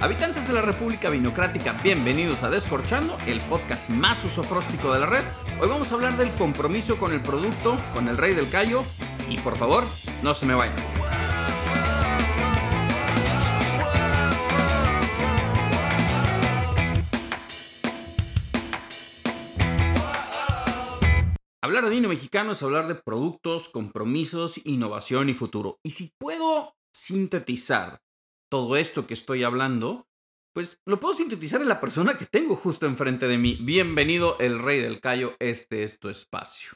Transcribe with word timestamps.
Habitantes 0.00 0.46
de 0.46 0.54
la 0.54 0.62
República 0.62 1.10
Vinocrática, 1.10 1.72
bienvenidos 1.82 2.44
a 2.44 2.50
Descorchando, 2.50 3.18
el 3.26 3.40
podcast 3.40 3.90
más 3.90 4.24
usofróstico 4.24 4.92
de 4.92 5.00
la 5.00 5.06
red. 5.06 5.24
Hoy 5.60 5.68
vamos 5.68 5.90
a 5.90 5.96
hablar 5.96 6.16
del 6.16 6.30
compromiso 6.34 6.98
con 6.98 7.12
el 7.12 7.20
producto, 7.20 7.76
con 7.94 8.06
el 8.06 8.16
rey 8.16 8.32
del 8.32 8.48
callo, 8.48 8.84
y 9.28 9.38
por 9.38 9.56
favor, 9.56 9.82
no 10.22 10.34
se 10.34 10.46
me 10.46 10.54
vayan. 10.54 10.76
Hablar 21.60 21.84
de 21.86 21.90
vino 21.90 22.08
mexicano 22.08 22.52
es 22.52 22.62
hablar 22.62 22.86
de 22.86 22.94
productos, 22.94 23.68
compromisos, 23.68 24.64
innovación 24.64 25.28
y 25.28 25.34
futuro. 25.34 25.80
Y 25.82 25.90
si 25.90 26.12
puedo 26.20 26.76
sintetizar 26.92 28.00
todo 28.50 28.76
esto 28.76 29.06
que 29.06 29.14
estoy 29.14 29.44
hablando, 29.44 30.08
pues 30.54 30.80
lo 30.86 30.98
puedo 31.00 31.14
sintetizar 31.14 31.60
en 31.60 31.68
la 31.68 31.80
persona 31.80 32.16
que 32.16 32.26
tengo 32.26 32.56
justo 32.56 32.86
enfrente 32.86 33.28
de 33.28 33.38
mí. 33.38 33.58
Bienvenido, 33.60 34.38
el 34.38 34.58
Rey 34.58 34.80
del 34.80 35.00
Cayo, 35.00 35.36
este 35.38 35.82
es 35.82 35.98
tu 35.98 36.08
espacio. 36.08 36.72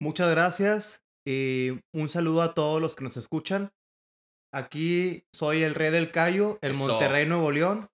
Muchas 0.00 0.30
gracias 0.30 1.02
y 1.26 1.78
un 1.92 2.08
saludo 2.08 2.42
a 2.42 2.54
todos 2.54 2.80
los 2.80 2.96
que 2.96 3.04
nos 3.04 3.16
escuchan. 3.16 3.72
Aquí 4.52 5.24
soy 5.32 5.62
el 5.62 5.74
Rey 5.74 5.90
del 5.90 6.10
Cayo, 6.10 6.58
el 6.62 6.72
Eso. 6.72 6.86
Monterrey, 6.86 7.26
Nuevo 7.26 7.52
León, 7.52 7.88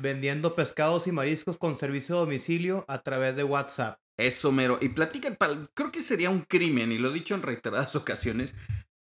vendiendo 0.00 0.54
pescados 0.56 1.06
y 1.06 1.12
mariscos 1.12 1.56
con 1.56 1.76
servicio 1.76 2.16
a 2.16 2.20
domicilio 2.20 2.84
a 2.88 3.02
través 3.02 3.36
de 3.36 3.44
WhatsApp. 3.44 3.98
Eso, 4.18 4.52
mero. 4.52 4.78
Y 4.82 4.90
platican, 4.90 5.38
creo 5.72 5.90
que 5.90 6.02
sería 6.02 6.28
un 6.28 6.42
crimen, 6.42 6.92
y 6.92 6.98
lo 6.98 7.10
he 7.10 7.14
dicho 7.14 7.34
en 7.34 7.42
reiteradas 7.42 7.96
ocasiones. 7.96 8.54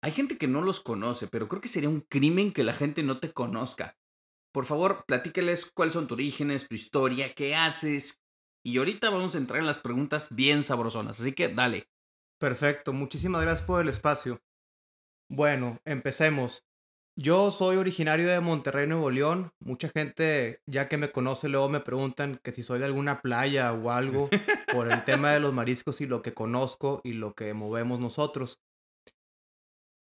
Hay 0.04 0.12
gente 0.12 0.36
que 0.36 0.48
no 0.48 0.60
los 0.60 0.80
conoce, 0.80 1.28
pero 1.28 1.48
creo 1.48 1.62
que 1.62 1.68
sería 1.68 1.88
un 1.88 2.02
crimen 2.02 2.52
que 2.52 2.62
la 2.62 2.74
gente 2.74 3.02
no 3.02 3.20
te 3.20 3.32
conozca. 3.32 3.96
Por 4.52 4.66
favor, 4.66 5.06
platícales 5.06 5.70
cuáles 5.74 5.94
son 5.94 6.06
tus 6.06 6.16
orígenes, 6.16 6.68
tu 6.68 6.74
historia, 6.74 7.34
qué 7.34 7.56
haces. 7.56 8.20
Y 8.62 8.76
ahorita 8.76 9.08
vamos 9.08 9.34
a 9.34 9.38
entrar 9.38 9.60
en 9.60 9.66
las 9.66 9.78
preguntas 9.78 10.36
bien 10.36 10.62
sabrosonas, 10.62 11.18
así 11.18 11.32
que 11.32 11.48
dale. 11.48 11.88
Perfecto, 12.38 12.92
muchísimas 12.92 13.40
gracias 13.40 13.66
por 13.66 13.80
el 13.80 13.88
espacio. 13.88 14.42
Bueno, 15.30 15.78
empecemos. 15.86 16.66
Yo 17.16 17.50
soy 17.50 17.78
originario 17.78 18.28
de 18.28 18.40
Monterrey, 18.40 18.86
Nuevo 18.86 19.10
León. 19.10 19.52
Mucha 19.58 19.88
gente, 19.88 20.60
ya 20.66 20.86
que 20.86 20.98
me 20.98 21.12
conoce, 21.12 21.48
luego 21.48 21.70
me 21.70 21.80
preguntan 21.80 22.38
que 22.44 22.52
si 22.52 22.62
soy 22.62 22.78
de 22.78 22.84
alguna 22.84 23.22
playa 23.22 23.72
o 23.72 23.90
algo 23.90 24.28
por 24.70 24.92
el 24.92 25.02
tema 25.06 25.32
de 25.32 25.40
los 25.40 25.54
mariscos 25.54 26.02
y 26.02 26.06
lo 26.06 26.20
que 26.20 26.34
conozco 26.34 27.00
y 27.04 27.14
lo 27.14 27.32
que 27.32 27.54
movemos 27.54 28.00
nosotros. 28.00 28.60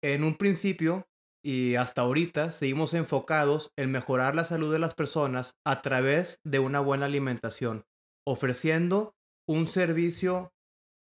En 0.04 0.26
un 0.26 0.36
principio 0.36 1.08
y 1.46 1.76
hasta 1.76 2.02
ahorita 2.02 2.52
seguimos 2.52 2.94
enfocados 2.94 3.72
en 3.78 3.90
mejorar 3.90 4.36
la 4.36 4.44
salud 4.44 4.72
de 4.72 4.80
las 4.80 4.96
personas 4.96 5.56
a 5.66 5.82
través 5.82 6.42
de 6.44 6.60
una 6.60 6.82
buena 6.82 7.06
alimentación, 7.06 7.86
ofreciendo 8.28 9.16
un 9.48 9.66
servicio 9.66 10.54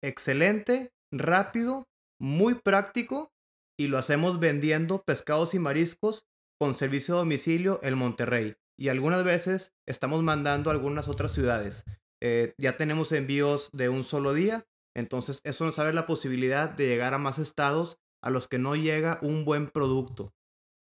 excelente, 0.03 0.91
rápido, 1.13 1.87
muy 2.19 2.55
práctico 2.55 3.31
y 3.79 3.87
lo 3.87 3.97
hacemos 3.97 4.41
vendiendo 4.41 5.03
pescados 5.03 5.53
y 5.53 5.59
mariscos 5.59 6.27
con 6.59 6.75
servicio 6.75 7.15
a 7.15 7.19
domicilio 7.19 7.79
en 7.83 7.97
Monterrey. 7.97 8.57
Y 8.77 8.89
algunas 8.89 9.23
veces 9.23 9.73
estamos 9.87 10.23
mandando 10.23 10.69
a 10.69 10.73
algunas 10.73 11.07
otras 11.07 11.31
ciudades. 11.31 11.85
Eh, 12.21 12.53
ya 12.57 12.75
tenemos 12.75 13.13
envíos 13.13 13.69
de 13.71 13.87
un 13.87 14.03
solo 14.03 14.33
día, 14.33 14.67
entonces 14.93 15.39
eso 15.45 15.63
nos 15.63 15.79
abre 15.79 15.93
la 15.93 16.05
posibilidad 16.05 16.69
de 16.69 16.87
llegar 16.87 17.13
a 17.13 17.17
más 17.17 17.39
estados 17.39 17.97
a 18.21 18.29
los 18.29 18.47
que 18.47 18.59
no 18.59 18.75
llega 18.75 19.19
un 19.21 19.45
buen 19.45 19.69
producto. 19.69 20.33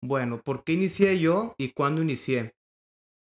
Bueno, 0.03 0.41
¿por 0.41 0.63
qué 0.63 0.73
inicié 0.73 1.19
yo 1.19 1.55
y 1.57 1.71
cuándo 1.71 2.01
inicié? 2.01 2.55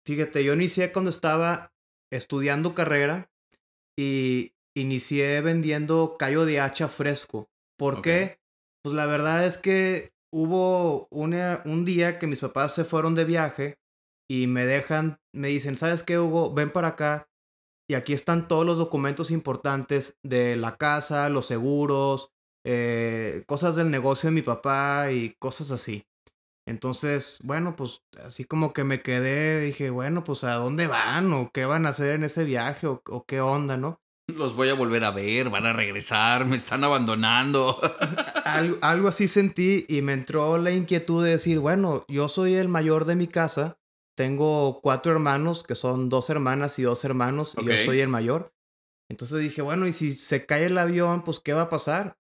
Fíjate, 0.07 0.45
yo 0.45 0.55
inicié 0.55 0.93
cuando 0.93 1.11
estaba 1.11 1.73
estudiando 2.13 2.75
carrera 2.75 3.31
y 3.99 4.53
inicié 4.77 5.41
vendiendo 5.41 6.17
callo 6.19 6.45
de 6.45 6.61
hacha 6.61 6.89
fresco. 6.89 7.51
¿Por 7.79 8.03
qué? 8.03 8.39
Pues 8.83 8.95
la 8.95 9.07
verdad 9.07 9.47
es 9.47 9.59
que 9.59 10.13
hubo 10.33 11.09
una- 11.11 11.63
un 11.65 11.85
día 11.85 12.19
que 12.19 12.27
mis 12.27 12.41
papás 12.41 12.75
se 12.75 12.85
fueron 12.85 13.15
de 13.15 13.25
viaje 13.25 13.79
y 14.31 14.47
me 14.47 14.65
dejan, 14.67 15.21
me 15.35 15.49
dicen, 15.49 15.77
¿sabes 15.77 16.03
qué, 16.03 16.19
Hugo? 16.19 16.53
Ven 16.55 16.71
para 16.71 16.89
acá 16.89 17.29
y 17.89 17.95
aquí 17.95 18.13
están 18.13 18.49
todos 18.49 18.65
los 18.65 18.79
documentos 18.79 19.31
importantes 19.31 20.19
de 20.25 20.57
la 20.57 20.77
casa, 20.77 21.29
los 21.29 21.47
seguros, 21.47 22.32
eh, 22.65 23.45
cosas 23.47 23.77
del 23.77 23.91
negocio 23.91 24.29
de 24.29 24.35
mi 24.35 24.43
papá 24.43 25.11
y 25.11 25.35
cosas 25.39 25.71
así. 25.71 26.05
Entonces, 26.67 27.39
bueno, 27.43 27.75
pues 27.75 28.03
así 28.25 28.45
como 28.45 28.73
que 28.73 28.85
me 28.85 29.03
quedé, 29.03 29.61
dije, 29.61 29.91
bueno, 29.91 30.23
pues 30.23 30.45
a 30.45 30.55
dónde 30.55 30.87
van 30.87 31.33
o 31.33 31.51
qué 31.53 31.65
van 31.65 31.87
a 31.87 31.91
hacer 31.91 32.15
en 32.15 32.25
ese 32.25 32.45
viaje 32.45 32.87
o, 32.87 33.03
o 33.09 33.25
qué 33.25 33.41
onda, 33.41 33.77
¿no? 33.77 34.01
Los 34.29 34.55
voy 34.55 34.69
a 34.69 34.75
volver 34.75 35.05
a 35.05 35.11
ver, 35.11 35.51
van 35.51 35.67
a 35.67 35.73
regresar, 35.73 36.47
me 36.47 36.57
están 36.57 36.85
abandonando. 36.85 37.81
Algo, 38.45 38.79
algo 38.81 39.09
así 39.09 39.29
sentí 39.29 39.87
y 39.89 40.03
me 40.03 40.13
entró 40.13 40.59
la 40.59 40.71
inquietud 40.71 41.25
de 41.25 41.31
decir, 41.31 41.59
bueno, 41.59 42.05
yo 42.09 42.29
soy 42.29 42.55
el 42.55 42.69
mayor 42.69 43.05
de 43.07 43.17
mi 43.17 43.27
casa, 43.27 43.79
tengo 44.17 44.81
cuatro 44.83 45.13
hermanos, 45.13 45.63
que 45.63 45.75
son 45.75 46.09
dos 46.09 46.29
hermanas 46.29 46.79
y 46.79 46.83
dos 46.83 47.05
hermanos, 47.05 47.55
y 47.59 47.65
yo 47.65 47.73
soy 47.85 48.01
el 48.01 48.09
mayor. 48.09 48.53
Entonces 49.09 49.41
dije, 49.41 49.63
bueno, 49.63 49.87
y 49.87 49.93
si 49.93 50.13
se 50.13 50.45
cae 50.45 50.67
el 50.67 50.79
avión, 50.79 51.23
pues 51.23 51.41
¿qué 51.41 51.53
va 51.53 51.63
a 51.63 51.71
pasar? 51.71 52.19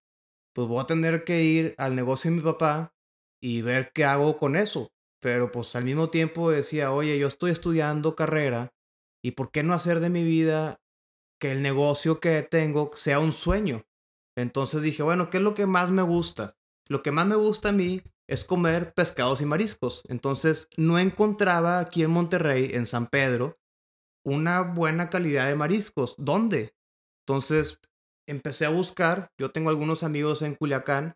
Pues 0.54 0.68
voy 0.68 0.80
a 0.82 0.86
tener 0.86 1.24
que 1.24 1.42
ir 1.42 1.74
al 1.78 1.94
negocio 1.96 2.30
de 2.30 2.36
mi 2.36 2.42
papá 2.42 2.94
y 3.40 3.62
ver 3.62 3.92
qué 3.92 4.04
hago 4.04 4.38
con 4.38 4.56
eso. 4.56 4.92
Pero 5.20 5.52
pues 5.52 5.74
al 5.76 5.84
mismo 5.84 6.10
tiempo 6.10 6.50
decía, 6.50 6.92
oye, 6.92 7.18
yo 7.18 7.28
estoy 7.28 7.52
estudiando 7.52 8.16
carrera 8.16 8.72
y 9.22 9.32
¿por 9.32 9.50
qué 9.50 9.62
no 9.62 9.72
hacer 9.72 10.00
de 10.00 10.10
mi 10.10 10.24
vida 10.24 10.80
que 11.40 11.52
el 11.52 11.62
negocio 11.62 12.20
que 12.20 12.42
tengo 12.42 12.90
sea 12.96 13.20
un 13.20 13.32
sueño? 13.32 13.84
Entonces 14.36 14.82
dije, 14.82 15.02
bueno, 15.02 15.30
¿qué 15.30 15.36
es 15.36 15.42
lo 15.42 15.54
que 15.54 15.66
más 15.66 15.90
me 15.90 16.02
gusta? 16.02 16.56
Lo 16.88 17.02
que 17.02 17.12
más 17.12 17.26
me 17.26 17.36
gusta 17.36 17.68
a 17.68 17.72
mí 17.72 18.02
es 18.28 18.44
comer 18.44 18.94
pescados 18.94 19.40
y 19.40 19.46
mariscos. 19.46 20.02
Entonces 20.08 20.68
no 20.76 20.98
encontraba 20.98 21.78
aquí 21.78 22.02
en 22.02 22.10
Monterrey, 22.10 22.70
en 22.72 22.86
San 22.86 23.06
Pedro, 23.06 23.58
una 24.24 24.62
buena 24.62 25.10
calidad 25.10 25.46
de 25.48 25.56
mariscos. 25.56 26.14
¿Dónde? 26.18 26.74
Entonces 27.26 27.78
empecé 28.32 28.66
a 28.66 28.70
buscar. 28.70 29.30
Yo 29.38 29.52
tengo 29.52 29.70
algunos 29.70 30.02
amigos 30.02 30.42
en 30.42 30.54
Culiacán 30.56 31.14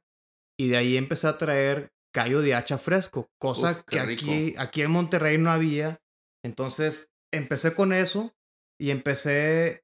y 0.59 0.69
de 0.69 0.77
ahí 0.77 0.97
empecé 0.97 1.27
a 1.27 1.39
traer 1.39 1.91
callo 2.15 2.41
de 2.41 2.55
hacha 2.55 2.79
fresco, 2.79 3.29
cosa 3.39 3.73
Uf, 3.73 3.83
que 3.85 4.03
rico. 4.03 4.25
aquí, 4.25 4.55
aquí 4.57 4.83
en 4.83 4.91
Monterrey 4.91 5.39
no 5.39 5.51
había. 5.51 5.99
Entonces 6.45 7.11
empecé 7.33 7.75
con 7.75 7.93
eso 7.93 8.33
y 8.81 8.91
empecé 8.91 9.83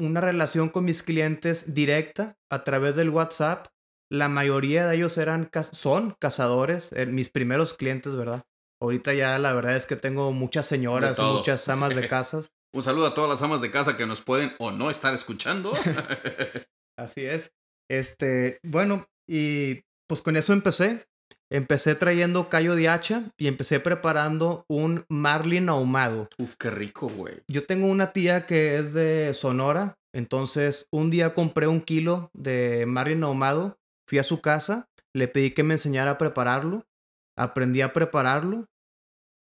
una 0.00 0.20
relación 0.20 0.68
con 0.68 0.84
mis 0.84 1.02
clientes 1.02 1.74
directa 1.74 2.36
a 2.50 2.64
través 2.64 2.96
del 2.96 3.10
WhatsApp. 3.10 3.66
La 4.10 4.28
mayoría 4.28 4.86
de 4.86 4.96
ellos 4.96 5.18
eran 5.18 5.50
son 5.72 6.14
cazadores, 6.20 6.92
eh, 6.92 7.06
mis 7.06 7.30
primeros 7.30 7.74
clientes, 7.74 8.14
¿verdad? 8.14 8.44
Ahorita 8.80 9.14
ya 9.14 9.38
la 9.38 9.52
verdad 9.52 9.76
es 9.76 9.86
que 9.86 9.96
tengo 9.96 10.30
muchas 10.32 10.66
señoras 10.66 11.18
muchas 11.18 11.68
amas 11.68 11.94
de 11.94 12.08
casas. 12.08 12.50
Un 12.74 12.82
saludo 12.82 13.06
a 13.06 13.14
todas 13.14 13.30
las 13.30 13.40
amas 13.40 13.60
de 13.60 13.70
casa 13.70 13.96
que 13.96 14.04
nos 14.04 14.20
pueden 14.20 14.52
o 14.58 14.72
no 14.72 14.90
estar 14.90 15.14
escuchando. 15.14 15.72
Así 16.98 17.24
es. 17.24 17.52
Este, 17.88 18.58
bueno, 18.64 19.06
y 19.28 19.82
pues 20.08 20.20
con 20.20 20.36
eso 20.36 20.52
empecé. 20.52 21.06
Empecé 21.52 21.94
trayendo 21.94 22.48
callo 22.48 22.74
de 22.74 22.88
hacha 22.88 23.30
y 23.38 23.46
empecé 23.46 23.78
preparando 23.78 24.64
un 24.68 25.04
marlin 25.08 25.68
ahumado. 25.68 26.28
Uf, 26.36 26.56
qué 26.58 26.72
rico, 26.72 27.08
güey. 27.08 27.42
Yo 27.46 27.64
tengo 27.64 27.86
una 27.86 28.12
tía 28.12 28.44
que 28.44 28.76
es 28.76 28.92
de 28.92 29.34
Sonora, 29.34 29.94
entonces 30.12 30.88
un 30.92 31.10
día 31.10 31.32
compré 31.32 31.68
un 31.68 31.80
kilo 31.80 32.30
de 32.34 32.86
marlin 32.88 33.22
ahumado, 33.22 33.78
fui 34.08 34.18
a 34.18 34.24
su 34.24 34.40
casa, 34.40 34.88
le 35.14 35.28
pedí 35.28 35.52
que 35.52 35.62
me 35.62 35.74
enseñara 35.74 36.12
a 36.12 36.18
prepararlo, 36.18 36.86
aprendí 37.38 37.82
a 37.82 37.92
prepararlo, 37.92 38.66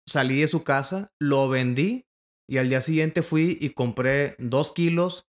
salí 0.07 0.42
de 0.42 0.48
su 0.48 0.63
casa, 0.63 1.10
lo 1.19 1.50
vendí 1.50 2.06
y 2.47 2.57
al 2.57 2.69
día 2.69 2.81
siguiente 2.81 3.24
fui 3.24 3.57
y 3.59 3.71
compré 3.71 4.36
dos 4.39 4.71
kilos 4.71 5.27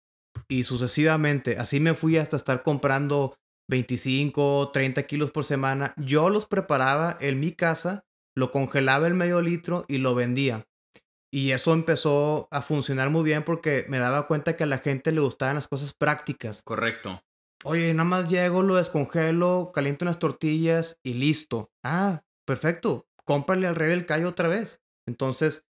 y 0.49 0.65
sucesivamente. 0.65 1.59
Así 1.59 1.81
me 1.81 1.95
fui 1.95 2.17
hasta 2.17 2.37
estar 2.37 2.63
comprando 2.63 3.37
25, 3.69 4.71
30 4.73 5.05
kilos 5.05 5.31
por 5.31 5.45
semana. 5.45 5.95
Yo 5.97 6.31
los 6.31 6.47
preparaba 6.47 7.17
en 7.21 7.41
mi 7.41 7.53
casa, 7.53 8.05
lo 8.35 8.51
congelaba 8.51 9.07
el 9.07 9.15
medio 9.15 9.41
litro 9.41 9.85
y 9.89 9.99
lo 9.99 10.15
vendía. 10.15 10.67
Y 11.33 11.51
eso 11.51 11.73
empezó 11.73 12.47
a 12.53 12.63
funcionar 12.63 13.11
muy 13.11 13.25
bien 13.25 13.43
porque 13.43 13.87
me 13.89 13.99
daba 13.99 14.27
cuenta 14.27 14.57
que 14.57 14.65
a 14.65 14.69
la 14.69 14.79
gente 14.79 15.11
le 15.11 15.21
gustaban 15.21 15.57
las 15.57 15.67
cosas 15.67 15.93
prácticas. 15.93 16.63
Correcto. 16.63 17.23
Oye, 17.65 17.93
nada 17.95 18.09
más 18.09 18.29
llego, 18.29 18.63
lo 18.63 18.77
descongelo, 18.77 19.73
caliento 19.75 20.05
unas 20.05 20.19
tortillas 20.19 21.01
y 21.03 21.15
listo. 21.15 21.73
Ah, 21.83 22.23
perfecto. 22.47 23.09
Cómprale 23.25 23.67
al 23.67 23.75
rey 23.75 23.89
del 23.89 24.07
callo 24.07 24.29
otra 24.29 24.49
vez. 24.49 24.83
Entonces, 25.07 25.67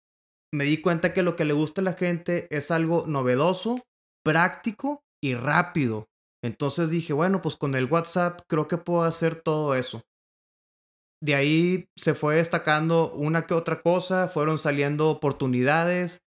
me 0.53 0.65
di 0.65 0.81
cuenta 0.81 1.13
que 1.13 1.23
lo 1.23 1.37
que 1.37 1.45
le 1.45 1.53
gusta 1.53 1.81
a 1.81 1.85
la 1.85 1.95
gente 1.95 2.47
es 2.51 2.71
algo 2.71 3.05
novedoso, 3.07 3.85
práctico 4.25 5.03
y 5.23 5.35
rápido. 5.35 6.09
Entonces 6.43 6.91
dije, 6.91 7.13
bueno, 7.13 7.43
pues 7.43 7.57
con 7.57 7.75
el 7.75 7.87
WhatsApp 7.87 8.41
creo 8.49 8.69
que 8.69 8.79
puedo 8.79 9.03
hacer 9.03 9.41
todo 9.41 9.75
eso. 9.75 10.05
de 11.21 11.35
ahí 11.35 11.89
se 11.97 12.15
fue 12.15 12.37
destacando 12.37 13.13
una 13.13 13.47
que 13.47 13.55
otra 13.55 13.83
cosa, 13.83 14.29
fueron 14.29 14.59
saliendo 14.59 15.11
oportunidades, 15.11 16.23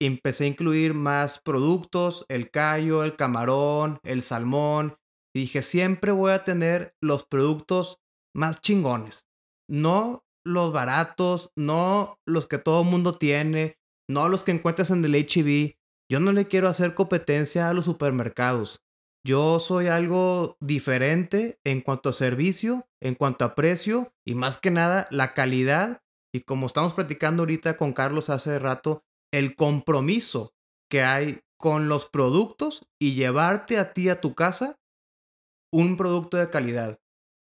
empecé 0.00 0.44
a 0.44 0.48
incluir 0.48 0.94
más 0.94 1.40
productos, 1.40 2.24
el 2.28 2.50
callo, 2.50 3.02
el 3.02 3.16
camarón, 3.16 3.98
el 4.04 4.22
salmón, 4.22 4.96
y 5.34 5.40
dije, 5.40 5.62
siempre 5.62 6.12
voy 6.12 6.32
a 6.32 6.44
tener 6.44 6.94
los 7.02 7.26
productos 7.26 7.98
más 8.34 8.60
chingones, 8.60 9.26
no 9.68 10.22
los 10.46 10.72
baratos, 10.72 11.52
no 11.56 12.20
los 12.24 12.46
que 12.46 12.58
todo 12.58 12.84
mundo 12.84 13.18
tiene, 13.18 13.78
no 14.08 14.28
los 14.28 14.42
que 14.42 14.52
encuentras 14.52 14.90
en 14.90 15.04
el 15.04 15.14
HB. 15.14 15.76
Yo 16.08 16.20
no 16.20 16.32
le 16.32 16.46
quiero 16.46 16.68
hacer 16.68 16.94
competencia 16.94 17.68
a 17.68 17.74
los 17.74 17.84
supermercados. 17.84 18.82
Yo 19.26 19.58
soy 19.58 19.88
algo 19.88 20.56
diferente 20.60 21.58
en 21.64 21.80
cuanto 21.80 22.10
a 22.10 22.12
servicio, 22.12 22.88
en 23.02 23.16
cuanto 23.16 23.44
a 23.44 23.56
precio 23.56 24.14
y 24.24 24.36
más 24.36 24.58
que 24.58 24.70
nada 24.70 25.08
la 25.10 25.34
calidad 25.34 26.02
y 26.32 26.42
como 26.42 26.66
estamos 26.66 26.94
platicando 26.94 27.42
ahorita 27.42 27.76
con 27.76 27.92
Carlos 27.92 28.30
hace 28.30 28.58
rato, 28.58 29.04
el 29.32 29.56
compromiso 29.56 30.54
que 30.88 31.02
hay 31.02 31.40
con 31.58 31.88
los 31.88 32.06
productos 32.06 32.86
y 33.00 33.14
llevarte 33.14 33.78
a 33.78 33.92
ti 33.92 34.08
a 34.10 34.20
tu 34.20 34.34
casa 34.34 34.78
un 35.72 35.96
producto 35.96 36.36
de 36.36 36.50
calidad. 36.50 37.00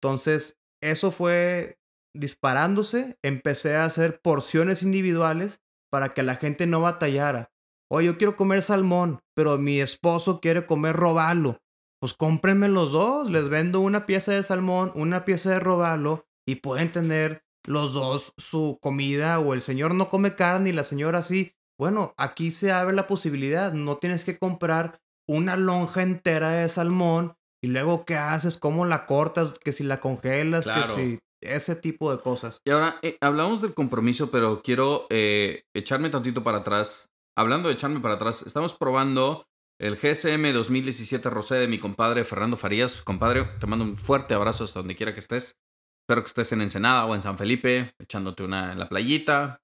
Entonces, 0.03 0.59
eso 0.83 1.11
fue 1.11 1.79
disparándose, 2.15 3.19
empecé 3.23 3.77
a 3.77 3.85
hacer 3.85 4.21
porciones 4.21 4.83
individuales 4.83 5.61
para 5.91 6.15
que 6.15 6.23
la 6.23 6.37
gente 6.37 6.67
no 6.67 6.81
batallara. 6.81 7.51
Oye, 7.91 8.07
yo 8.07 8.19
quiero 8.19 8.37
comer 8.37 8.63
salmón, 8.63 9.21
pero 9.35 9.59
mi 9.59 9.81
esposo 9.81 10.41
quiere 10.41 10.65
comer 10.65 10.97
robalo. 10.97 11.61
Pues 12.01 12.15
cómprenme 12.15 12.69
los 12.69 12.91
dos, 12.91 13.31
les 13.31 13.49
vendo 13.49 13.81
una 13.81 14.07
pieza 14.07 14.33
de 14.33 14.43
salmón, 14.43 14.93
una 14.95 15.25
pieza 15.25 15.51
de 15.51 15.61
robalo 15.61 16.27
y 16.47 16.57
pueden 16.57 16.91
tener 16.91 17.45
los 17.65 17.93
dos 17.93 18.33
su 18.39 18.79
comida 18.81 19.39
o 19.39 19.55
el 19.55 19.61
señor 19.61 19.95
no 19.95 20.09
come 20.09 20.35
carne 20.35 20.71
y 20.71 20.73
la 20.73 20.85
señora 20.85 21.23
sí. 21.23 21.55
Bueno, 21.79 22.15
aquí 22.17 22.51
se 22.51 22.73
abre 22.73 22.95
la 22.95 23.07
posibilidad, 23.07 23.73
no 23.73 23.99
tienes 23.99 24.25
que 24.25 24.39
comprar 24.39 25.01
una 25.29 25.57
lonja 25.57 26.03
entera 26.03 26.51
de 26.51 26.69
salmón 26.69 27.37
y 27.63 27.69
luego 27.69 28.05
qué 28.05 28.17
haces, 28.17 28.57
cómo 28.57 28.87
la 28.87 29.07
cortas, 29.07 29.59
que 29.59 29.73
si 29.73 29.85
la 29.85 30.01
congelas, 30.01 30.67
que 30.67 30.83
si 30.83 31.19
ese 31.43 31.77
tipo 31.77 32.15
de 32.15 32.23
cosas. 32.23 32.61
Y 32.65 32.71
ahora, 32.71 32.99
eh, 33.03 33.19
hablamos 33.21 33.61
del 33.63 33.75
compromiso, 33.75 34.31
pero 34.31 34.63
quiero 34.63 35.07
eh, 35.11 35.65
echarme 35.75 36.11
tantito 36.11 36.43
para 36.43 36.59
atrás 36.59 37.13
hablando 37.37 37.69
de 37.69 37.75
echarme 37.75 38.01
para 38.01 38.15
atrás, 38.15 38.43
estamos 38.43 38.75
probando 38.75 39.47
el 39.81 39.97
GSM 39.97 40.53
2017 40.53 41.29
Rosé 41.31 41.57
de 41.57 41.69
mi 41.69 41.79
compadre 41.79 42.25
Fernando 42.25 42.57
Farías. 42.57 43.03
Compadre, 43.03 43.45
te 43.59 43.67
mando 43.67 43.85
un 43.85 43.97
fuerte 43.97 44.35
abrazo 44.35 44.65
hasta 44.65 44.81
donde 44.81 44.97
quiera 44.97 45.13
que 45.13 45.21
estés. 45.21 45.59
Espero 46.03 46.23
que 46.23 46.29
estés 46.29 46.53
en 46.53 46.61
Ensenada 46.61 47.07
o 47.07 47.15
en 47.15 47.23
San 47.23 47.39
Felipe, 47.39 47.95
echándote 47.99 48.43
una 48.43 48.73
en 48.73 48.79
la 48.79 48.89
playita. 48.89 49.63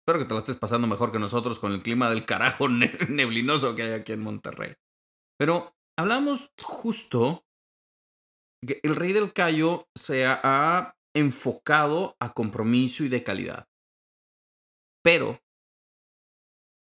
Espero 0.00 0.20
que 0.20 0.24
te 0.26 0.34
la 0.34 0.40
estés 0.40 0.56
pasando 0.56 0.86
mejor 0.86 1.10
que 1.10 1.18
nosotros 1.18 1.58
con 1.58 1.72
el 1.72 1.82
clima 1.82 2.08
del 2.10 2.24
carajo 2.24 2.68
neblinoso 3.08 3.74
que 3.74 3.82
hay 3.82 3.92
aquí 3.92 4.12
en 4.12 4.20
Monterrey. 4.22 4.74
Pero 5.38 5.74
hablamos 5.98 6.52
justo 6.60 7.44
que 8.64 8.80
el 8.82 8.94
Rey 8.94 9.12
del 9.12 9.32
Cayo 9.32 9.88
se 9.94 10.26
ha 10.26 10.95
enfocado 11.16 12.16
a 12.20 12.32
compromiso 12.32 13.04
y 13.04 13.08
de 13.08 13.22
calidad. 13.22 13.68
Pero 15.02 15.40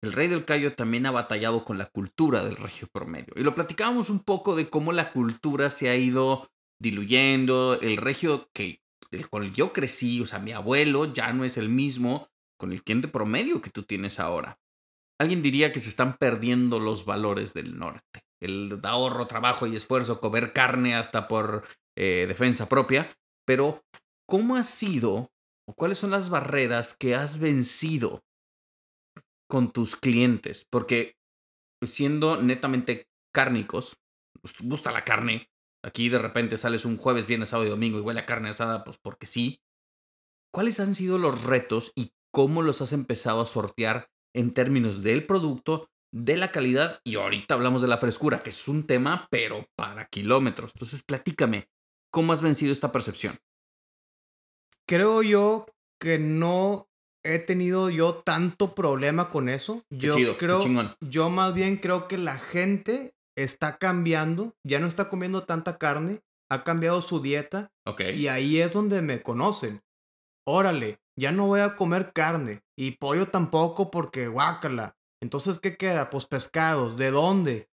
el 0.03 0.13
rey 0.13 0.29
del 0.29 0.45
Cayo 0.45 0.75
también 0.75 1.07
ha 1.07 1.11
batallado 1.11 1.65
con 1.65 1.79
la 1.79 1.87
cultura 1.87 2.45
del 2.45 2.57
regio 2.57 2.89
promedio. 2.93 3.33
Y 3.37 3.43
lo 3.43 3.55
platicábamos 3.55 4.11
un 4.11 4.21
poco 4.21 4.55
de 4.55 4.69
cómo 4.69 4.93
la 4.93 5.13
cultura 5.13 5.71
se 5.71 5.89
ha 5.89 5.97
ido 5.97 6.51
diluyendo. 6.81 7.81
El 7.81 7.97
regio 7.97 8.51
que 8.53 8.81
el 9.11 9.53
yo 9.53 9.73
crecí, 9.73 10.21
o 10.21 10.27
sea, 10.27 10.39
mi 10.39 10.53
abuelo 10.53 11.13
ya 11.13 11.33
no 11.33 11.45
es 11.45 11.57
el 11.57 11.69
mismo 11.69 12.29
con 12.59 12.73
el 12.73 12.83
cliente 12.83 13.09
promedio 13.09 13.61
que 13.61 13.71
tú 13.71 13.83
tienes 13.83 14.21
ahora. 14.21 14.59
Alguien 15.21 15.43
diría 15.43 15.73
que 15.73 15.81
se 15.81 15.89
están 15.89 16.17
perdiendo 16.17 16.81
los 16.81 17.05
valores 17.05 17.55
del 17.55 17.79
norte. 17.79 18.25
El 18.41 18.81
ahorro, 18.83 19.27
trabajo 19.27 19.67
y 19.67 19.77
esfuerzo, 19.77 20.21
comer 20.21 20.53
carne 20.53 20.97
hasta 20.97 21.29
por 21.29 21.67
eh, 21.97 22.27
defensa 22.29 22.69
propia. 22.69 23.17
Pero, 23.47 23.85
¿cómo 24.27 24.57
ha 24.57 24.63
sido 24.63 25.33
o 25.67 25.75
cuáles 25.75 25.99
son 25.99 26.11
las 26.11 26.29
barreras 26.29 26.97
que 26.97 27.15
has 27.15 27.39
vencido 27.39 28.23
con 29.49 29.73
tus 29.73 29.97
clientes, 29.97 30.67
porque 30.69 31.17
siendo 31.83 32.41
netamente 32.41 33.09
cárnicos, 33.33 33.97
nos 34.43 34.55
gusta 34.61 34.91
la 34.91 35.05
carne, 35.05 35.49
aquí 35.85 36.09
de 36.09 36.19
repente 36.19 36.57
sales 36.57 36.85
un 36.85 36.97
jueves, 36.97 37.27
viernes, 37.27 37.51
sábado 37.51 37.69
y 37.69 37.71
domingo 37.71 37.99
y 37.99 38.03
huele 38.03 38.21
a 38.21 38.27
carne 38.27 38.51
asada, 38.51 38.85
pues 38.85 38.99
porque 38.99 39.27
sí. 39.27 39.61
¿Cuáles 40.53 40.81
han 40.81 40.95
sido 40.95 41.19
los 41.19 41.45
retos 41.45 41.93
y 41.95 42.13
cómo 42.33 42.63
los 42.63 42.81
has 42.81 42.93
empezado 42.93 43.41
a 43.41 43.47
sortear 43.47 44.09
en 44.35 44.53
términos 44.53 45.03
del 45.03 45.27
producto, 45.27 45.89
de 46.13 46.37
la 46.37 46.53
calidad 46.53 47.01
y 47.05 47.17
ahorita 47.17 47.55
hablamos 47.55 47.83
de 47.83 47.89
la 47.89 47.99
frescura, 47.99 48.43
que 48.43 48.51
es 48.51 48.69
un 48.69 48.87
tema, 48.87 49.27
pero 49.31 49.67
para 49.77 50.07
kilómetros. 50.07 50.73
Entonces, 50.75 51.03
platícame, 51.03 51.69
¿cómo 52.11 52.33
has 52.33 52.43
vencido 52.43 52.73
esta 52.73 52.93
percepción? 52.93 53.37
Creo 54.87 55.23
yo 55.23 55.67
que 56.01 56.19
no 56.19 56.89
he 57.25 57.39
tenido 57.39 57.91
yo 57.91 58.17
tanto 58.17 58.75
problema 58.75 59.31
con 59.31 59.49
eso. 59.49 59.83
Yo 59.91 60.37
creo, 60.37 60.61
yo 61.01 61.31
más 61.31 61.55
bien 61.55 61.77
creo 61.79 62.07
que 62.07 62.19
la 62.19 62.39
gente 62.39 63.15
está 63.37 63.79
cambiando, 63.79 64.55
ya 64.65 64.79
no 64.81 64.87
está 64.87 65.09
comiendo 65.09 65.45
tanta 65.45 65.79
carne, 65.79 66.21
ha 66.51 66.65
cambiado 66.65 67.01
su 67.03 67.21
dieta. 67.21 67.73
Y 68.15 68.29
ahí 68.29 68.61
es 68.61 68.75
donde 68.75 69.03
me 69.03 69.23
conocen. 69.23 69.83
Órale, 70.47 71.01
ya 71.19 71.33
no 71.33 71.47
voy 71.47 71.61
a 71.61 71.77
comer 71.77 72.13
carne 72.13 72.63
y 72.77 72.93
pollo 72.93 73.27
tampoco 73.27 73.91
porque 73.91 74.29
guácala. 74.29 74.97
Entonces, 75.23 75.59
¿qué 75.59 75.77
queda? 75.77 76.11
Pues 76.11 76.27
pescados, 76.27 76.99
¿de 76.99 77.11
dónde? 77.11 77.71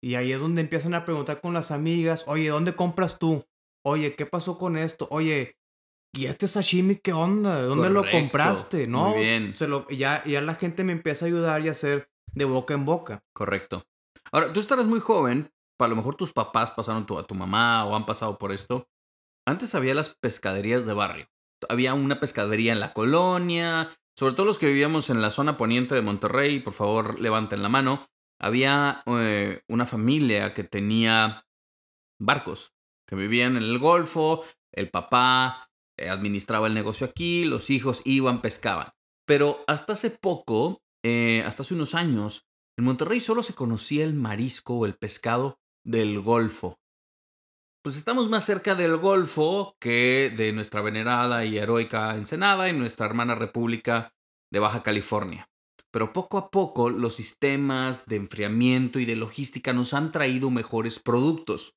Y 0.00 0.14
ahí 0.14 0.32
es 0.32 0.40
donde 0.40 0.60
empiezan 0.60 0.94
a 0.94 1.04
preguntar 1.04 1.40
con 1.40 1.52
las 1.52 1.72
amigas, 1.72 2.24
oye, 2.26 2.48
¿dónde 2.48 2.74
compras 2.74 3.18
tú? 3.18 3.44
Oye, 3.84 4.14
¿qué 4.14 4.26
pasó 4.26 4.58
con 4.58 4.76
esto? 4.76 5.08
Oye, 5.10 5.56
¿y 6.12 6.26
este 6.26 6.46
sashimi 6.46 6.96
qué 6.96 7.12
onda? 7.12 7.62
¿Dónde 7.62 7.90
lo 7.90 8.08
compraste? 8.10 8.86
¿No? 8.86 9.10
Muy 9.10 9.20
bien. 9.20 9.56
Se 9.56 9.66
lo, 9.66 9.88
ya, 9.88 10.22
ya 10.24 10.40
la 10.40 10.54
gente 10.54 10.84
me 10.84 10.92
empieza 10.92 11.24
a 11.24 11.28
ayudar 11.28 11.62
y 11.62 11.68
a 11.68 11.72
hacer 11.72 12.08
de 12.34 12.44
boca 12.44 12.74
en 12.74 12.84
boca. 12.84 13.22
Correcto. 13.32 13.84
Ahora, 14.30 14.52
tú 14.52 14.60
estarás 14.60 14.86
muy 14.86 15.00
joven, 15.00 15.50
a 15.78 15.88
lo 15.88 15.96
mejor 15.96 16.14
tus 16.14 16.32
papás 16.32 16.70
pasaron 16.70 17.06
a 17.18 17.22
tu 17.24 17.34
mamá 17.34 17.84
o 17.84 17.96
han 17.96 18.06
pasado 18.06 18.38
por 18.38 18.52
esto. 18.52 18.88
Antes 19.46 19.74
había 19.74 19.94
las 19.94 20.14
pescaderías 20.14 20.86
de 20.86 20.94
barrio. 20.94 21.26
Había 21.68 21.94
una 21.94 22.20
pescadería 22.20 22.72
en 22.72 22.80
la 22.80 22.92
colonia, 22.92 23.90
sobre 24.16 24.34
todo 24.34 24.46
los 24.46 24.58
que 24.58 24.66
vivíamos 24.66 25.10
en 25.10 25.22
la 25.22 25.30
zona 25.30 25.56
poniente 25.56 25.94
de 25.94 26.02
Monterrey, 26.02 26.60
por 26.60 26.72
favor 26.72 27.20
levanten 27.20 27.62
la 27.62 27.68
mano. 27.68 28.06
Había 28.40 29.02
eh, 29.06 29.62
una 29.68 29.86
familia 29.86 30.52
que 30.54 30.64
tenía 30.64 31.46
barcos, 32.20 32.74
que 33.06 33.16
vivían 33.16 33.56
en 33.56 33.62
el 33.62 33.78
Golfo, 33.78 34.44
el 34.72 34.90
papá 34.90 35.70
administraba 35.98 36.66
el 36.66 36.74
negocio 36.74 37.06
aquí, 37.06 37.44
los 37.44 37.70
hijos 37.70 38.02
iban, 38.04 38.42
pescaban. 38.42 38.88
Pero 39.26 39.64
hasta 39.66 39.92
hace 39.92 40.10
poco, 40.10 40.82
eh, 41.04 41.42
hasta 41.46 41.62
hace 41.62 41.74
unos 41.74 41.94
años, 41.94 42.46
en 42.78 42.84
Monterrey 42.84 43.20
solo 43.20 43.42
se 43.42 43.54
conocía 43.54 44.04
el 44.04 44.14
marisco 44.14 44.74
o 44.74 44.86
el 44.86 44.96
pescado 44.96 45.58
del 45.84 46.20
Golfo. 46.20 46.78
Pues 47.84 47.96
estamos 47.96 48.30
más 48.30 48.44
cerca 48.44 48.74
del 48.74 48.96
Golfo 48.96 49.74
que 49.80 50.32
de 50.36 50.52
nuestra 50.52 50.82
venerada 50.82 51.44
y 51.44 51.58
heroica 51.58 52.14
Ensenada 52.14 52.68
y 52.68 52.72
nuestra 52.72 53.06
hermana 53.06 53.34
República 53.34 54.14
de 54.52 54.60
Baja 54.60 54.82
California. 54.82 55.50
Pero 55.90 56.12
poco 56.12 56.38
a 56.38 56.50
poco 56.50 56.90
los 56.90 57.16
sistemas 57.16 58.06
de 58.06 58.16
enfriamiento 58.16 58.98
y 58.98 59.04
de 59.04 59.16
logística 59.16 59.72
nos 59.72 59.94
han 59.94 60.12
traído 60.12 60.48
mejores 60.50 61.00
productos. 61.00 61.74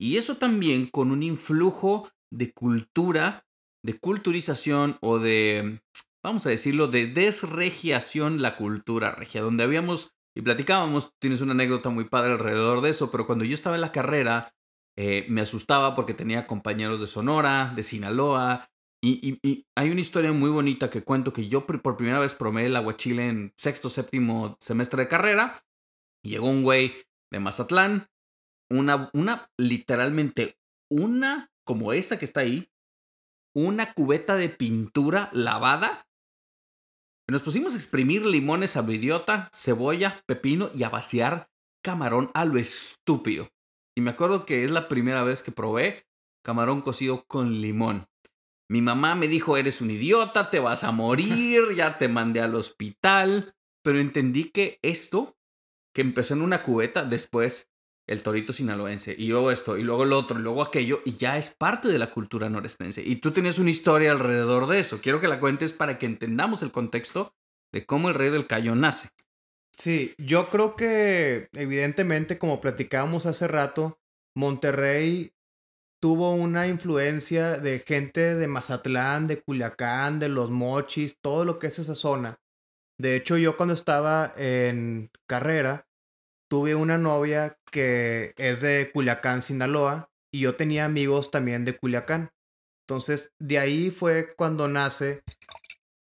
Y 0.00 0.16
eso 0.16 0.36
también 0.36 0.86
con 0.86 1.10
un 1.10 1.22
influjo 1.22 2.08
de 2.32 2.52
cultura 2.52 3.44
de 3.82 3.98
culturización 3.98 4.98
o 5.00 5.18
de, 5.18 5.80
vamos 6.22 6.46
a 6.46 6.50
decirlo, 6.50 6.88
de 6.88 7.06
desregiación 7.06 8.42
la 8.42 8.56
cultura 8.56 9.12
regia, 9.12 9.42
donde 9.42 9.64
habíamos 9.64 10.12
y 10.36 10.42
platicábamos, 10.42 11.12
tienes 11.18 11.40
una 11.40 11.52
anécdota 11.52 11.90
muy 11.90 12.04
padre 12.04 12.32
alrededor 12.32 12.82
de 12.82 12.90
eso, 12.90 13.10
pero 13.10 13.26
cuando 13.26 13.44
yo 13.44 13.54
estaba 13.54 13.74
en 13.74 13.82
la 13.82 13.92
carrera, 13.92 14.54
eh, 14.96 15.26
me 15.28 15.40
asustaba 15.40 15.94
porque 15.94 16.14
tenía 16.14 16.46
compañeros 16.46 17.00
de 17.00 17.06
Sonora, 17.06 17.72
de 17.74 17.82
Sinaloa, 17.82 18.70
y, 19.02 19.40
hay 19.76 19.90
una 19.90 20.00
historia 20.00 20.32
muy 20.32 20.50
bonita 20.50 20.90
que 20.90 21.02
cuento 21.02 21.32
que 21.32 21.48
yo 21.48 21.66
por 21.66 21.96
primera 21.96 22.20
vez 22.20 22.34
probé 22.34 22.66
el 22.66 22.76
aguachile 22.76 23.28
en 23.28 23.52
sexto, 23.56 23.88
séptimo 23.88 24.58
semestre 24.60 25.04
de 25.04 25.08
carrera, 25.08 25.64
y 26.22 26.30
llegó 26.30 26.48
un 26.48 26.62
güey 26.62 26.92
de 27.32 27.40
Mazatlán, 27.40 28.08
una, 28.70 29.10
una, 29.14 29.50
literalmente, 29.56 30.58
una 30.90 31.50
como 31.64 31.92
esa 31.92 32.18
que 32.18 32.26
está 32.26 32.40
ahí, 32.40 32.69
una 33.54 33.92
cubeta 33.92 34.36
de 34.36 34.48
pintura 34.48 35.30
lavada. 35.32 36.06
Nos 37.28 37.42
pusimos 37.42 37.74
a 37.74 37.76
exprimir 37.76 38.26
limones 38.26 38.76
a 38.76 38.82
lo 38.82 38.92
idiota, 38.92 39.50
cebolla, 39.54 40.22
pepino 40.26 40.70
y 40.74 40.82
a 40.82 40.88
vaciar 40.88 41.48
camarón 41.82 42.30
a 42.34 42.44
lo 42.44 42.58
estúpido. 42.58 43.48
Y 43.96 44.00
me 44.00 44.10
acuerdo 44.10 44.46
que 44.46 44.64
es 44.64 44.70
la 44.70 44.88
primera 44.88 45.22
vez 45.22 45.42
que 45.42 45.52
probé 45.52 46.06
camarón 46.44 46.80
cocido 46.80 47.24
con 47.26 47.60
limón. 47.60 48.06
Mi 48.68 48.82
mamá 48.82 49.14
me 49.14 49.28
dijo, 49.28 49.56
eres 49.56 49.80
un 49.80 49.90
idiota, 49.90 50.50
te 50.50 50.60
vas 50.60 50.84
a 50.84 50.92
morir, 50.92 51.62
ya 51.76 51.98
te 51.98 52.08
mandé 52.08 52.40
al 52.40 52.54
hospital. 52.54 53.54
Pero 53.82 53.98
entendí 53.98 54.50
que 54.50 54.78
esto, 54.82 55.36
que 55.94 56.02
empezó 56.02 56.34
en 56.34 56.42
una 56.42 56.62
cubeta, 56.62 57.04
después 57.04 57.69
el 58.10 58.24
torito 58.24 58.52
sinaloense, 58.52 59.14
y 59.16 59.28
luego 59.28 59.52
esto, 59.52 59.78
y 59.78 59.84
luego 59.84 60.02
el 60.02 60.12
otro, 60.12 60.36
y 60.36 60.42
luego 60.42 60.62
aquello, 60.62 61.00
y 61.04 61.12
ya 61.12 61.38
es 61.38 61.50
parte 61.50 61.86
de 61.86 61.98
la 61.98 62.10
cultura 62.10 62.50
norestense. 62.50 63.02
Y 63.06 63.16
tú 63.16 63.30
tienes 63.30 63.60
una 63.60 63.70
historia 63.70 64.10
alrededor 64.10 64.66
de 64.66 64.80
eso. 64.80 65.00
Quiero 65.00 65.20
que 65.20 65.28
la 65.28 65.38
cuentes 65.38 65.72
para 65.72 65.96
que 65.96 66.06
entendamos 66.06 66.62
el 66.62 66.72
contexto 66.72 67.36
de 67.72 67.86
cómo 67.86 68.08
el 68.08 68.16
rey 68.16 68.30
del 68.30 68.48
Cayo 68.48 68.74
nace. 68.74 69.10
Sí, 69.78 70.12
yo 70.18 70.48
creo 70.48 70.74
que 70.74 71.50
evidentemente, 71.52 72.36
como 72.36 72.60
platicábamos 72.60 73.26
hace 73.26 73.46
rato, 73.46 74.00
Monterrey 74.34 75.32
tuvo 76.00 76.32
una 76.32 76.66
influencia 76.66 77.58
de 77.58 77.78
gente 77.78 78.34
de 78.34 78.48
Mazatlán, 78.48 79.28
de 79.28 79.40
Culiacán, 79.40 80.18
de 80.18 80.28
Los 80.28 80.50
Mochis, 80.50 81.16
todo 81.20 81.44
lo 81.44 81.60
que 81.60 81.68
es 81.68 81.78
esa 81.78 81.94
zona. 81.94 82.40
De 82.98 83.14
hecho, 83.14 83.36
yo 83.36 83.56
cuando 83.56 83.74
estaba 83.74 84.32
en 84.36 85.12
carrera, 85.28 85.86
tuve 86.50 86.74
una 86.74 86.98
novia 86.98 87.56
que 87.70 88.34
es 88.36 88.60
de 88.60 88.90
Culiacán, 88.92 89.42
Sinaloa, 89.42 90.10
y 90.32 90.40
yo 90.40 90.56
tenía 90.56 90.84
amigos 90.84 91.30
también 91.30 91.64
de 91.64 91.76
Culiacán. 91.76 92.30
Entonces, 92.86 93.32
de 93.38 93.58
ahí 93.60 93.90
fue 93.90 94.34
cuando 94.36 94.66
nace 94.66 95.22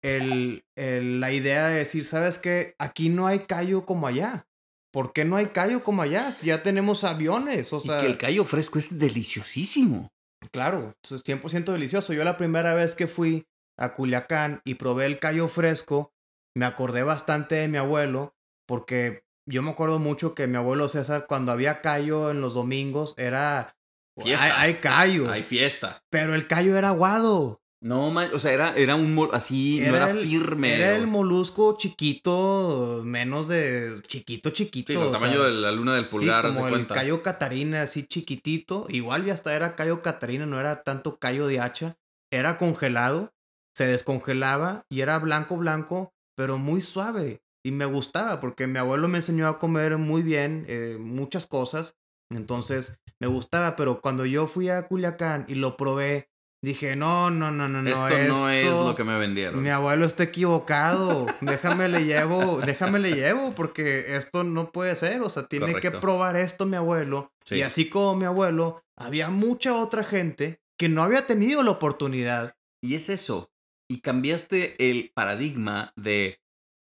el, 0.05 0.65
la 0.77 1.33
idea 1.33 1.67
de 1.67 1.79
decir, 1.79 2.05
¿sabes 2.05 2.39
qué? 2.39 2.77
Aquí 2.79 3.09
no 3.09 3.27
hay 3.27 3.41
callo 3.41 3.85
como 3.85 4.07
allá. 4.07 4.47
¿Por 4.93 5.13
qué 5.13 5.25
no 5.25 5.37
hay 5.37 5.47
callo 5.47 5.83
como 5.83 6.03
allá? 6.03 6.31
Si 6.31 6.47
ya 6.47 6.63
tenemos 6.63 7.03
aviones, 7.03 7.73
o 7.73 7.81
sea... 7.81 7.99
Y 7.99 8.01
que 8.03 8.07
el 8.07 8.19
callo 8.19 8.45
fresco 8.45 8.79
es 8.79 8.99
deliciosísimo. 8.99 10.13
Claro, 10.53 10.95
es 11.03 11.25
100% 11.25 11.73
delicioso. 11.73 12.13
Yo 12.13 12.23
la 12.23 12.39
primera 12.39 12.73
vez 12.73 12.95
que 12.95 13.09
fui 13.09 13.47
a 13.77 13.95
Culiacán 13.95 14.63
y 14.65 14.75
probé 14.75 15.07
el 15.07 15.19
callo 15.19 15.49
fresco, 15.49 16.13
me 16.57 16.67
acordé 16.67 17.03
bastante 17.03 17.57
de 17.57 17.69
mi 17.69 17.79
abuelo, 17.79 18.37
porque 18.67 19.26
yo 19.47 19.63
me 19.63 19.71
acuerdo 19.71 19.99
mucho 19.99 20.35
que 20.35 20.47
mi 20.47 20.57
abuelo 20.57 20.89
César, 20.89 21.27
cuando 21.29 21.53
había 21.53 21.81
callo 21.81 22.31
en 22.31 22.41
los 22.41 22.55
domingos, 22.55 23.15
era... 23.17 23.77
Fiesta. 24.19 24.45
Hay, 24.45 24.53
hay 24.57 24.75
callo. 24.81 25.31
Hay 25.31 25.43
fiesta. 25.43 26.03
Pero 26.11 26.35
el 26.35 26.47
callo 26.47 26.77
era 26.77 26.89
aguado. 26.89 27.61
No, 27.83 28.09
o 28.09 28.39
sea, 28.39 28.53
era, 28.53 28.75
era 28.75 28.97
un 28.97 29.29
así, 29.33 29.81
no 29.81 29.95
era 29.95 30.09
firme. 30.09 30.75
Era 30.75 30.97
el 30.97 31.07
molusco 31.07 31.77
chiquito, 31.79 33.03
menos 33.05 33.49
de 33.49 34.01
chiquito, 34.09 34.51
chiquito. 34.51 34.93
Sí, 34.93 34.99
el 34.99 35.13
tamaño 35.13 35.45
de 35.45 35.53
la 35.53 35.71
luna 35.73 35.95
del 35.95 36.07
pulgar. 36.07 36.49
Sí, 36.49 36.57
como 36.57 36.69
el 36.69 36.87
callo 36.87 37.23
catarina, 37.23 37.83
así 37.83 38.07
chiquitito. 38.07 38.87
Igual 38.89 39.27
ya 39.27 39.35
hasta 39.35 39.55
era 39.55 39.77
callo 39.77 40.01
catarina, 40.01 40.47
no 40.47 40.59
era 40.59 40.83
tanto 40.83 41.19
callo 41.19 41.47
de 41.47 41.61
hacha. 41.61 41.97
Era 42.33 42.57
congelado, 42.57 43.35
se 43.77 43.87
descongelaba 43.87 44.87
y 44.89 45.03
era 45.03 45.19
blanco, 45.19 45.59
blanco, 45.59 46.15
pero 46.35 46.57
muy 46.57 46.81
suave. 46.81 47.43
Y 47.67 47.73
me 47.73 47.85
gustaba 47.85 48.39
porque 48.39 48.69
mi 48.69 48.79
abuelo 48.79 49.09
me 49.09 49.19
enseñó 49.19 49.49
a 49.49 49.59
comer 49.59 49.99
muy 49.99 50.23
bien 50.23 50.65
eh, 50.69 50.99
muchas 51.01 51.47
cosas. 51.47 51.97
Entonces 52.31 53.01
me 53.19 53.27
gustaba, 53.27 53.75
pero 53.75 54.01
cuando 54.01 54.25
yo 54.25 54.47
fui 54.47 54.69
a 54.69 54.87
Culiacán 54.87 55.47
y 55.49 55.57
lo 55.57 55.77
probé, 55.77 56.31
Dije, 56.63 56.95
no, 56.95 57.29
no, 57.31 57.51
no, 57.51 57.69
no, 57.69 57.83
no. 57.83 57.91
Esto 57.91 58.35
no 58.35 58.49
es 58.51 58.65
lo 58.65 58.95
que 58.95 59.03
me 59.03 59.19
vendieron. 59.19 59.63
Mi 59.63 59.69
abuelo 59.69 60.07
está 60.07 60.23
equivocado. 60.23 61.27
déjame 61.41 61.89
le 61.89 62.05
llevo, 62.05 62.61
déjame 62.61 63.01
le 63.01 63.13
llevo, 63.15 63.51
porque 63.53 64.17
esto 64.17 64.45
no 64.45 64.71
puede 64.71 64.95
ser. 64.95 65.23
O 65.23 65.29
sea, 65.29 65.47
tiene 65.49 65.81
que 65.81 65.91
probar 65.91 66.37
esto 66.37 66.67
mi 66.67 66.77
abuelo. 66.77 67.33
Y 67.51 67.63
así 67.63 67.91
como 67.91 68.15
mi 68.15 68.27
abuelo, 68.27 68.83
había 68.97 69.29
mucha 69.29 69.75
otra 69.75 70.05
gente 70.05 70.61
que 70.79 70.89
no 70.89 71.03
había 71.03 71.27
tenido 71.27 71.63
la 71.65 71.73
oportunidad. 71.73 72.57
Y 72.81 72.95
es 72.95 73.11
eso. 73.11 73.51
Y 73.89 74.01
cambiaste 74.01 74.89
el 74.91 75.11
paradigma 75.15 75.93
de 75.97 76.41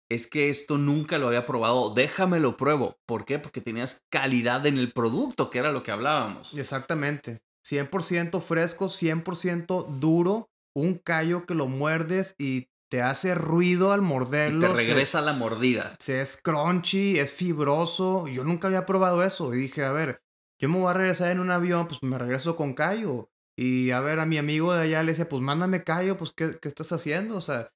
es 0.10 0.28
que 0.28 0.50
esto 0.50 0.78
nunca 0.78 1.18
lo 1.18 1.28
había 1.28 1.46
probado, 1.46 1.94
déjame 1.94 2.40
lo 2.40 2.58
pruebo. 2.58 2.98
¿Por 3.06 3.26
qué? 3.26 3.40
Porque 3.40 3.62
tenías 3.62 4.06
calidad 4.10 4.66
en 4.66 4.78
el 4.78 4.92
producto, 4.92 5.50
que 5.50 5.60
era 5.60 5.72
lo 5.72 5.84
que 5.84 5.92
hablábamos. 5.92 6.54
Exactamente. 6.58 7.40
100% 7.68 8.42
fresco, 8.42 8.90
100% 8.90 9.88
duro, 10.00 10.50
un 10.76 10.96
callo 10.96 11.46
que 11.46 11.56
lo 11.56 11.68
muerdes 11.68 12.36
y 12.38 12.68
te 12.92 13.02
hace 13.02 13.34
ruido 13.34 13.92
al 13.92 14.04
morderlo. 14.04 14.68
te 14.68 14.74
regresa 14.74 15.22
la 15.22 15.34
mordida. 15.34 15.96
Se, 16.00 16.22
es 16.22 16.40
crunchy, 16.42 17.18
es 17.18 17.34
fibroso. 17.34 18.28
Yo 18.28 18.44
nunca 18.44 18.68
había 18.68 18.86
probado 18.86 19.24
eso. 19.24 19.54
Y 19.56 19.58
dije, 19.58 19.84
a 19.84 19.92
ver, 19.92 20.22
yo 20.62 20.70
me 20.70 20.80
voy 20.80 20.92
a 20.92 20.94
regresar 20.94 21.32
en 21.32 21.40
un 21.40 21.50
avión, 21.50 21.88
pues 21.88 22.04
me 22.04 22.18
regreso 22.18 22.56
con 22.56 22.74
callo. 22.74 23.30
Y 23.58 23.92
a 23.92 24.02
ver, 24.02 24.20
a 24.20 24.26
mi 24.26 24.38
amigo 24.38 24.74
de 24.74 24.84
allá 24.84 25.02
le 25.02 25.14
decía, 25.14 25.28
pues 25.28 25.42
mándame 25.42 25.84
callo, 25.84 26.18
pues 26.18 26.32
¿qué, 26.36 26.60
qué 26.62 26.68
estás 26.68 26.92
haciendo? 26.92 27.38
O 27.38 27.42
sea, 27.42 27.72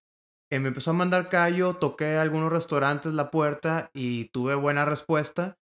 me 0.58 0.70
empezó 0.70 0.92
a 0.92 0.94
mandar 0.94 1.30
callo, 1.30 1.76
toqué 1.76 2.18
a 2.18 2.22
algunos 2.22 2.52
restaurantes 2.52 3.14
la 3.14 3.30
puerta 3.30 3.92
y 3.94 4.26
tuve 4.26 4.56
buena 4.56 4.86
respuesta. 4.86 5.58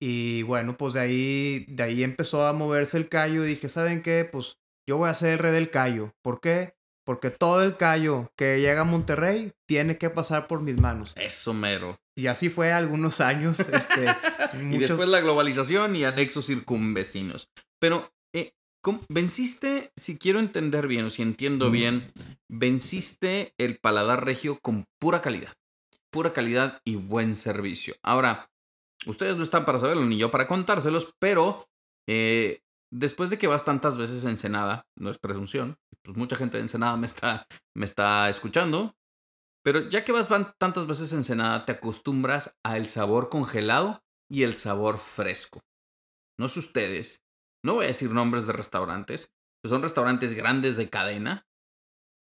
Y 0.00 0.42
bueno, 0.42 0.76
pues 0.76 0.94
de 0.94 1.00
ahí, 1.00 1.64
de 1.68 1.82
ahí 1.82 2.02
empezó 2.02 2.46
a 2.46 2.52
moverse 2.52 2.96
el 2.96 3.08
callo 3.08 3.44
y 3.44 3.48
dije, 3.48 3.68
¿saben 3.68 4.02
qué? 4.02 4.28
Pues 4.30 4.58
yo 4.88 4.96
voy 4.96 5.08
a 5.08 5.14
ser 5.14 5.30
el 5.30 5.38
rey 5.38 5.52
del 5.52 5.70
callo. 5.70 6.12
¿Por 6.22 6.40
qué? 6.40 6.74
Porque 7.04 7.30
todo 7.30 7.62
el 7.62 7.76
callo 7.76 8.32
que 8.36 8.60
llega 8.60 8.80
a 8.80 8.84
Monterrey 8.84 9.52
tiene 9.68 9.96
que 9.96 10.10
pasar 10.10 10.48
por 10.48 10.60
mis 10.60 10.80
manos. 10.80 11.12
Eso 11.16 11.54
mero. 11.54 12.00
Y 12.16 12.26
así 12.26 12.48
fue 12.48 12.72
algunos 12.72 13.20
años. 13.20 13.60
Este, 13.60 14.06
Y 14.60 14.78
después 14.78 15.08
la 15.08 15.20
globalización 15.20 15.96
y 15.96 16.04
anexos 16.04 16.46
circunvecinos. 16.46 17.48
Pero, 17.78 18.10
venciste, 19.08 19.92
si 19.96 20.18
quiero 20.18 20.38
entender 20.38 20.86
bien 20.86 21.04
o 21.06 21.10
si 21.10 21.22
entiendo 21.22 21.70
bien, 21.70 22.12
venciste 22.48 23.54
el 23.58 23.78
paladar 23.78 24.24
regio 24.24 24.58
con 24.60 24.84
pura 25.00 25.22
calidad. 25.22 25.52
Pura 26.10 26.32
calidad 26.32 26.80
y 26.84 26.96
buen 26.96 27.34
servicio. 27.34 27.94
Ahora, 28.02 28.48
Ustedes 29.06 29.36
no 29.36 29.44
están 29.44 29.64
para 29.64 29.78
saberlo 29.78 30.04
ni 30.04 30.18
yo 30.18 30.30
para 30.30 30.48
contárselos, 30.48 31.14
pero 31.20 31.68
eh, 32.08 32.60
después 32.90 33.30
de 33.30 33.38
que 33.38 33.46
vas 33.46 33.64
tantas 33.64 33.96
veces 33.96 34.24
a 34.24 34.30
Ensenada, 34.30 34.86
no 34.96 35.10
es 35.10 35.18
presunción, 35.18 35.76
pues 36.02 36.16
mucha 36.16 36.36
gente 36.36 36.56
de 36.56 36.64
Ensenada 36.64 36.96
me 36.96 37.06
está, 37.06 37.46
me 37.74 37.84
está 37.84 38.28
escuchando, 38.28 38.96
pero 39.62 39.88
ya 39.88 40.04
que 40.04 40.12
vas 40.12 40.28
tantas 40.58 40.86
veces 40.86 41.12
a 41.12 41.16
Ensenada, 41.16 41.64
te 41.64 41.72
acostumbras 41.72 42.56
al 42.64 42.88
sabor 42.88 43.28
congelado 43.28 44.02
y 44.28 44.42
el 44.42 44.56
sabor 44.56 44.98
fresco. 44.98 45.60
No 46.38 46.48
sé 46.48 46.58
ustedes, 46.58 47.22
no 47.64 47.74
voy 47.74 47.84
a 47.84 47.88
decir 47.88 48.10
nombres 48.10 48.46
de 48.46 48.52
restaurantes, 48.52 49.34
son 49.64 49.82
restaurantes 49.82 50.34
grandes 50.34 50.76
de 50.76 50.88
cadena 50.88 51.46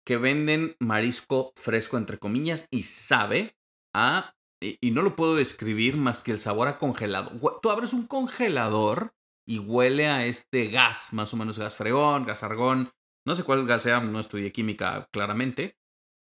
que 0.07 0.17
venden 0.17 0.77
marisco 0.81 1.53
fresco 1.57 1.99
entre 1.99 2.19
comillas 2.19 2.67
y 2.71 2.85
sabe 2.85 3.57
a 3.95 4.35
y, 4.61 4.91
no 4.91 5.03
lo 5.03 5.17
puedo 5.17 5.37
describir 5.37 5.97
más 5.97 6.23
que 6.23 6.33
el 6.33 6.41
sabor 6.41 6.69
a 6.69 6.79
congelado. 6.79 7.31
Tú 7.63 7.71
abres 7.71 7.93
un 7.93 8.07
congelador 8.07 9.15
y 9.47 9.59
huele 9.59 10.09
a 10.09 10.27
este 10.27 10.69
gas, 10.69 11.13
más 11.13 11.33
o 11.33 11.37
menos 11.37 11.59
gas 11.59 11.77
fregón, 11.77 12.25
gas 12.25 12.43
argón, 12.43 12.91
no 13.25 13.35
sé 13.35 13.45
cuál 13.45 13.67
gas 13.67 13.83
sea, 13.83 14.01
no 14.01 14.21
estudié 14.21 14.53
química 14.53 15.09
claramente, 15.13 15.77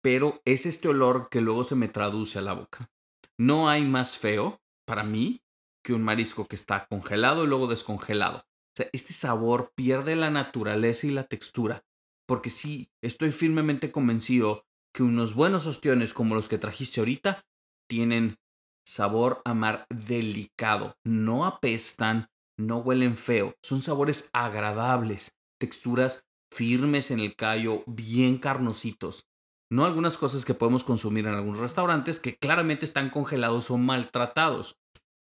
pero 0.04 0.42
es 0.46 0.66
este 0.66 0.88
olor 0.88 1.30
que 1.30 1.42
luego 1.42 1.64
se 1.64 1.76
me 1.76 1.88
traduce 1.88 2.40
a 2.40 2.42
la 2.42 2.54
boca. 2.54 2.92
No 3.38 3.70
hay 3.70 3.84
más 3.84 4.18
feo 4.18 4.62
para 4.86 5.04
mí 5.04 5.42
que 5.84 5.94
un 5.94 6.04
marisco 6.04 6.46
que 6.46 6.56
está 6.56 6.86
congelado 6.86 7.44
y 7.44 7.48
luego 7.48 7.68
descongelado. 7.68 8.46
Este 8.94 9.14
sabor 9.14 9.74
pierde 9.76 10.16
la 10.16 10.30
naturaleza 10.30 11.08
y 11.08 11.12
la 11.12 11.26
textura, 11.26 11.84
porque 12.28 12.50
sí, 12.50 12.90
estoy 13.04 13.32
firmemente 13.32 13.92
convencido 13.92 14.64
que 14.94 15.04
unos 15.04 15.36
buenos 15.36 15.68
ostiones 15.68 16.14
como 16.14 16.36
los 16.36 16.48
que 16.48 16.58
trajiste 16.58 17.02
ahorita 17.02 17.44
tienen 17.90 18.38
sabor 18.86 19.42
a 19.46 19.54
mar 19.54 19.86
delicado, 19.90 20.96
no 21.06 21.46
apestan, 21.46 22.28
no 22.58 22.78
huelen 22.78 23.16
feo, 23.16 23.54
son 23.62 23.82
sabores 23.82 24.30
agradables, 24.34 25.36
texturas 25.60 26.26
firmes 26.52 27.12
en 27.12 27.20
el 27.20 27.36
callo, 27.36 27.84
bien 27.88 28.38
carnositos. 28.38 29.28
No 29.72 29.86
algunas 29.86 30.18
cosas 30.18 30.44
que 30.44 30.54
podemos 30.54 30.84
consumir 30.84 31.26
en 31.28 31.34
algunos 31.34 31.60
restaurantes 31.60 32.20
que 32.20 32.36
claramente 32.36 32.84
están 32.84 33.10
congelados 33.10 33.72
o 33.72 33.78
maltratados. 33.78 34.81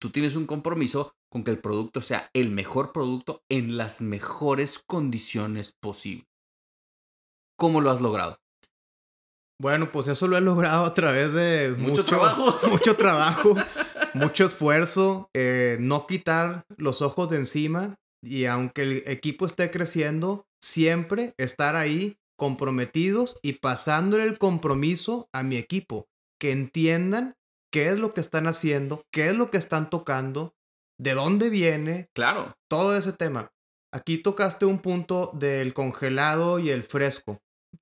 Tú 0.02 0.10
tienes 0.10 0.34
un 0.34 0.46
compromiso 0.46 1.14
con 1.30 1.44
que 1.44 1.52
el 1.52 1.60
producto 1.60 2.02
sea 2.02 2.28
el 2.34 2.50
mejor 2.50 2.92
producto 2.92 3.44
en 3.48 3.76
las 3.76 4.00
mejores 4.00 4.80
condiciones 4.84 5.76
posibles. 5.80 6.26
¿Cómo 7.56 7.80
lo 7.80 7.88
has 7.92 8.00
logrado? 8.00 8.40
Bueno, 9.60 9.92
pues 9.92 10.08
eso 10.08 10.26
lo 10.26 10.36
he 10.36 10.40
logrado 10.40 10.86
a 10.86 10.92
través 10.92 11.32
de 11.32 11.76
mucho, 11.78 12.04
trabajo. 12.04 12.58
Mucho 12.68 12.96
trabajo, 12.96 13.54
mucho 14.14 14.44
esfuerzo, 14.44 15.30
eh, 15.34 15.76
no 15.78 16.08
quitar 16.08 16.64
los 16.76 17.00
ojos 17.00 17.30
de 17.30 17.36
encima 17.36 17.94
y 18.20 18.46
aunque 18.46 18.82
el 18.82 19.04
equipo 19.06 19.46
esté 19.46 19.70
creciendo, 19.70 20.48
siempre 20.60 21.32
estar 21.38 21.76
ahí 21.76 22.16
comprometidos 22.36 23.36
y 23.40 23.52
pasándole 23.52 24.24
el 24.24 24.36
compromiso 24.38 25.28
a 25.32 25.44
mi 25.44 25.58
equipo, 25.58 26.08
que 26.40 26.50
entiendan 26.50 27.36
qué 27.72 27.88
es 27.88 27.98
lo 27.98 28.14
que 28.14 28.20
están 28.20 28.46
haciendo, 28.46 29.02
qué 29.10 29.30
es 29.30 29.34
lo 29.34 29.50
que 29.50 29.56
están 29.56 29.90
tocando, 29.90 30.54
de 31.00 31.14
dónde 31.14 31.50
viene. 31.50 32.10
Claro. 32.14 32.54
Todo 32.68 32.96
ese 32.96 33.12
tema. 33.12 33.50
Aquí 33.92 34.18
tocaste 34.18 34.64
un 34.66 34.78
punto 34.78 35.30
del 35.34 35.74
congelado 35.74 36.58
y 36.58 36.70
el 36.70 36.84
fresco. 36.84 37.40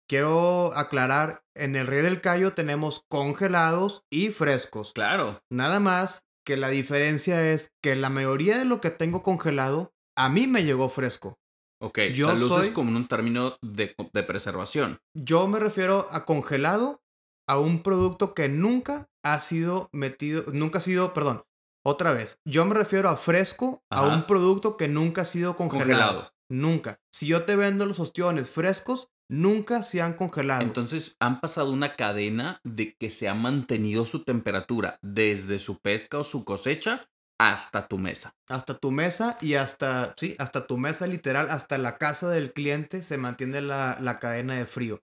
quiero 0.08 0.72
aclarar, 0.76 1.42
en 1.54 1.76
el 1.76 1.86
Rey 1.86 2.02
del 2.02 2.20
Cayo 2.20 2.52
tenemos 2.52 3.04
congelados 3.08 4.04
y 4.10 4.28
frescos. 4.28 4.92
Claro. 4.94 5.42
Nada 5.50 5.80
más 5.80 6.24
que 6.46 6.56
la 6.56 6.68
diferencia 6.68 7.52
es 7.52 7.72
que 7.82 7.96
la 7.96 8.08
mayoría 8.08 8.58
de 8.58 8.64
lo 8.64 8.80
que 8.80 8.90
tengo 8.90 9.22
congelado, 9.22 9.92
a 10.16 10.28
mí 10.28 10.46
me 10.46 10.64
llegó 10.64 10.88
fresco. 10.88 11.38
Ok, 11.82 11.98
yo 12.14 12.28
o 12.28 12.30
sea, 12.30 12.38
lo 12.38 12.46
usas 12.46 12.68
como 12.68 12.90
en 12.90 12.96
un 12.96 13.08
término 13.08 13.56
de, 13.62 13.94
de 14.12 14.22
preservación. 14.22 14.98
Yo 15.14 15.46
me 15.48 15.58
refiero 15.58 16.08
a 16.10 16.24
congelado 16.24 17.02
a 17.50 17.58
un 17.58 17.82
producto 17.82 18.32
que 18.32 18.48
nunca 18.48 19.08
ha 19.24 19.40
sido 19.40 19.90
metido, 19.92 20.44
nunca 20.52 20.78
ha 20.78 20.80
sido, 20.80 21.12
perdón, 21.12 21.42
otra 21.84 22.12
vez, 22.12 22.38
yo 22.44 22.64
me 22.64 22.76
refiero 22.76 23.08
a 23.08 23.16
fresco 23.16 23.82
a 23.90 24.06
un 24.06 24.28
producto 24.28 24.76
que 24.76 24.86
nunca 24.86 25.22
ha 25.22 25.24
sido 25.24 25.56
congelado. 25.56 26.32
Nunca. 26.48 27.00
Si 27.12 27.26
yo 27.26 27.42
te 27.42 27.56
vendo 27.56 27.86
los 27.86 27.98
ostiones 27.98 28.48
frescos, 28.48 29.08
nunca 29.28 29.82
se 29.82 30.00
han 30.00 30.14
congelado. 30.14 30.62
Entonces 30.62 31.16
han 31.18 31.40
pasado 31.40 31.72
una 31.72 31.96
cadena 31.96 32.60
de 32.62 32.94
que 32.94 33.10
se 33.10 33.28
ha 33.28 33.34
mantenido 33.34 34.04
su 34.04 34.22
temperatura 34.22 35.00
desde 35.02 35.58
su 35.58 35.80
pesca 35.80 36.18
o 36.18 36.24
su 36.24 36.44
cosecha 36.44 37.10
hasta 37.36 37.88
tu 37.88 37.98
mesa. 37.98 38.36
Hasta 38.46 38.78
tu 38.78 38.92
mesa 38.92 39.38
y 39.40 39.54
hasta, 39.54 40.14
sí, 40.16 40.36
hasta 40.38 40.68
tu 40.68 40.76
mesa 40.76 41.08
literal, 41.08 41.48
hasta 41.50 41.78
la 41.78 41.98
casa 41.98 42.28
del 42.30 42.52
cliente 42.52 43.02
se 43.02 43.16
mantiene 43.16 43.60
la, 43.60 43.98
la 44.00 44.20
cadena 44.20 44.56
de 44.56 44.66
frío. 44.66 45.02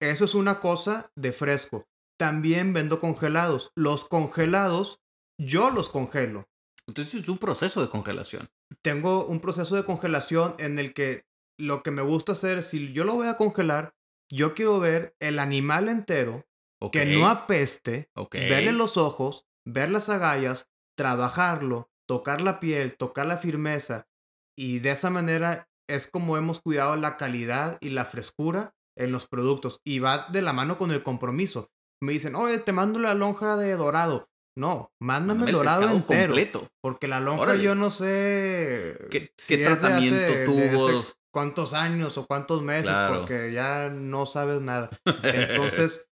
Eso 0.00 0.24
es 0.24 0.34
una 0.34 0.60
cosa 0.60 1.12
de 1.14 1.32
fresco. 1.32 1.86
También 2.18 2.72
vendo 2.72 3.00
congelados. 3.00 3.70
Los 3.74 4.04
congelados, 4.04 5.00
yo 5.38 5.70
los 5.70 5.90
congelo. 5.90 6.48
Entonces 6.86 7.22
es 7.22 7.28
un 7.28 7.38
proceso 7.38 7.82
de 7.82 7.88
congelación. 7.88 8.48
Tengo 8.82 9.26
un 9.26 9.40
proceso 9.40 9.76
de 9.76 9.84
congelación 9.84 10.54
en 10.58 10.78
el 10.78 10.94
que 10.94 11.24
lo 11.58 11.82
que 11.82 11.90
me 11.90 12.02
gusta 12.02 12.32
hacer, 12.32 12.62
si 12.62 12.92
yo 12.92 13.04
lo 13.04 13.14
voy 13.14 13.28
a 13.28 13.36
congelar, 13.36 13.94
yo 14.30 14.54
quiero 14.54 14.80
ver 14.80 15.14
el 15.20 15.38
animal 15.38 15.88
entero, 15.88 16.46
que 16.92 17.04
no 17.04 17.28
apeste, 17.28 18.10
verle 18.32 18.72
los 18.72 18.96
ojos, 18.96 19.46
ver 19.66 19.90
las 19.90 20.08
agallas, 20.08 20.70
trabajarlo, 20.96 21.90
tocar 22.06 22.40
la 22.40 22.58
piel, 22.58 22.96
tocar 22.96 23.26
la 23.26 23.36
firmeza. 23.36 24.08
Y 24.56 24.78
de 24.78 24.92
esa 24.92 25.10
manera 25.10 25.68
es 25.88 26.06
como 26.06 26.36
hemos 26.36 26.60
cuidado 26.60 26.96
la 26.96 27.16
calidad 27.16 27.76
y 27.80 27.90
la 27.90 28.04
frescura 28.04 28.74
en 28.96 29.12
los 29.12 29.26
productos. 29.26 29.80
Y 29.84 29.98
va 29.98 30.26
de 30.30 30.42
la 30.42 30.52
mano 30.52 30.78
con 30.78 30.90
el 30.90 31.02
compromiso. 31.02 31.70
Me 32.02 32.12
dicen, 32.12 32.34
oye, 32.34 32.58
te 32.58 32.72
mando 32.72 32.98
la 32.98 33.14
lonja 33.14 33.56
de 33.56 33.76
dorado. 33.76 34.28
No, 34.56 34.92
mándame 35.00 35.46
el 35.46 35.52
dorado 35.52 35.88
entero. 35.90 36.28
Completo. 36.28 36.68
Porque 36.82 37.08
la 37.08 37.20
lonja 37.20 37.54
yo 37.56 37.74
no 37.74 37.90
sé 37.90 38.96
qué, 39.10 39.32
tratamiento 39.64 40.44
tuvo. 40.44 41.04
cuántos 41.32 41.72
años 41.72 42.18
o 42.18 42.26
cuántos 42.26 42.62
meses, 42.62 42.96
porque 43.08 43.52
ya 43.52 43.88
no 43.88 44.26
sabes 44.26 44.60
nada. 44.60 44.90
Entonces, 45.22 46.08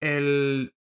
el, 0.00 0.74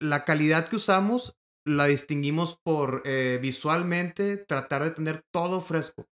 la 0.00 0.24
calidad 0.24 0.68
que 0.68 0.76
usamos 0.76 1.36
la 1.64 1.86
distinguimos 1.86 2.58
por 2.62 3.02
eh, 3.04 3.38
visualmente 3.40 4.36
tratar 4.36 4.84
de 4.84 4.90
tener 4.90 5.22
todo 5.30 5.60
fresco. 5.60 6.06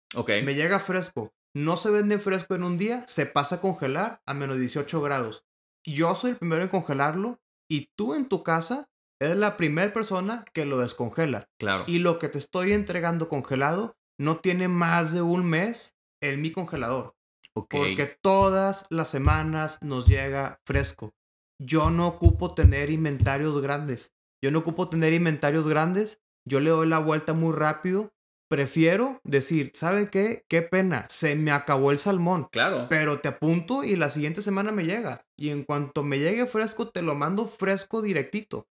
Me 0.42 0.54
llega 0.54 0.80
fresco. 0.80 1.32
No 1.54 1.76
se 1.76 1.90
vende 1.90 2.18
fresco 2.18 2.54
en 2.54 2.64
un 2.64 2.78
día, 2.78 3.04
se 3.06 3.26
pasa 3.26 3.56
a 3.56 3.60
congelar 3.60 4.22
a 4.26 4.34
menos 4.34 4.58
18 4.58 5.02
grados. 5.02 5.44
Yo 5.84 6.14
soy 6.14 6.30
el 6.30 6.36
primero 6.36 6.62
en 6.62 6.68
congelarlo 6.68 7.40
y 7.68 7.90
tú 7.96 8.14
en 8.14 8.28
tu 8.28 8.42
casa 8.42 8.88
eres 9.20 9.36
la 9.36 9.56
primera 9.56 9.92
persona 9.92 10.44
que 10.52 10.64
lo 10.64 10.78
descongela. 10.78 11.48
Claro. 11.58 11.84
Y 11.86 11.98
lo 11.98 12.18
que 12.18 12.28
te 12.28 12.38
estoy 12.38 12.72
entregando 12.72 13.28
congelado 13.28 13.96
no 14.18 14.38
tiene 14.38 14.68
más 14.68 15.12
de 15.12 15.22
un 15.22 15.44
mes 15.44 15.96
en 16.22 16.40
mi 16.40 16.52
congelador. 16.52 17.14
Porque 17.52 18.16
todas 18.22 18.86
las 18.88 19.08
semanas 19.08 19.78
nos 19.82 20.06
llega 20.06 20.60
fresco. 20.64 21.14
Yo 21.60 21.90
no 21.90 22.06
ocupo 22.06 22.54
tener 22.54 22.90
inventarios 22.90 23.60
grandes. 23.60 24.12
Yo 24.42 24.50
no 24.50 24.60
ocupo 24.60 24.88
tener 24.88 25.12
inventarios 25.12 25.68
grandes, 25.68 26.20
yo 26.44 26.60
le 26.60 26.70
doy 26.70 26.88
la 26.88 26.98
vuelta 26.98 27.32
muy 27.32 27.54
rápido. 27.54 28.12
Prefiero 28.52 29.18
decir, 29.24 29.70
¿sabe 29.72 30.10
qué? 30.10 30.44
Qué 30.46 30.60
pena, 30.60 31.06
se 31.08 31.34
me 31.36 31.52
acabó 31.52 31.90
el 31.90 31.96
salmón. 31.96 32.48
Claro. 32.52 32.86
Pero 32.90 33.20
te 33.20 33.28
apunto 33.28 33.82
y 33.82 33.96
la 33.96 34.10
siguiente 34.10 34.42
semana 34.42 34.72
me 34.72 34.84
llega. 34.84 35.24
Y 35.38 35.48
en 35.48 35.64
cuanto 35.64 36.02
me 36.02 36.18
llegue 36.18 36.46
fresco, 36.46 36.90
te 36.90 37.00
lo 37.00 37.14
mando 37.14 37.46
fresco 37.46 38.02
directito. 38.02 38.68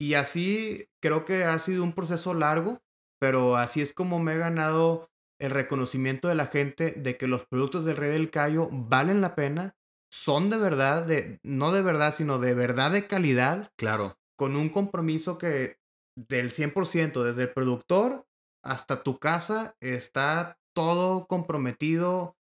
Y 0.00 0.14
así 0.14 0.88
creo 1.02 1.26
que 1.26 1.44
ha 1.44 1.58
sido 1.58 1.84
un 1.84 1.92
proceso 1.92 2.32
largo, 2.32 2.80
pero 3.20 3.56
así 3.56 3.82
es 3.82 3.92
como 3.92 4.18
me 4.18 4.32
he 4.32 4.38
ganado 4.38 5.10
el 5.38 5.50
reconocimiento 5.50 6.28
de 6.28 6.34
la 6.34 6.46
gente 6.46 6.92
de 6.92 7.18
que 7.18 7.26
los 7.26 7.44
productos 7.44 7.84
del 7.84 7.98
Rey 7.98 8.10
del 8.10 8.30
Cayo 8.30 8.70
valen 8.72 9.20
la 9.20 9.34
pena, 9.34 9.76
son 10.10 10.48
de 10.48 10.56
verdad, 10.56 11.04
de, 11.04 11.38
no 11.42 11.70
de 11.72 11.82
verdad, 11.82 12.14
sino 12.14 12.38
de 12.38 12.54
verdad 12.54 12.92
de 12.92 13.06
calidad. 13.06 13.70
Claro 13.76 14.16
con 14.38 14.54
un 14.54 14.68
compromiso 14.68 15.36
que 15.36 15.78
del 16.16 16.50
100%, 16.50 17.24
desde 17.24 17.42
el 17.42 17.52
productor 17.52 18.27
hasta 18.62 19.02
tu 19.02 19.18
casa, 19.18 19.76
está 19.80 20.58
todo 20.74 21.26
comprometido, 21.26 22.36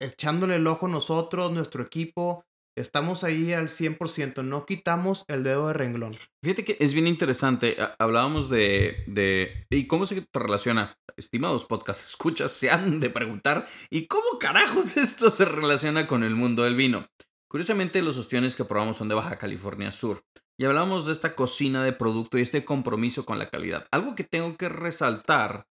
echándole 0.00 0.56
el 0.56 0.66
ojo 0.66 0.88
nosotros, 0.88 1.52
nuestro 1.52 1.82
equipo. 1.82 2.44
Estamos 2.76 3.24
ahí 3.24 3.52
al 3.52 3.68
100%, 3.68 4.44
no 4.44 4.64
quitamos 4.64 5.24
el 5.28 5.42
dedo 5.42 5.68
de 5.68 5.74
renglón. 5.74 6.16
Fíjate 6.42 6.64
que 6.64 6.76
es 6.80 6.94
bien 6.94 7.06
interesante. 7.06 7.76
Hablábamos 7.98 8.48
de, 8.48 9.04
de. 9.06 9.66
¿Y 9.70 9.86
cómo 9.86 10.06
se 10.06 10.22
te 10.22 10.38
relaciona? 10.38 10.96
Estimados 11.16 11.64
podcast 11.64 12.06
escuchas, 12.06 12.52
se 12.52 12.70
han 12.70 13.00
de 13.00 13.10
preguntar. 13.10 13.66
¿Y 13.90 14.06
cómo 14.06 14.38
carajos 14.38 14.96
esto 14.96 15.30
se 15.30 15.44
relaciona 15.44 16.06
con 16.06 16.22
el 16.22 16.36
mundo 16.36 16.62
del 16.62 16.76
vino? 16.76 17.06
Curiosamente, 17.48 18.00
los 18.02 18.16
ostiones 18.16 18.54
que 18.54 18.64
probamos 18.64 18.96
son 18.96 19.08
de 19.08 19.16
Baja 19.16 19.36
California 19.36 19.90
Sur 19.90 20.22
y 20.60 20.66
hablamos 20.66 21.06
de 21.06 21.12
esta 21.12 21.34
cocina 21.34 21.82
de 21.82 21.94
producto 21.94 22.36
y 22.36 22.42
este 22.42 22.66
compromiso 22.66 23.24
con 23.24 23.38
la 23.38 23.48
calidad. 23.48 23.88
Algo 23.90 24.14
que 24.14 24.24
tengo 24.24 24.58
que 24.58 24.68
resaltar, 24.68 25.66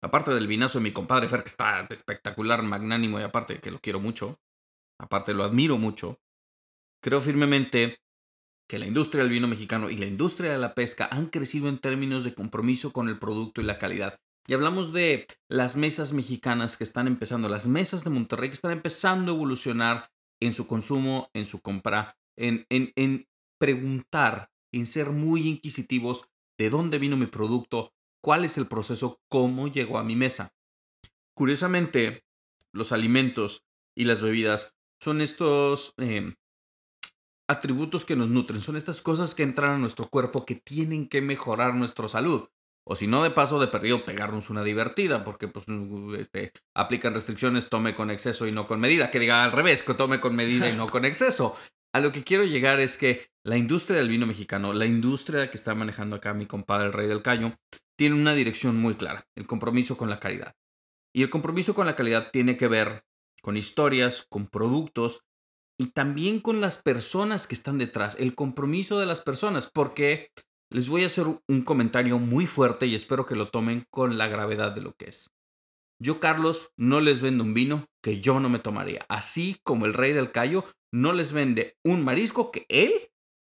aparte 0.00 0.32
del 0.32 0.46
vinazo 0.46 0.78
de 0.78 0.84
mi 0.84 0.92
compadre 0.92 1.28
Fer, 1.28 1.42
que 1.42 1.48
está 1.48 1.84
espectacular, 1.90 2.62
magnánimo 2.62 3.18
y 3.18 3.24
aparte 3.24 3.58
que 3.58 3.72
lo 3.72 3.80
quiero 3.80 3.98
mucho, 3.98 4.38
aparte 4.96 5.34
lo 5.34 5.42
admiro 5.42 5.76
mucho, 5.76 6.20
creo 7.02 7.20
firmemente 7.20 7.98
que 8.68 8.78
la 8.78 8.86
industria 8.86 9.24
del 9.24 9.32
vino 9.32 9.48
mexicano 9.48 9.90
y 9.90 9.96
la 9.96 10.06
industria 10.06 10.52
de 10.52 10.58
la 10.58 10.72
pesca 10.72 11.08
han 11.10 11.26
crecido 11.26 11.68
en 11.68 11.78
términos 11.78 12.22
de 12.22 12.34
compromiso 12.34 12.92
con 12.92 13.08
el 13.08 13.18
producto 13.18 13.60
y 13.60 13.64
la 13.64 13.80
calidad. 13.80 14.20
Y 14.46 14.54
hablamos 14.54 14.92
de 14.92 15.26
las 15.48 15.76
mesas 15.76 16.12
mexicanas 16.12 16.76
que 16.76 16.84
están 16.84 17.08
empezando, 17.08 17.48
las 17.48 17.66
mesas 17.66 18.04
de 18.04 18.10
Monterrey 18.10 18.50
que 18.50 18.54
están 18.54 18.70
empezando 18.70 19.32
a 19.32 19.34
evolucionar 19.34 20.12
en 20.40 20.52
su 20.52 20.68
consumo, 20.68 21.28
en 21.34 21.44
su 21.44 21.60
compra, 21.60 22.16
en, 22.36 22.66
en, 22.70 22.92
en 22.94 23.26
preguntar, 23.58 24.50
en 24.72 24.86
ser 24.86 25.10
muy 25.10 25.48
inquisitivos 25.48 26.28
de 26.58 26.70
dónde 26.70 26.98
vino 26.98 27.16
mi 27.16 27.26
producto, 27.26 27.92
cuál 28.22 28.44
es 28.44 28.58
el 28.58 28.66
proceso, 28.66 29.20
cómo 29.28 29.68
llegó 29.68 29.98
a 29.98 30.04
mi 30.04 30.16
mesa. 30.16 30.52
Curiosamente, 31.34 32.24
los 32.72 32.92
alimentos 32.92 33.64
y 33.96 34.04
las 34.04 34.20
bebidas 34.20 34.74
son 35.00 35.20
estos 35.20 35.94
em, 35.96 36.34
atributos 37.48 38.04
que 38.04 38.16
nos 38.16 38.28
nutren, 38.28 38.60
son 38.60 38.76
estas 38.76 39.00
cosas 39.00 39.34
que 39.34 39.42
entran 39.42 39.76
a 39.76 39.78
nuestro 39.78 40.08
cuerpo 40.08 40.44
que 40.44 40.56
tienen 40.56 41.08
que 41.08 41.20
mejorar 41.22 41.74
nuestra 41.74 42.08
salud. 42.08 42.48
O 42.90 42.96
si 42.96 43.06
no, 43.06 43.22
de 43.22 43.30
paso, 43.30 43.60
de 43.60 43.68
perdido, 43.68 44.06
pegarnos 44.06 44.48
una 44.48 44.64
divertida, 44.64 45.22
porque 45.22 45.46
pues 45.46 45.66
este, 46.18 46.52
aplican 46.74 47.12
restricciones, 47.12 47.68
tome 47.68 47.94
con 47.94 48.10
exceso 48.10 48.46
y 48.46 48.52
no 48.52 48.66
con 48.66 48.80
medida. 48.80 49.10
Que 49.10 49.18
diga 49.18 49.44
al 49.44 49.52
revés, 49.52 49.82
que 49.82 49.92
tome 49.92 50.20
con 50.20 50.34
medida 50.34 50.70
y 50.70 50.74
no 50.74 50.88
con 50.88 51.04
exceso. 51.04 51.58
A 51.92 52.00
lo 52.00 52.12
que 52.12 52.24
quiero 52.24 52.44
llegar 52.44 52.80
es 52.80 52.96
que 52.96 53.30
la 53.44 53.56
industria 53.56 53.98
del 53.98 54.10
vino 54.10 54.26
mexicano, 54.26 54.72
la 54.72 54.86
industria 54.86 55.50
que 55.50 55.56
está 55.56 55.74
manejando 55.74 56.16
acá 56.16 56.34
mi 56.34 56.46
compadre 56.46 56.86
el 56.86 56.92
Rey 56.92 57.08
del 57.08 57.22
Caño, 57.22 57.56
tiene 57.96 58.14
una 58.14 58.34
dirección 58.34 58.76
muy 58.76 58.94
clara, 58.94 59.26
el 59.34 59.46
compromiso 59.46 59.96
con 59.96 60.10
la 60.10 60.20
calidad. 60.20 60.54
Y 61.14 61.22
el 61.22 61.30
compromiso 61.30 61.74
con 61.74 61.86
la 61.86 61.96
calidad 61.96 62.30
tiene 62.30 62.56
que 62.56 62.68
ver 62.68 63.04
con 63.42 63.56
historias, 63.56 64.26
con 64.28 64.46
productos 64.48 65.20
y 65.80 65.92
también 65.92 66.40
con 66.40 66.60
las 66.60 66.82
personas 66.82 67.46
que 67.46 67.54
están 67.54 67.78
detrás, 67.78 68.16
el 68.18 68.34
compromiso 68.34 68.98
de 68.98 69.06
las 69.06 69.22
personas, 69.22 69.70
porque 69.72 70.30
les 70.70 70.88
voy 70.88 71.04
a 71.04 71.06
hacer 71.06 71.24
un 71.48 71.62
comentario 71.62 72.18
muy 72.18 72.46
fuerte 72.46 72.86
y 72.86 72.94
espero 72.94 73.24
que 73.24 73.36
lo 73.36 73.48
tomen 73.48 73.86
con 73.90 74.18
la 74.18 74.28
gravedad 74.28 74.72
de 74.72 74.82
lo 74.82 74.94
que 74.94 75.06
es. 75.06 75.30
Yo, 76.00 76.20
Carlos, 76.20 76.70
no 76.76 77.00
les 77.00 77.20
vendo 77.20 77.42
un 77.42 77.54
vino 77.54 77.86
que 78.02 78.20
yo 78.20 78.38
no 78.38 78.48
me 78.48 78.58
tomaría, 78.58 79.04
así 79.08 79.56
como 79.64 79.86
el 79.86 79.94
rey 79.94 80.12
del 80.12 80.30
Cayo 80.30 80.64
no 80.92 81.12
les 81.12 81.32
vende 81.32 81.76
un 81.84 82.04
marisco 82.04 82.50
que 82.50 82.66
él 82.68 82.92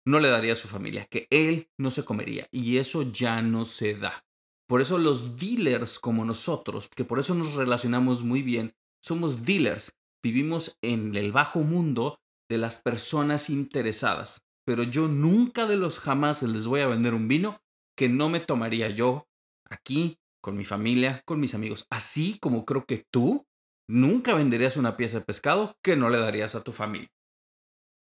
no 0.06 0.19
le 0.19 0.30
daría 0.30 0.54
a 0.54 0.58
su 0.58 0.67
familia, 0.67 1.06
que 1.06 1.27
él 1.30 1.69
no 1.77 1.91
se 1.91 2.06
comería. 2.06 2.47
Y 2.51 2.77
eso 2.77 3.04
ya 3.12 3.41
no 3.41 3.65
se 3.65 3.95
da. 3.95 4.25
Por 4.67 4.82
eso 4.82 4.97
los 4.97 5.38
dealers 5.38 5.99
como 5.99 6.25
nosotros, 6.25 6.89
que 6.95 7.04
por 7.04 7.19
eso 7.19 7.36
nos 7.36 7.56
relacionamos 7.56 8.23
muy 8.23 8.41
bien, 8.41 8.73
somos 9.01 9.45
dealers. 9.45 9.91
Vivimos 10.23 10.77
en 10.82 11.15
el 11.15 11.32
bajo 11.32 11.62
mundo 11.62 12.19
de 12.49 12.58
las 12.58 12.82
personas 12.82 13.49
interesadas. 13.49 14.41
Pero 14.65 14.84
yo 14.84 15.08
nunca 15.08 15.65
de 15.65 15.77
los 15.77 15.99
jamás 15.99 16.43
les 16.43 16.67
voy 16.67 16.82
a 16.82 16.88
vender 16.88 17.13
un 17.13 17.27
vino 17.27 17.62
que 17.97 18.08
no 18.10 18.30
me 18.30 18.39
tomaría 18.39 18.89
yo 18.89 19.27
aquí, 19.69 20.19
con 20.41 20.58
mi 20.58 20.65
familia, 20.65 21.21
con 21.25 21.39
mis 21.39 21.56
amigos. 21.56 21.86
Así 21.89 22.38
como 22.39 22.65
creo 22.65 22.86
que 22.86 23.06
tú 23.12 23.45
nunca 23.88 24.34
venderías 24.36 24.77
una 24.77 24.97
pieza 24.97 25.19
de 25.19 25.25
pescado 25.25 25.77
que 25.84 25.95
no 25.95 26.10
le 26.10 26.17
darías 26.19 26.56
a 26.56 26.63
tu 26.63 26.71
familia. 26.71 27.10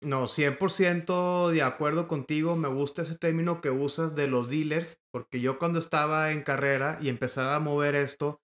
No, 0.05 0.29
100% 0.29 1.51
de 1.51 1.63
acuerdo 1.63 2.09
contigo. 2.09 2.57
Me 2.57 2.69
gusta 2.69 3.03
ese 3.03 3.17
término 3.17 3.61
que 3.61 3.71
usas 3.71 4.15
de 4.15 4.29
los 4.29 4.49
dealers, 4.49 5.03
porque 5.11 5.41
yo 5.41 5.59
cuando 5.59 5.79
estaba 5.79 6.33
en 6.33 6.43
carrera 6.43 6.99
y 7.01 7.09
empezaba 7.09 7.55
a 7.57 7.61
mover 7.61 7.95
esto, 7.95 8.41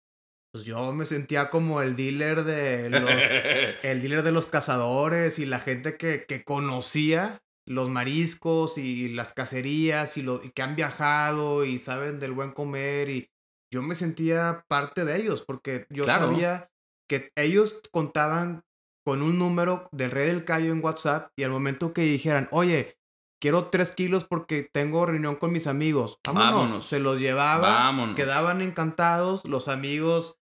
pues 0.53 0.64
yo 0.64 0.92
me 0.92 1.07
sentía 1.07 1.51
como 1.51 1.83
el 1.83 1.94
dealer 1.96 2.44
de 2.44 2.90
los, 2.90 3.03
el 3.85 4.01
dealer 4.01 4.23
de 4.23 4.33
los 4.33 4.46
cazadores 4.46 5.38
y 5.38 5.46
la 5.46 5.61
gente 5.61 5.96
que, 5.96 6.25
que 6.27 6.42
conocía 6.44 7.42
los 7.68 7.88
mariscos 7.88 8.79
y 8.79 9.11
las 9.11 9.33
cacerías 9.33 10.16
y, 10.16 10.23
lo, 10.23 10.42
y 10.42 10.51
que 10.51 10.62
han 10.62 10.75
viajado 10.77 11.64
y 11.64 11.79
saben 11.79 12.18
del 12.18 12.33
buen 12.33 12.51
comer 12.53 13.09
y 13.11 13.29
yo 13.73 13.83
me 13.83 13.94
sentía 13.94 14.64
parte 14.68 15.05
de 15.05 15.16
ellos 15.16 15.44
porque 15.46 15.87
yo 15.90 16.05
Claro. 16.05 16.27
sabía 16.29 16.68
que 17.09 17.31
ellos 17.37 17.81
contaban 17.92 18.62
con 19.11 19.23
un 19.23 19.40
número 19.40 19.88
del 19.90 20.12
Rey 20.12 20.29
del 20.29 20.44
Cayo 20.44 20.70
en 20.73 20.85
WhatsApp 20.85 21.33
y 21.37 21.42
al 21.42 21.51
momento 21.51 21.92
que 21.92 22.03
dijeran, 22.03 22.46
oye, 22.53 22.96
quiero 23.42 23.64
tres 23.64 23.90
kilos 23.90 24.23
porque 24.23 24.70
tengo 24.73 25.05
reunión 25.05 25.35
con 25.35 25.51
mis 25.53 25.66
amigos, 25.66 26.20
vámonos, 26.25 26.55
Vámonos. 26.55 26.85
se 26.87 27.01
los 27.01 27.18
llevaba, 27.18 27.70
Vámonos. 27.70 28.14
quedaban 28.14 28.62
encantados, 28.62 29.44
los 29.44 29.66
amigos, 29.66 30.37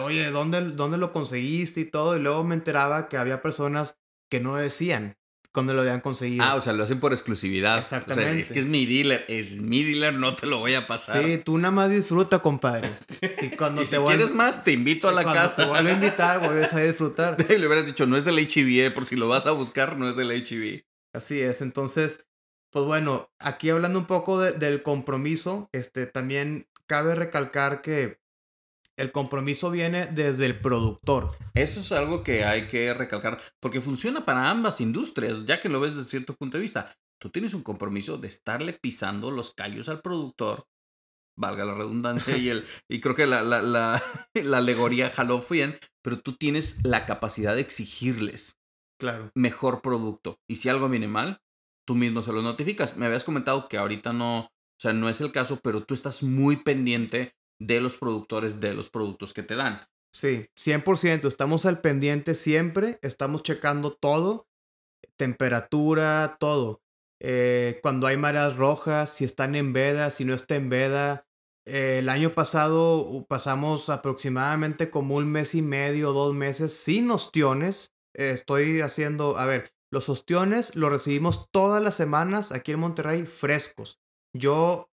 oye, 0.00 0.30
¿dónde, 0.30 0.60
¿dónde 0.60 0.96
lo 0.96 1.10
conseguiste 1.10 1.80
y 1.80 1.90
todo? 1.90 2.16
Y 2.16 2.20
luego 2.20 2.44
me 2.44 2.54
enteraba 2.54 3.08
que 3.08 3.16
había 3.16 3.42
personas 3.42 3.98
que 4.30 4.38
no 4.38 4.54
decían 4.54 5.16
cuando 5.54 5.72
lo 5.72 5.82
habían 5.82 6.00
conseguido. 6.00 6.44
Ah, 6.44 6.56
o 6.56 6.60
sea, 6.60 6.72
lo 6.72 6.82
hacen 6.82 6.98
por 7.00 7.12
exclusividad. 7.12 7.78
O 7.78 7.84
sea, 7.84 7.98
Exactamente. 7.98 8.40
es 8.40 8.48
que 8.48 8.58
es 8.58 8.66
mi 8.66 8.84
dealer, 8.86 9.24
es 9.28 9.56
mi 9.60 9.84
dealer, 9.84 10.12
no 10.14 10.34
te 10.34 10.46
lo 10.46 10.58
voy 10.58 10.74
a 10.74 10.80
pasar. 10.80 11.24
Sí, 11.24 11.38
tú 11.38 11.56
nada 11.58 11.70
más 11.70 11.90
disfruta, 11.90 12.40
compadre. 12.40 12.96
Y 13.40 13.50
cuando 13.50 13.80
y 13.82 13.84
te 13.84 13.92
si 13.92 13.96
vuelve- 13.96 14.16
quieres 14.16 14.34
más, 14.34 14.64
te 14.64 14.72
invito 14.72 15.08
a 15.08 15.12
la 15.12 15.22
cuando 15.22 15.42
casa. 15.42 15.56
te 15.56 15.64
vuelve 15.66 15.90
a 15.90 15.94
invitar, 15.94 16.40
vuelves 16.40 16.72
a 16.74 16.80
disfrutar. 16.80 17.36
Le 17.48 17.66
hubieras 17.66 17.86
dicho, 17.86 18.04
no 18.04 18.16
es 18.16 18.24
del 18.24 18.38
HIV, 18.40 18.92
por 18.92 19.06
si 19.06 19.14
lo 19.14 19.28
vas 19.28 19.46
a 19.46 19.52
buscar, 19.52 19.96
no 19.96 20.08
es 20.10 20.16
del 20.16 20.32
HIV. 20.32 20.84
Así 21.14 21.40
es, 21.40 21.60
entonces, 21.62 22.26
pues 22.72 22.84
bueno, 22.84 23.30
aquí 23.38 23.70
hablando 23.70 24.00
un 24.00 24.06
poco 24.06 24.40
de- 24.40 24.50
del 24.52 24.82
compromiso, 24.82 25.68
este, 25.72 26.06
también 26.06 26.66
cabe 26.86 27.14
recalcar 27.14 27.80
que 27.80 28.18
el 28.96 29.12
compromiso 29.12 29.70
viene 29.70 30.06
desde 30.06 30.46
el 30.46 30.60
productor. 30.60 31.36
Eso 31.54 31.80
es 31.80 31.92
algo 31.92 32.22
que 32.22 32.44
hay 32.44 32.68
que 32.68 32.92
recalcar, 32.94 33.40
porque 33.60 33.80
funciona 33.80 34.24
para 34.24 34.50
ambas 34.50 34.80
industrias, 34.80 35.44
ya 35.46 35.60
que 35.60 35.68
lo 35.68 35.80
ves 35.80 35.94
desde 35.94 36.10
cierto 36.10 36.34
punto 36.34 36.56
de 36.56 36.62
vista. 36.62 36.94
Tú 37.20 37.30
tienes 37.30 37.54
un 37.54 37.62
compromiso 37.62 38.18
de 38.18 38.28
estarle 38.28 38.72
pisando 38.74 39.30
los 39.30 39.54
callos 39.54 39.88
al 39.88 40.00
productor, 40.02 40.66
valga 41.36 41.64
la 41.64 41.74
redundancia, 41.74 42.36
y, 42.36 42.48
el, 42.50 42.64
y 42.88 43.00
creo 43.00 43.14
que 43.14 43.26
la, 43.26 43.42
la, 43.42 43.62
la, 43.62 44.02
la 44.34 44.58
alegoría 44.58 45.10
jaló 45.10 45.44
bien, 45.48 45.78
pero 46.02 46.20
tú 46.20 46.36
tienes 46.36 46.84
la 46.84 47.06
capacidad 47.06 47.54
de 47.54 47.60
exigirles 47.62 48.56
Claro. 49.00 49.30
mejor 49.34 49.82
producto. 49.82 50.38
Y 50.48 50.56
si 50.56 50.68
algo 50.68 50.88
viene 50.88 51.08
mal, 51.08 51.40
tú 51.86 51.94
mismo 51.94 52.22
se 52.22 52.32
lo 52.32 52.42
notificas. 52.42 52.96
Me 52.96 53.06
habías 53.06 53.24
comentado 53.24 53.68
que 53.68 53.76
ahorita 53.76 54.12
no, 54.12 54.40
o 54.40 54.80
sea, 54.80 54.92
no 54.92 55.08
es 55.08 55.20
el 55.20 55.32
caso, 55.32 55.58
pero 55.62 55.82
tú 55.82 55.94
estás 55.94 56.22
muy 56.22 56.56
pendiente 56.56 57.34
de 57.66 57.80
los 57.80 57.96
productores 57.96 58.60
de 58.60 58.74
los 58.74 58.90
productos 58.90 59.32
que 59.32 59.42
te 59.42 59.54
dan. 59.54 59.80
Sí, 60.12 60.48
100%. 60.56 61.26
Estamos 61.26 61.66
al 61.66 61.80
pendiente 61.80 62.34
siempre, 62.34 62.98
estamos 63.02 63.42
checando 63.42 63.92
todo, 63.92 64.46
temperatura, 65.16 66.36
todo. 66.38 66.82
Eh, 67.20 67.80
cuando 67.82 68.06
hay 68.06 68.16
mareas 68.16 68.56
rojas, 68.56 69.10
si 69.10 69.24
están 69.24 69.54
en 69.54 69.72
veda, 69.72 70.10
si 70.10 70.24
no 70.24 70.34
está 70.34 70.56
en 70.56 70.68
veda. 70.68 71.26
Eh, 71.66 71.98
el 72.00 72.10
año 72.10 72.34
pasado 72.34 73.24
pasamos 73.28 73.88
aproximadamente 73.88 74.90
como 74.90 75.16
un 75.16 75.32
mes 75.32 75.54
y 75.54 75.62
medio, 75.62 76.12
dos 76.12 76.34
meses 76.34 76.74
sin 76.74 77.10
ostiones. 77.10 77.92
Estoy 78.14 78.82
haciendo, 78.82 79.38
a 79.38 79.46
ver, 79.46 79.72
los 79.90 80.08
ostiones 80.08 80.76
los 80.76 80.90
recibimos 80.90 81.50
todas 81.50 81.82
las 81.82 81.94
semanas 81.94 82.52
aquí 82.52 82.72
en 82.72 82.80
Monterrey 82.80 83.26
frescos. 83.26 84.00
Yo 84.32 84.90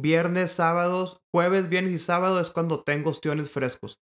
viernes, 0.00 0.52
sábados, 0.52 1.20
jueves, 1.32 1.68
viernes 1.68 1.92
y 1.92 1.98
sábado 1.98 2.40
es 2.40 2.50
cuando 2.50 2.84
tengo 2.84 3.10
ostiones 3.10 3.50
frescos. 3.50 4.00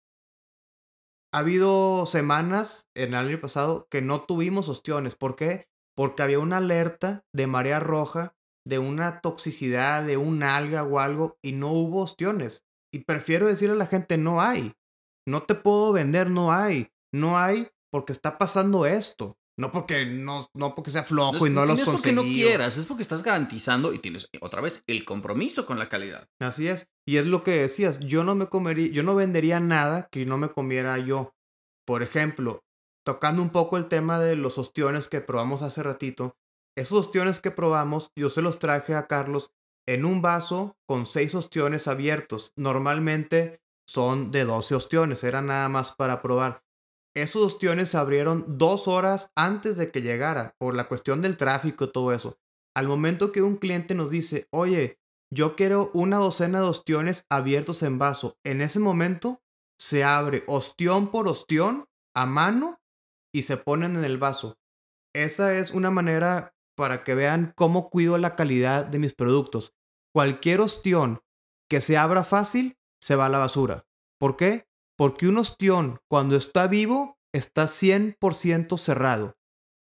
Ha 1.33 1.39
habido 1.39 2.07
semanas 2.07 2.89
en 2.95 3.11
el 3.11 3.15
año 3.15 3.41
pasado 3.41 3.89
que 3.91 4.03
no 4.03 4.23
tuvimos 4.25 4.69
ostiones. 4.69 5.17
¿Por 5.17 5.37
qué? 5.37 5.69
Porque 5.97 6.23
había 6.23 6.39
una 6.39 6.59
alerta 6.59 7.25
de 7.33 7.47
marea 7.47 7.81
roja, 7.81 8.35
de 8.67 8.79
una 8.79 9.21
toxicidad, 9.21 10.05
de 10.05 10.17
un 10.17 10.43
alga 10.43 10.85
o 10.85 10.99
algo, 10.99 11.39
y 11.43 11.53
no 11.53 11.73
hubo 11.73 12.03
ostiones. 12.03 12.65
Y 12.93 13.01
prefiero 13.01 13.47
decirle 13.47 13.75
a 13.75 13.79
la 13.79 13.87
gente, 13.87 14.19
no 14.19 14.43
hay. 14.43 14.75
No 15.27 15.45
te 15.45 15.55
puedo 15.55 15.93
vender, 15.93 16.31
no 16.31 16.53
hay. 16.53 16.93
No 17.13 17.39
hay 17.39 17.69
porque 17.91 18.13
está 18.13 18.39
pasando 18.39 18.87
esto. 18.87 19.39
No 19.59 19.73
porque 19.73 20.05
no, 20.05 20.49
no 20.55 20.75
porque 20.75 20.91
sea 20.91 21.03
flojo 21.03 21.47
y 21.47 21.51
no 21.51 21.65
los 21.65 21.79
es 21.79 21.89
porque 21.89 22.13
no 22.13 22.23
conseguí. 22.23 22.43
quieras, 22.43 22.77
es 22.77 22.85
porque 22.85 23.03
estás 23.03 23.23
garantizando 23.23 23.95
y 23.95 23.99
tienes 23.99 24.29
otra 24.41 24.61
vez 24.61 24.83
el 24.87 25.05
compromiso 25.05 25.65
con 25.65 25.79
la 25.79 25.89
calidad. 25.89 26.29
Así 26.41 26.69
es. 26.69 26.89
Y 27.07 27.17
es 27.17 27.25
lo 27.25 27.43
que 27.43 27.53
decías, 27.53 27.99
yo 28.01 28.23
no 28.23 28.35
me 28.35 28.49
comería, 28.49 28.89
yo 28.89 29.03
no 29.03 29.15
vendería 29.15 29.59
nada 29.59 30.09
que 30.11 30.27
no 30.27 30.37
me 30.37 30.51
comiera 30.51 30.99
yo. 30.99 31.33
Por 31.87 32.03
ejemplo, 32.03 32.65
tocando 33.07 33.41
un 33.41 33.51
poco 33.51 33.79
el 33.79 33.87
tema 33.87 34.19
de 34.19 34.37
los 34.37 34.59
ostiones 34.59 35.09
que 35.09 35.23
probamos 35.23 35.63
hace 35.63 35.83
ratito, 35.83 36.37
esos 36.77 37.07
ostiones 37.07 37.41
que 37.41 37.51
probamos, 37.51 38.11
yo 38.15 38.29
se 38.29 38.43
los 38.43 38.59
traje 38.59 38.95
a 38.95 39.07
Carlos 39.07 39.53
en 39.87 40.05
un 40.05 40.21
vaso 40.21 40.77
con 40.87 41.07
seis 41.07 41.35
ostiones 41.35 41.89
abiertos. 41.89 42.53
Normalmente 42.57 43.61
son 43.89 44.31
de 44.33 44.45
12 44.45 44.75
ostiones, 44.75 45.25
era 45.25 45.41
nada 45.41 45.69
más 45.69 45.93
para 45.93 46.21
probar. 46.21 46.66
Esos 47.17 47.55
ostiones 47.55 47.89
se 47.89 47.97
abrieron 47.97 48.45
dos 48.59 48.87
horas 48.87 49.33
antes 49.35 49.79
de 49.79 49.91
que 49.91 50.03
llegara, 50.03 50.55
por 50.59 50.75
la 50.75 50.87
cuestión 50.87 51.23
del 51.23 51.39
tráfico 51.39 51.85
y 51.85 51.93
todo 51.93 52.13
eso. 52.13 52.39
Al 52.77 52.89
momento 52.89 53.33
que 53.33 53.41
un 53.41 53.57
cliente 53.57 53.95
nos 53.95 54.11
dice, 54.11 54.49
oye, 54.51 55.01
yo 55.33 55.57
quiero 55.57 55.91
una 55.95 56.19
docena 56.19 56.61
de 56.61 56.67
ostiones 56.67 57.25
abiertos 57.31 57.83
en 57.83 57.99
vaso. 57.99 58.37
En 58.45 58.61
ese 58.61 58.81
momento 58.81 59.41
se 59.81 60.05
abre 60.05 60.45
ostión 60.47 61.11
por 61.11 61.27
ostión 61.27 61.87
a 62.15 62.27
mano 62.27 62.83
y 63.35 63.43
se 63.43 63.57
ponen 63.57 63.97
en 63.97 64.05
el 64.05 64.19
vaso. 64.19 64.59
Esa 65.15 65.57
es 65.57 65.71
una 65.71 65.91
manera 65.91 66.55
para 66.77 67.03
que 67.03 67.15
vean 67.15 67.55
cómo 67.57 67.89
cuido 67.89 68.19
la 68.19 68.37
calidad 68.37 68.85
de 68.85 68.99
mis 68.99 69.15
productos. 69.15 69.75
Cualquier 70.15 70.61
ostión 70.61 71.23
que 71.71 71.81
se 71.81 71.97
abra 71.97 72.25
fácil 72.25 72.77
se 73.01 73.17
va 73.17 73.25
a 73.25 73.31
la 73.31 73.39
basura. 73.39 73.87
¿Por 74.19 74.37
qué? 74.37 74.66
Porque 74.97 75.29
un 75.29 75.39
ostión 75.39 75.99
cuando 76.09 76.37
está 76.37 76.67
vivo 76.67 77.17
está 77.35 77.65
100% 77.65 78.79
cerrado. 78.79 79.35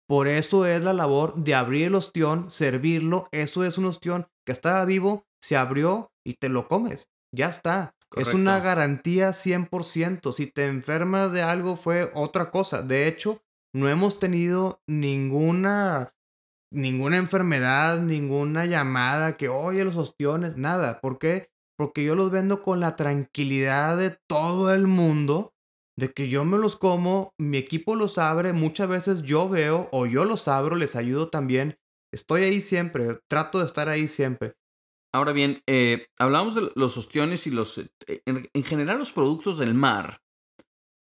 Por 0.09 0.27
eso 0.27 0.67
es 0.67 0.83
la 0.83 0.93
labor 0.93 1.35
de 1.37 1.55
abrir 1.55 1.87
el 1.87 1.95
ostión, 1.95 2.51
servirlo. 2.51 3.29
Eso 3.31 3.65
es 3.65 3.77
un 3.79 3.87
ostión 3.87 4.27
que 4.47 4.53
estaba 4.53 4.85
vivo, 4.85 5.25
se 5.43 5.57
abrió 5.57 6.11
y 6.27 6.35
te 6.35 6.49
lo 6.49 6.69
comes. 6.69 7.09
Ya 7.35 7.49
está. 7.49 7.95
Es 8.17 8.33
una 8.33 8.61
garantía 8.61 9.31
100%. 9.31 10.33
Si 10.33 10.47
te 10.47 10.67
enfermas 10.67 11.33
de 11.33 11.43
algo 11.43 11.77
fue 11.77 12.11
otra 12.15 12.51
cosa. 12.51 12.83
De 12.83 13.07
hecho, 13.07 13.43
no 13.75 13.89
hemos 13.89 14.19
tenido 14.19 14.81
ninguna 14.89 16.15
ninguna 16.73 17.17
enfermedad, 17.17 18.01
ninguna 18.01 18.67
llamada 18.67 19.37
que, 19.37 19.49
oye, 19.49 19.85
los 19.85 19.97
ostiones, 19.97 20.57
nada. 20.57 21.01
¿Por 21.01 21.19
qué? 21.19 21.51
Porque 21.79 22.05
yo 22.05 22.17
los 22.17 22.33
vendo 22.33 22.61
con 22.61 22.81
la 22.81 22.97
tranquilidad 22.97 23.97
de 23.97 24.19
todo 24.29 24.75
el 24.75 24.89
mundo, 24.89 25.55
de 25.97 26.13
que 26.13 26.29
yo 26.29 26.45
me 26.45 26.59
los 26.59 26.75
como, 26.77 27.35
mi 27.39 27.57
equipo 27.57 27.95
los 27.95 28.19
abre, 28.19 28.53
muchas 28.53 28.89
veces 28.89 29.23
yo 29.23 29.49
veo 29.49 29.89
o 29.93 30.07
yo 30.07 30.25
los 30.25 30.49
abro, 30.49 30.75
les 30.75 30.97
ayudo 30.97 31.29
también. 31.29 31.79
Estoy 32.13 32.43
ahí 32.43 32.61
siempre, 32.61 33.21
trato 33.29 33.61
de 33.61 33.67
estar 33.67 33.89
ahí 33.89 34.09
siempre. 34.09 34.55
Ahora 35.15 35.33
bien, 35.33 35.63
eh, 35.69 36.09
hablamos 36.19 36.57
de 36.57 36.71
los 36.75 36.97
ostiones 36.97 37.47
y 37.47 37.51
los, 37.51 37.79
eh, 37.79 37.91
en, 38.27 38.51
en 38.53 38.65
general 38.65 38.99
los 38.99 39.13
productos 39.13 39.57
del 39.59 39.75
mar. 39.75 40.21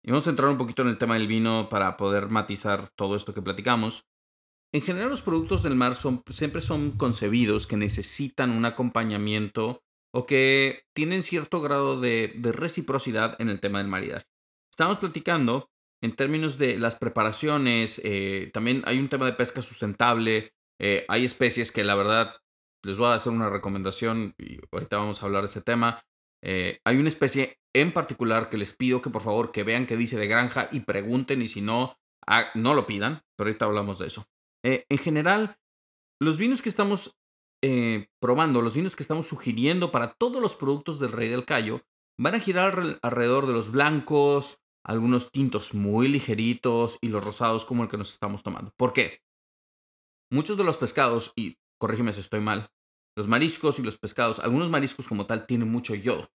Y 0.04 0.10
vamos 0.10 0.26
a 0.26 0.30
entrar 0.30 0.50
un 0.50 0.58
poquito 0.58 0.82
en 0.82 0.88
el 0.88 0.98
tema 0.98 1.14
del 1.14 1.26
vino 1.26 1.68
para 1.70 1.96
poder 1.96 2.28
matizar 2.28 2.90
todo 2.94 3.16
esto 3.16 3.32
que 3.32 3.42
platicamos. 3.42 4.06
En 4.72 4.82
general 4.82 5.08
los 5.08 5.22
productos 5.22 5.62
del 5.62 5.74
mar 5.74 5.94
siempre 5.96 6.60
son 6.60 6.92
concebidos 6.92 7.66
que 7.66 7.78
necesitan 7.78 8.50
un 8.50 8.66
acompañamiento 8.66 9.82
o 10.12 10.26
que 10.26 10.84
tienen 10.94 11.22
cierto 11.22 11.60
grado 11.60 12.00
de, 12.00 12.32
reciprocidad 12.42 13.36
en 13.40 13.48
el 13.48 13.60
tema 13.60 13.78
del 13.78 13.88
maridaje. 13.88 14.26
Estamos 14.70 14.98
platicando 14.98 15.70
en 16.02 16.14
términos 16.14 16.58
de 16.58 16.78
las 16.78 16.96
preparaciones, 16.96 18.00
eh, 18.04 18.50
también 18.52 18.82
hay 18.86 18.98
un 18.98 19.08
tema 19.08 19.26
de 19.26 19.32
pesca 19.32 19.62
sustentable, 19.62 20.52
eh, 20.80 21.04
hay 21.08 21.24
especies 21.24 21.72
que 21.72 21.82
la 21.82 21.96
verdad 21.96 22.36
les 22.84 22.96
voy 22.96 23.08
a 23.08 23.14
hacer 23.14 23.32
una 23.32 23.50
recomendación 23.50 24.34
y 24.38 24.58
ahorita 24.70 24.98
vamos 24.98 25.22
a 25.22 25.26
hablar 25.26 25.42
de 25.42 25.46
ese 25.46 25.62
tema. 25.62 26.04
Eh, 26.42 26.78
hay 26.84 26.98
una 26.98 27.08
especie 27.08 27.58
en 27.74 27.92
particular 27.92 28.48
que 28.48 28.58
les 28.58 28.76
pido 28.76 29.02
que 29.02 29.10
por 29.10 29.22
favor 29.22 29.50
que 29.50 29.64
vean 29.64 29.86
que 29.86 29.96
dice 29.96 30.16
de 30.16 30.28
granja 30.28 30.68
y 30.70 30.80
pregunten 30.80 31.42
y 31.42 31.48
si 31.48 31.60
no, 31.60 31.96
ah, 32.26 32.46
no 32.54 32.74
lo 32.74 32.86
pidan, 32.86 33.22
pero 33.36 33.48
ahorita 33.48 33.64
hablamos 33.64 33.98
de 33.98 34.06
eso. 34.06 34.26
En 34.62 34.98
general, 34.98 35.56
los 36.20 36.36
vinos 36.36 36.62
que 36.62 36.68
estamos 36.68 37.16
eh, 37.62 38.08
probando, 38.20 38.62
los 38.62 38.74
vinos 38.74 38.96
que 38.96 39.02
estamos 39.02 39.26
sugiriendo 39.26 39.90
para 39.90 40.14
todos 40.14 40.40
los 40.40 40.54
productos 40.54 40.98
del 40.98 41.12
Rey 41.12 41.28
del 41.28 41.44
Cayo, 41.44 41.82
van 42.18 42.34
a 42.34 42.40
girar 42.40 42.74
alre- 42.74 42.98
alrededor 43.02 43.46
de 43.46 43.52
los 43.52 43.70
blancos, 43.70 44.60
algunos 44.84 45.30
tintos 45.30 45.74
muy 45.74 46.08
ligeritos 46.08 46.98
y 47.00 47.08
los 47.08 47.24
rosados 47.24 47.64
como 47.64 47.82
el 47.82 47.88
que 47.88 47.98
nos 47.98 48.12
estamos 48.12 48.42
tomando. 48.42 48.72
¿Por 48.76 48.92
qué? 48.92 49.20
muchos 50.30 50.56
de 50.56 50.64
los 50.64 50.76
pescados, 50.76 51.32
y 51.36 51.58
corrígeme 51.80 52.12
si 52.12 52.20
estoy 52.20 52.40
mal, 52.40 52.70
los 53.16 53.26
mariscos 53.26 53.78
y 53.78 53.82
los 53.82 53.98
pescados, 53.98 54.38
algunos 54.38 54.70
mariscos 54.70 55.08
como 55.08 55.26
tal 55.26 55.46
tienen 55.46 55.68
mucho 55.70 55.94
yodo. 55.94 56.28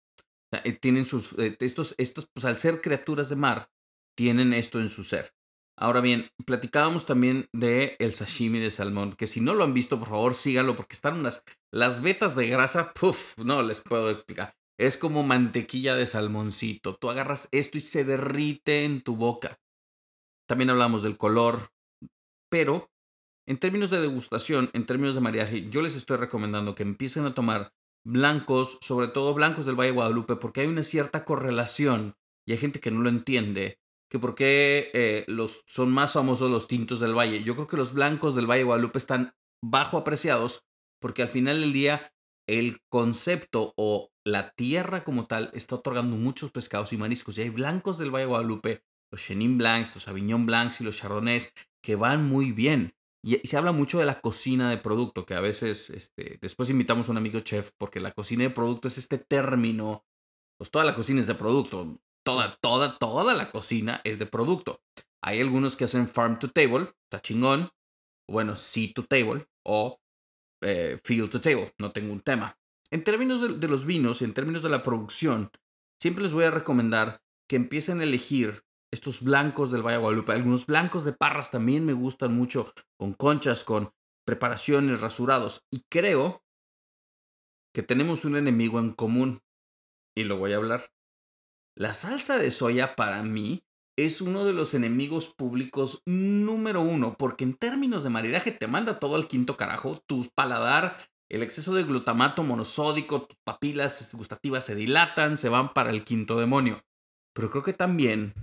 Eh, 0.63 0.73
tienen 0.73 1.05
sus, 1.05 1.37
eh, 1.39 1.55
estos, 1.59 1.95
estos, 1.97 2.29
pues 2.33 2.45
al 2.45 2.57
ser 2.57 2.81
criaturas 2.81 3.29
de 3.29 3.35
mar, 3.35 3.69
tienen 4.17 4.53
esto 4.53 4.79
en 4.79 4.89
su 4.89 5.03
ser. 5.03 5.33
Ahora 5.81 5.99
bien, 5.99 6.29
platicábamos 6.45 7.07
también 7.07 7.49
de 7.53 7.95
el 7.97 8.13
sashimi 8.13 8.59
de 8.59 8.69
salmón, 8.69 9.15
que 9.15 9.25
si 9.25 9.41
no 9.41 9.55
lo 9.55 9.63
han 9.63 9.73
visto, 9.73 9.97
por 9.97 10.09
favor 10.09 10.35
síganlo, 10.35 10.75
porque 10.75 10.93
están 10.93 11.17
unas, 11.17 11.43
las 11.73 12.03
vetas 12.03 12.35
de 12.35 12.47
grasa, 12.47 12.93
puff, 12.93 13.35
no 13.39 13.63
les 13.63 13.81
puedo 13.81 14.11
explicar. 14.11 14.53
Es 14.79 14.95
como 14.95 15.23
mantequilla 15.23 15.95
de 15.95 16.05
salmoncito. 16.05 16.97
Tú 16.97 17.09
agarras 17.09 17.49
esto 17.51 17.79
y 17.79 17.81
se 17.81 18.03
derrite 18.03 18.85
en 18.85 19.01
tu 19.01 19.15
boca. 19.15 19.59
También 20.47 20.69
hablamos 20.69 21.01
del 21.01 21.17
color, 21.17 21.71
pero 22.51 22.91
en 23.47 23.57
términos 23.57 23.89
de 23.89 24.01
degustación, 24.01 24.69
en 24.73 24.85
términos 24.85 25.15
de 25.15 25.21
mariaje, 25.21 25.67
yo 25.69 25.81
les 25.81 25.95
estoy 25.95 26.17
recomendando 26.17 26.75
que 26.75 26.83
empiecen 26.83 27.25
a 27.25 27.33
tomar 27.33 27.73
blancos, 28.05 28.77
sobre 28.81 29.07
todo 29.07 29.33
blancos 29.33 29.65
del 29.65 29.79
Valle 29.79 29.89
de 29.89 29.95
Guadalupe, 29.95 30.35
porque 30.35 30.61
hay 30.61 30.67
una 30.67 30.83
cierta 30.83 31.25
correlación 31.25 32.13
y 32.47 32.51
hay 32.51 32.59
gente 32.59 32.79
que 32.79 32.91
no 32.91 33.01
lo 33.01 33.09
entiende, 33.09 33.79
que 34.11 34.19
por 34.19 34.35
qué 34.35 34.91
eh, 34.93 35.23
los, 35.27 35.63
son 35.67 35.89
más 35.89 36.13
famosos 36.13 36.51
los 36.51 36.67
tintos 36.67 36.99
del 36.99 37.17
Valle. 37.17 37.43
Yo 37.43 37.55
creo 37.55 37.67
que 37.67 37.77
los 37.77 37.93
blancos 37.93 38.35
del 38.35 38.45
Valle 38.45 38.65
Guadalupe 38.65 38.99
están 38.99 39.33
bajo 39.63 39.97
apreciados 39.97 40.65
porque 41.01 41.21
al 41.21 41.29
final 41.29 41.61
del 41.61 41.71
día 41.71 42.13
el 42.45 42.81
concepto 42.89 43.73
o 43.77 44.09
la 44.25 44.51
tierra 44.51 45.05
como 45.05 45.27
tal 45.27 45.49
está 45.53 45.75
otorgando 45.75 46.17
muchos 46.17 46.51
pescados 46.51 46.91
y 46.91 46.97
mariscos. 46.97 47.37
Y 47.37 47.43
hay 47.43 47.49
blancos 47.49 47.97
del 47.97 48.13
Valle 48.13 48.25
Guadalupe, 48.25 48.83
los 49.13 49.21
Chenin 49.21 49.57
Blancs, 49.57 49.95
los 49.95 50.09
Avignon 50.09 50.45
Blancs 50.45 50.81
y 50.81 50.83
los 50.83 50.97
Chardonnays, 50.97 51.53
que 51.81 51.95
van 51.95 52.27
muy 52.27 52.51
bien. 52.51 52.93
Y, 53.23 53.37
se 53.47 53.55
habla 53.55 53.71
mucho 53.71 53.99
de 53.99 54.05
la 54.05 54.19
cocina 54.19 54.69
de 54.69 54.77
producto, 54.77 55.25
que 55.25 55.35
a 55.35 55.41
veces, 55.41 55.89
este, 55.89 56.37
después 56.41 56.69
invitamos 56.69 57.07
a 57.07 57.11
un 57.13 57.17
amigo 57.17 57.39
chef, 57.39 57.71
porque 57.77 58.01
la 58.01 58.11
cocina 58.11 58.43
de 58.43 58.49
producto 58.49 58.89
es 58.89 58.97
este 58.97 59.19
término, 59.19 60.03
pues 60.57 60.69
toda 60.69 60.83
la 60.83 60.95
cocina 60.95 61.21
es 61.21 61.27
de 61.27 61.35
producto, 61.35 61.97
toda, 62.23 62.57
toda, 62.61 62.97
toda 62.97 63.33
la 63.33 63.51
cocina 63.51 64.01
es 64.03 64.19
de 64.19 64.25
producto. 64.25 64.81
Hay 65.23 65.39
algunos 65.39 65.75
que 65.75 65.85
hacen 65.85 66.07
farm 66.07 66.39
to 66.39 66.51
table, 66.51 66.93
está 67.03 67.21
chingón, 67.21 67.71
bueno, 68.29 68.55
sea 68.55 68.93
to 68.93 69.05
table 69.05 69.47
o 69.65 69.99
eh, 70.61 70.99
field 71.03 71.29
to 71.29 71.41
table, 71.41 71.73
no 71.77 71.91
tengo 71.91 72.11
un 72.13 72.21
tema. 72.21 72.57
En 72.91 73.03
términos 73.03 73.41
de, 73.41 73.57
de 73.57 73.67
los 73.67 73.85
vinos 73.85 74.21
y 74.21 74.25
en 74.25 74.33
términos 74.33 74.63
de 74.63 74.69
la 74.69 74.83
producción, 74.83 75.51
siempre 76.01 76.23
les 76.23 76.33
voy 76.33 76.45
a 76.45 76.51
recomendar 76.51 77.21
que 77.47 77.55
empiecen 77.55 77.99
a 77.99 78.03
elegir 78.03 78.63
estos 78.91 79.21
blancos 79.21 79.71
del 79.71 79.81
Valle 79.81 79.97
de 79.97 80.01
Guadalupe. 80.01 80.33
Algunos 80.33 80.65
blancos 80.65 81.05
de 81.05 81.13
Parras 81.13 81.51
también 81.51 81.85
me 81.85 81.93
gustan 81.93 82.33
mucho, 82.33 82.73
con 82.97 83.13
conchas, 83.13 83.63
con 83.63 83.91
preparaciones, 84.25 85.01
rasurados. 85.01 85.65
Y 85.71 85.83
creo 85.89 86.43
que 87.73 87.83
tenemos 87.83 88.25
un 88.25 88.35
enemigo 88.35 88.79
en 88.79 88.93
común. 88.93 89.41
Y 90.15 90.25
lo 90.25 90.37
voy 90.37 90.53
a 90.53 90.57
hablar. 90.57 90.91
La 91.75 91.93
salsa 91.93 92.37
de 92.37 92.51
soya 92.51 92.95
para 92.95 93.23
mí 93.23 93.63
es 93.97 94.21
uno 94.21 94.45
de 94.45 94.53
los 94.53 94.73
enemigos 94.73 95.33
públicos 95.33 96.01
número 96.05 96.81
uno, 96.81 97.15
porque 97.17 97.43
en 97.43 97.53
términos 97.53 98.03
de 98.03 98.09
maridaje 98.09 98.51
te 98.51 98.67
manda 98.67 98.99
todo 98.99 99.15
al 99.15 99.27
quinto 99.27 99.57
carajo. 99.57 100.03
Tu 100.07 100.27
paladar, 100.33 100.97
el 101.29 101.43
exceso 101.43 101.73
de 101.73 101.83
glutamato 101.83 102.43
monosódico, 102.43 103.23
tus 103.23 103.37
papilas 103.43 104.13
gustativas 104.13 104.65
se 104.65 104.75
dilatan, 104.75 105.37
se 105.37 105.49
van 105.49 105.73
para 105.73 105.91
el 105.91 106.03
quinto 106.03 106.39
demonio. 106.39 106.83
Pero 107.33 107.51
creo 107.51 107.63
que 107.63 107.73
también 107.73 108.33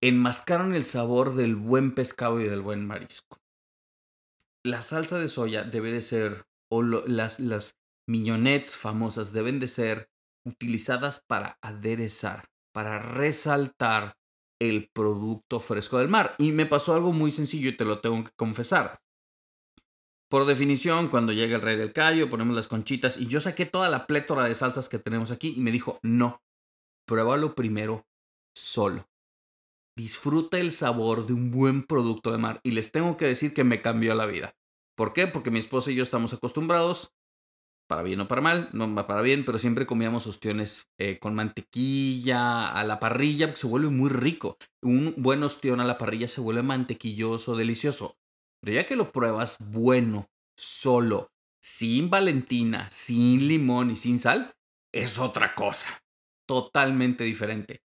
enmascaran 0.00 0.74
el 0.74 0.84
sabor 0.84 1.34
del 1.34 1.56
buen 1.56 1.94
pescado 1.94 2.40
y 2.40 2.44
del 2.44 2.62
buen 2.62 2.86
marisco. 2.86 3.40
La 4.62 4.82
salsa 4.82 5.18
de 5.18 5.28
soya 5.28 5.64
debe 5.64 5.92
de 5.92 6.02
ser, 6.02 6.46
o 6.70 6.82
las, 6.82 7.40
las 7.40 7.78
famosas 8.76 9.32
deben 9.32 9.60
de 9.60 9.68
ser 9.68 10.10
utilizadas 10.48 11.22
para 11.26 11.58
aderezar, 11.62 12.46
para 12.72 12.98
resaltar 12.98 14.16
el 14.60 14.90
producto 14.92 15.60
fresco 15.60 15.98
del 15.98 16.08
mar. 16.08 16.34
Y 16.38 16.52
me 16.52 16.66
pasó 16.66 16.94
algo 16.94 17.12
muy 17.12 17.30
sencillo 17.30 17.68
y 17.70 17.76
te 17.76 17.84
lo 17.84 18.00
tengo 18.00 18.24
que 18.24 18.32
confesar. 18.36 18.98
Por 20.30 20.44
definición, 20.44 21.08
cuando 21.08 21.32
llega 21.32 21.56
el 21.56 21.62
rey 21.62 21.76
del 21.76 21.92
callo, 21.92 22.28
ponemos 22.28 22.54
las 22.54 22.68
conchitas 22.68 23.16
y 23.16 23.26
yo 23.26 23.40
saqué 23.40 23.64
toda 23.64 23.88
la 23.88 24.06
plétora 24.06 24.44
de 24.44 24.54
salsas 24.54 24.88
que 24.88 24.98
tenemos 24.98 25.30
aquí 25.30 25.54
y 25.56 25.60
me 25.60 25.72
dijo, 25.72 25.98
no, 26.02 26.42
pruébalo 27.06 27.54
primero 27.54 28.06
solo 28.54 29.08
disfruta 29.98 30.60
el 30.60 30.72
sabor 30.72 31.26
de 31.26 31.32
un 31.32 31.50
buen 31.50 31.82
producto 31.82 32.30
de 32.30 32.38
mar. 32.38 32.60
Y 32.62 32.70
les 32.70 32.92
tengo 32.92 33.16
que 33.16 33.26
decir 33.26 33.52
que 33.52 33.64
me 33.64 33.82
cambió 33.82 34.14
la 34.14 34.26
vida. 34.26 34.54
¿Por 34.96 35.12
qué? 35.12 35.26
Porque 35.26 35.50
mi 35.50 35.58
esposa 35.58 35.90
y 35.90 35.96
yo 35.96 36.04
estamos 36.04 36.32
acostumbrados, 36.32 37.12
para 37.88 38.02
bien 38.02 38.20
o 38.20 38.28
para 38.28 38.42
mal, 38.42 38.68
no 38.72 38.94
para 39.06 39.22
bien, 39.22 39.44
pero 39.44 39.58
siempre 39.58 39.86
comíamos 39.86 40.26
ostiones 40.26 40.88
eh, 40.98 41.18
con 41.18 41.34
mantequilla 41.34 42.68
a 42.68 42.84
la 42.84 43.00
parrilla, 43.00 43.46
porque 43.46 43.60
se 43.60 43.66
vuelve 43.66 43.88
muy 43.88 44.10
rico. 44.10 44.58
Un 44.82 45.14
buen 45.16 45.42
ostión 45.42 45.80
a 45.80 45.84
la 45.84 45.98
parrilla 45.98 46.28
se 46.28 46.42
vuelve 46.42 46.62
mantequilloso, 46.62 47.56
delicioso. 47.56 48.16
Pero 48.60 48.74
ya 48.74 48.86
que 48.86 48.94
lo 48.94 49.10
pruebas 49.10 49.56
bueno, 49.70 50.28
solo, 50.56 51.32
sin 51.62 52.10
Valentina, 52.10 52.90
sin 52.90 53.48
limón 53.48 53.90
y 53.90 53.96
sin 53.96 54.18
sal, 54.18 54.54
es 54.92 55.18
otra 55.18 55.54
cosa. 55.54 55.88
Totalmente 56.46 57.24
diferente. 57.24 57.82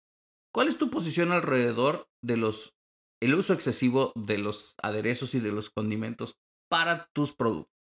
¿Cuál 0.53 0.67
es 0.67 0.77
tu 0.77 0.89
posición 0.89 1.31
alrededor 1.31 2.07
de 2.21 2.37
los 2.37 2.75
el 3.19 3.33
uso 3.33 3.53
excesivo 3.53 4.11
de 4.15 4.37
los 4.37 4.75
aderezos 4.81 5.33
y 5.33 5.39
de 5.39 5.51
los 5.51 5.71
condimentos 5.71 6.37
para 6.69 7.07
tus 7.13 7.33
productos? 7.33 7.76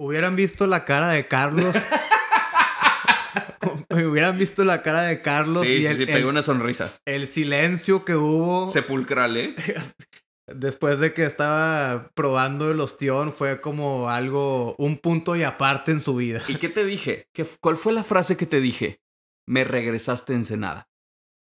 Hubieran 0.00 0.34
visto 0.34 0.66
la 0.66 0.86
cara 0.86 1.10
de 1.10 1.28
Carlos. 1.28 1.76
hubieran 3.90 4.38
visto 4.38 4.64
la 4.64 4.80
cara 4.80 5.02
de 5.02 5.20
Carlos 5.20 5.66
y 5.66 5.84
el, 5.84 5.98
sí, 5.98 6.06
pegó 6.06 6.30
una 6.30 6.40
sonrisa. 6.40 6.90
El 7.04 7.28
silencio 7.28 8.02
que 8.02 8.16
hubo. 8.16 8.72
Sepulcral, 8.72 9.36
¿eh? 9.36 9.54
Después 10.46 11.00
de 11.00 11.12
que 11.12 11.26
estaba 11.26 12.10
probando 12.14 12.70
el 12.70 12.80
ostión, 12.80 13.34
fue 13.34 13.60
como 13.60 14.08
algo, 14.08 14.74
un 14.78 14.96
punto 14.96 15.36
y 15.36 15.42
aparte 15.42 15.92
en 15.92 16.00
su 16.00 16.16
vida. 16.16 16.40
¿Y 16.48 16.56
qué 16.56 16.70
te 16.70 16.86
dije? 16.86 17.26
¿Qué, 17.34 17.46
¿Cuál 17.60 17.76
fue 17.76 17.92
la 17.92 18.02
frase 18.02 18.38
que 18.38 18.46
te 18.46 18.62
dije? 18.62 19.02
Me 19.46 19.64
regresaste 19.64 20.32
Ensenada. 20.32 20.88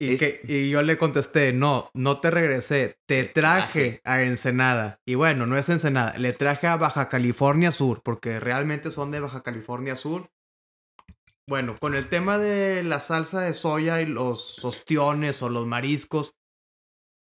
Y, 0.04 0.68
yo 0.68 0.82
le 0.82 0.98
contesté, 0.98 1.52
no, 1.52 1.88
no 1.94 2.20
te 2.20 2.32
regresé, 2.32 2.98
te 3.06 3.22
traje 3.22 4.00
a 4.02 4.22
Ensenada. 4.22 5.00
Y 5.06 5.14
bueno, 5.14 5.46
no 5.46 5.56
es 5.56 5.68
Ensenada, 5.68 6.18
le 6.18 6.32
traje 6.32 6.66
a 6.66 6.76
Baja 6.76 7.08
California 7.08 7.70
Sur, 7.70 8.02
porque 8.02 8.40
realmente 8.40 8.90
son 8.90 9.12
de 9.12 9.20
Baja 9.20 9.44
California 9.44 9.94
Sur. 9.94 10.28
Bueno, 11.48 11.76
con 11.78 11.94
el 11.94 12.08
tema 12.08 12.36
de 12.38 12.82
la 12.82 12.98
salsa 12.98 13.42
de 13.42 13.54
soya 13.54 14.00
y 14.00 14.06
los 14.06 14.64
ostiones 14.64 15.40
o 15.40 15.48
los 15.48 15.68
mariscos, 15.68 16.34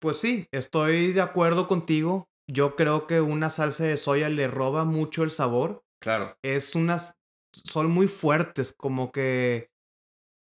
pues 0.01 0.17
sí, 0.17 0.49
estoy 0.51 1.13
de 1.13 1.21
acuerdo 1.21 1.69
contigo. 1.69 2.31
Yo 2.51 2.75
creo 2.75 3.07
que 3.07 3.21
una 3.21 3.51
salsa 3.51 3.85
de 3.85 3.99
soya 3.99 4.31
le 4.31 4.49
roba 4.49 4.85
mucho 4.85 5.25
el 5.25 5.31
sabor. 5.31 5.85
Claro. 6.01 6.39
Es 6.43 6.75
unas, 6.75 7.19
son 7.53 7.91
muy 7.91 8.09
fuertes, 8.09 8.73
como 8.73 9.13
que 9.13 9.72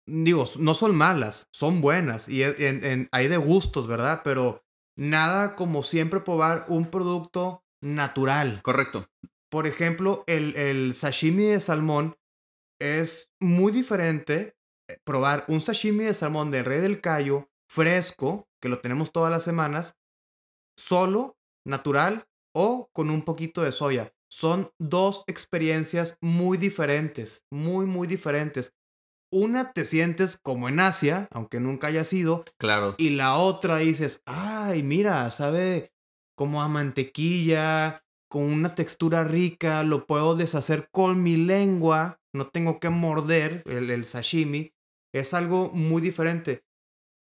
digo, 0.08 0.46
no 0.60 0.74
son 0.74 0.96
malas, 0.96 1.48
son 1.52 1.82
buenas 1.82 2.30
y 2.30 2.44
e, 2.44 3.08
hay 3.12 3.28
de 3.28 3.38
gustos, 3.38 3.88
¿verdad? 3.88 4.22
Pero 4.24 4.64
nada 4.98 5.56
como 5.56 5.84
siempre 5.84 6.20
probar 6.20 6.66
un 6.68 6.90
producto 6.90 7.64
natural. 7.82 8.62
Correcto. 8.62 9.08
Por 9.50 9.68
ejemplo, 9.68 10.24
el, 10.28 10.56
el 10.56 10.94
sashimi 10.94 11.44
de 11.44 11.60
salmón 11.60 12.16
es 12.80 13.32
muy 13.40 13.72
diferente 13.72 14.56
eh, 14.90 14.98
probar 15.04 15.46
un 15.48 15.62
sashimi 15.62 16.06
de 16.06 16.14
salmón 16.14 16.52
de 16.52 16.64
Rey 16.64 16.82
del 16.82 17.02
Cayo 17.02 17.50
fresco, 17.70 18.48
que 18.62 18.70
lo 18.70 18.80
tenemos 18.80 19.12
todas 19.12 19.32
las 19.32 19.44
semanas, 19.44 19.98
solo, 20.78 21.38
natural 21.66 22.28
o 22.54 22.90
con 22.94 23.10
un 23.10 23.24
poquito 23.24 23.64
de 23.64 23.72
soya. 23.72 24.14
Son 24.30 24.72
dos 24.80 25.24
experiencias 25.28 26.18
muy 26.22 26.58
diferentes, 26.58 27.44
muy, 27.52 27.86
muy 27.86 28.08
diferentes 28.08 28.74
una 29.36 29.74
te 29.74 29.84
sientes 29.84 30.40
como 30.42 30.70
en 30.70 30.80
Asia, 30.80 31.28
aunque 31.32 31.60
nunca 31.60 31.88
haya 31.88 32.06
sido. 32.06 32.46
Claro. 32.58 32.96
Y 32.98 33.12
la 33.12 33.36
otra 33.36 33.78
dices, 33.78 34.22
ay, 34.26 34.82
mira, 34.82 35.30
sabe 35.30 35.92
como 36.38 36.62
a 36.62 36.70
mantequilla, 36.70 38.04
con 38.30 38.44
una 38.44 38.76
textura 38.76 39.26
rica, 39.26 39.84
lo 39.84 40.06
puedo 40.06 40.36
deshacer 40.36 40.88
con 40.90 41.22
mi 41.22 41.36
lengua, 41.36 42.20
no 42.34 42.48
tengo 42.48 42.80
que 42.80 42.90
morder 42.90 43.64
el, 43.66 44.06
sashimi. 44.06 44.74
Es 45.14 45.34
algo 45.34 45.70
muy 45.74 46.02
diferente. 46.02 46.64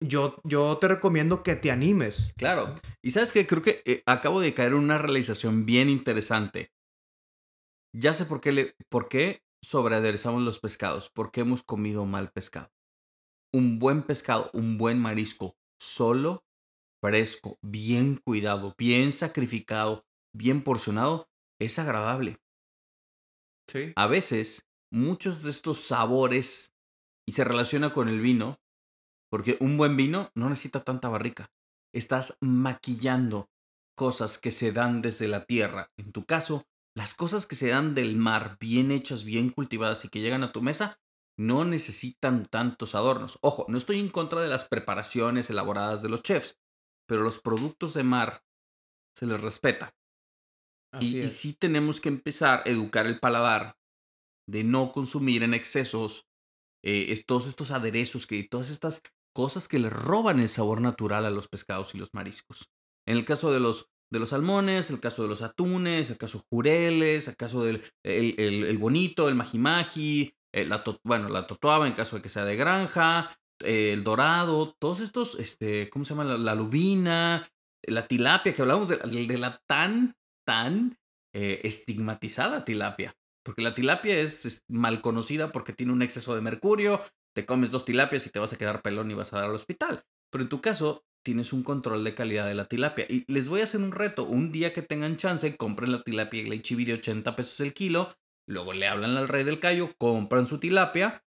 Yo, 0.03 0.37
yo 0.45 0.77
te 0.77 0.89
recomiendo 0.89 1.43
que 1.43 1.57
te 1.57 1.71
animes. 1.71 2.33
Claro. 2.37 2.75
Y 3.03 3.13
sabes 3.13 3.33
que 3.33 3.47
creo 3.47 3.63
que 3.63 3.83
eh, 3.87 4.03
acabo 4.05 4.41
de 4.43 4.53
caer 4.53 4.73
en 4.73 4.79
una 4.79 4.99
realización 4.99 5.65
bien 5.65 5.89
interesante. 5.89 6.71
Ya 7.95 8.13
sé 8.13 8.27
por 8.27 8.43
qué, 8.43 8.53
le, 8.53 8.75
por 8.91 9.09
qué 9.09 9.41
sobreaderezamos 9.67 10.43
los 10.43 10.61
pescados 10.61 11.11
porque 11.11 11.41
hemos 11.41 11.63
comido 11.63 12.07
mal 12.07 12.31
pescado. 12.31 12.71
Un 13.53 13.79
buen 13.79 14.03
pescado, 14.03 14.51
un 14.53 14.79
buen 14.79 14.99
marisco, 14.99 15.57
solo, 15.79 16.45
fresco, 17.03 17.59
bien 17.63 18.17
cuidado, 18.17 18.75
bien 18.79 19.13
sacrificado, 19.13 20.05
bien 20.33 20.63
porcionado, 20.63 21.29
es 21.61 21.79
agradable. 21.79 22.39
Sí. 23.69 23.93
A 23.97 24.07
veces, 24.07 24.69
muchos 24.93 25.43
de 25.43 25.51
estos 25.51 25.81
sabores, 25.81 26.73
y 27.27 27.33
se 27.33 27.45
relaciona 27.45 27.93
con 27.93 28.09
el 28.09 28.21
vino, 28.21 28.61
porque 29.31 29.57
un 29.61 29.77
buen 29.77 29.97
vino 29.97 30.31
no 30.35 30.49
necesita 30.49 30.85
tanta 30.85 31.09
barrica. 31.09 31.51
Estás 31.93 32.37
maquillando 32.41 33.51
cosas 33.97 34.39
que 34.39 34.53
se 34.53 34.71
dan 34.71 35.03
desde 35.03 35.27
la 35.27 35.45
tierra. 35.45 35.91
En 35.97 36.13
tu 36.13 36.25
caso, 36.25 36.67
las 36.97 37.15
cosas 37.15 37.45
que 37.45 37.57
se 37.57 37.69
dan 37.69 37.95
del 37.95 38.17
mar, 38.17 38.57
bien 38.59 38.91
hechas, 38.91 39.25
bien 39.25 39.51
cultivadas 39.51 40.05
y 40.05 40.09
que 40.09 40.21
llegan 40.21 40.43
a 40.43 40.53
tu 40.53 40.63
mesa, 40.63 40.99
no 41.39 41.67
necesitan 41.67 42.47
tantos 42.47 42.95
adornos. 42.95 43.39
Ojo, 43.43 43.67
no 43.69 43.77
estoy 43.77 44.01
en 44.01 44.09
contra 44.09 44.41
de 44.41 44.49
las 44.49 44.67
preparaciones 44.67 45.51
elaboradas 45.51 46.01
de 46.01 46.09
los 46.09 46.23
chefs, 46.23 46.59
pero 47.07 47.23
los 47.23 47.39
productos 47.39 47.93
de 47.93 48.03
mar 48.03 48.45
se 49.15 49.27
les 49.27 49.39
respeta. 49.43 49.95
Así 50.91 51.19
Y, 51.19 51.29
sí 51.29 51.55
tenemos 51.55 52.01
que 52.01 52.09
empezar 52.09 52.63
a 52.65 52.71
educar 52.71 53.05
el 53.07 53.21
paladar 53.21 53.77
de 54.49 54.65
no 54.65 54.93
consumir 54.93 55.43
en 55.43 55.53
excesos 55.53 56.27
eh, 56.83 57.23
todos 57.27 57.47
estos 57.47 57.73
aderezos, 57.73 58.27
que, 58.27 58.43
todas 58.45 58.71
estas 58.71 59.03
cosas 59.35 59.69
que 59.69 59.79
le 59.79 59.91
roban 59.91 60.41
el 60.41 60.49
sabor 60.49 60.81
natural 60.81 61.27
a 61.27 61.31
los 61.31 61.47
pescados 61.47 61.95
y 61.95 61.99
los 61.99 62.15
mariscos. 62.15 62.71
En 63.07 63.19
el 63.19 63.27
caso 63.27 63.53
de 63.53 63.61
los, 63.61 63.91
de 64.11 64.19
los 64.19 64.31
salmones, 64.31 64.91
el 64.91 65.01
caso 65.01 65.23
de 65.23 65.29
los 65.29 65.43
atunes, 65.43 66.11
el 66.11 66.19
caso 66.19 66.45
jureles, 66.51 67.29
el 67.29 67.37
caso 67.37 67.65
del 67.65 67.83
el, 68.05 68.35
el- 68.39 68.65
el 68.65 68.79
bonito, 68.79 69.29
el 69.29 69.35
majimaji, 69.35 70.33
eh, 70.55 70.65
la, 70.65 70.83
bueno, 71.05 71.29
la 71.29 71.47
totuaba 71.47 71.87
en 71.87 71.95
caso 71.95 72.17
de 72.17 72.23
que 72.23 72.29
sea 72.29 72.45
de 72.45 72.57
granja, 72.57 73.37
eh, 73.63 73.93
el 73.93 74.05
dorado, 74.05 74.75
todos 74.79 75.01
estos, 75.01 75.39
este, 75.39 75.89
¿cómo 75.91 76.05
se 76.05 76.15
llama? 76.15 76.25
La, 76.37 76.55
lubina, 76.55 77.49
la 77.83 78.07
tilapia, 78.07 78.55
que 78.55 78.63
hablamos 78.63 78.89
de, 78.89 78.97
de 78.99 79.39
la 79.39 79.61
tan, 79.67 80.15
tan 80.47 80.99
eh, 81.35 81.61
estigmatizada 81.65 82.65
tilapia. 82.65 83.15
Porque 83.45 83.63
la 83.63 83.75
tilapia 83.75 84.19
es, 84.19 84.45
es 84.45 84.65
mal 84.69 85.01
conocida 85.01 85.53
porque 85.53 85.73
tiene 85.73 85.93
un 85.93 86.03
exceso 86.03 86.35
de 86.35 86.41
mercurio, 86.41 87.01
te 87.35 87.47
comes 87.47 87.71
dos 87.71 87.85
tilapias 87.85 88.27
y 88.27 88.31
te 88.31 88.39
vas 88.39 88.53
a 88.53 88.57
quedar 88.57 88.83
pelón 88.83 89.11
y 89.11 89.15
vas 89.15 89.33
a 89.33 89.37
dar 89.37 89.47
al 89.47 89.55
hospital. 89.55 90.03
Pero 90.31 90.43
en 90.43 90.49
tu 90.49 90.61
caso, 90.61 91.05
tienes 91.27 91.53
un 91.53 91.65
control 91.65 92.05
de 92.05 92.15
calidad 92.15 92.47
de 92.47 92.55
la 92.55 92.69
tilapia. 92.69 93.05
Y 93.09 93.25
les 93.27 93.49
voy 93.49 93.61
a 93.61 93.65
hacer 93.65 93.81
un 93.81 93.91
reto. 93.91 94.23
Un 94.23 94.53
día 94.53 94.73
que 94.73 94.81
tengan 94.81 95.17
chance, 95.17 95.57
compren 95.57 95.91
la 95.91 96.05
tilapia 96.05 96.41
y 96.41 96.49
la 96.49 96.63
chibi 96.63 96.85
de 96.85 96.95
80 96.95 97.35
pesos 97.35 97.59
el 97.59 97.75
kilo. 97.75 98.17
Luego 98.49 98.73
le 98.73 98.87
hablan 98.87 99.17
al 99.17 99.27
rey 99.27 99.43
del 99.43 99.59
callo, 99.59 99.93
compran 99.99 100.47
su 100.47 100.61
tilapia, 100.61 101.25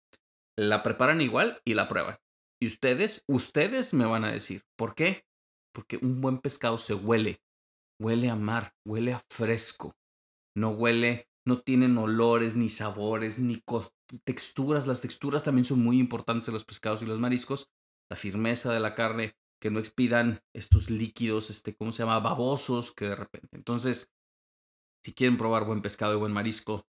la 0.57 0.83
preparan 0.83 1.21
igual 1.21 1.61
y 1.67 1.75
la 1.75 1.89
prueban. 1.89 2.17
Y 2.59 2.69
ustedes, 2.69 3.23
ustedes 3.29 3.93
me 3.93 4.07
van 4.07 4.25
a 4.25 4.33
decir, 4.33 4.63
¿por 4.79 4.95
qué? 4.95 5.27
Porque 5.75 5.99
un 6.01 6.23
buen 6.23 6.39
pescado 6.39 6.79
se 6.79 6.95
huele. 6.95 7.43
Huele 8.01 8.31
a 8.31 8.35
mar, 8.37 8.73
huele 8.87 9.13
a 9.13 9.23
fresco. 9.29 9.95
No 10.57 10.71
huele, 10.71 11.29
no 11.47 11.61
tienen 11.61 11.99
olores, 11.99 12.57
ni 12.57 12.71
sabores, 12.71 13.39
ni 13.39 13.63
texturas. 14.25 14.87
Las 14.87 15.03
texturas 15.03 15.45
también 15.45 15.67
son 15.67 15.85
muy 15.85 15.99
importantes 15.99 16.49
en 16.49 16.55
los 16.55 16.65
pescados 16.65 17.03
y 17.03 17.05
los 17.05 17.21
mariscos. 17.21 17.71
La 18.11 18.17
firmeza 18.17 18.73
de 18.73 18.81
la 18.81 18.95
carne, 18.95 19.37
que 19.63 19.71
no 19.71 19.79
expidan 19.79 20.43
estos 20.53 20.91
líquidos, 20.91 21.49
este, 21.49 21.77
¿cómo 21.77 21.93
se 21.93 22.03
llama? 22.03 22.19
Babosos 22.19 22.93
que 22.93 23.05
de 23.05 23.15
repente. 23.15 23.57
Entonces, 23.57 24.13
si 25.05 25.15
quieren 25.15 25.39
probar 25.39 25.65
buen 25.65 25.83
pescado 25.83 26.15
y 26.15 26.19
buen 26.19 26.33
marisco, 26.33 26.89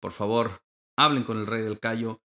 por 0.00 0.12
favor, 0.12 0.62
hablen 0.98 1.24
con 1.24 1.36
el 1.36 1.46
rey 1.46 1.62
del 1.62 1.80
callo. 1.80 2.22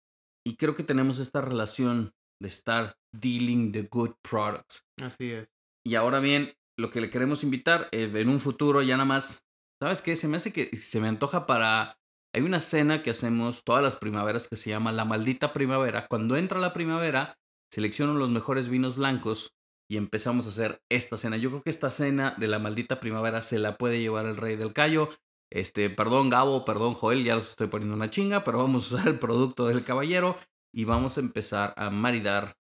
Y 0.45 0.57
creo 0.57 0.75
que 0.75 0.83
tenemos 0.83 1.21
esta 1.21 1.41
relación 1.41 2.13
de 2.43 2.49
estar 2.49 2.99
dealing 3.13 3.71
the 3.71 3.83
good 3.83 4.17
products. 4.21 4.85
Así 5.01 5.31
es. 5.31 5.49
Y 5.87 5.95
ahora 5.95 6.19
bien, 6.19 6.55
lo 6.77 6.91
que 6.91 7.01
le 7.01 7.09
queremos 7.09 7.45
invitar 7.45 7.89
eh, 7.93 8.11
en 8.13 8.29
un 8.29 8.41
futuro 8.41 8.83
ya 8.83 8.97
nada 8.97 9.05
más, 9.05 9.47
¿sabes 9.81 10.03
qué? 10.03 10.17
Se 10.17 10.27
me 10.27 10.39
hace 10.39 10.53
que 10.53 10.77
se 10.77 11.01
me 11.01 11.07
antoja 11.07 11.47
para... 11.47 12.01
Hay 12.35 12.43
una 12.43 12.59
cena 12.59 13.05
que 13.05 13.11
hacemos 13.11 13.63
todas 13.63 13.85
las 13.85 13.95
primaveras 13.95 14.49
que 14.49 14.57
se 14.57 14.71
llama 14.71 14.91
La 14.91 15.05
Maldita 15.05 15.53
Primavera. 15.53 16.09
Cuando 16.09 16.37
entra 16.37 16.59
la 16.59 16.73
primavera, 16.73 17.39
selecciono 17.73 18.15
los 18.15 18.31
mejores 18.31 18.69
vinos 18.69 18.97
blancos 18.97 19.55
y 19.89 19.97
empezamos 19.97 20.47
a 20.47 20.51
hacer 20.51 20.83
esta 20.91 21.17
cena. 21.17 21.37
Yo 21.37 21.51
creo 21.51 21.63
que 21.63 21.71
esta 21.71 21.91
cena 21.91 22.35
de 22.39 22.49
La 22.49 22.59
Maldita 22.59 23.01
Primavera 23.01 23.43
se 23.43 23.59
la 23.59 23.77
puede 23.77 24.01
llevar 24.01 24.27
el 24.27 24.37
Rey 24.37 24.57
del 24.57 24.73
Callo. 24.73 25.11
Este, 25.53 25.91
perdón 25.91 26.31
Gabo, 26.31 26.65
perdón 26.65 26.95
Joel, 26.95 27.25
ya 27.25 27.37
los 27.37 27.51
estoy 27.51 27.69
poniendo 27.69 27.95
una 27.95 28.11
chinga, 28.11 28.45
pero 28.45 28.59
vamos 28.59 28.91
a 28.91 28.95
usar 28.95 29.09
el 29.09 29.19
producto 29.19 29.67
del 29.67 29.85
caballero 29.85 30.39
y 30.75 30.85
vamos 30.85 31.17
a 31.17 31.21
empezar 31.21 31.75
a 31.77 31.91
maridar 31.91 32.57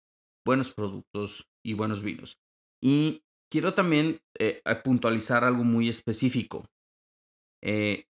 buenos 0.45 0.73
productos 0.73 1.47
y 1.63 1.73
buenos 1.73 2.01
vinos. 2.01 2.39
Y 2.81 3.21
quiero 3.51 3.73
también 3.73 4.21
eh, 4.39 4.61
puntualizar 4.83 5.43
algo 5.43 5.63
muy 5.63 5.89
específico. 5.89 6.65
Eh, 7.61 8.05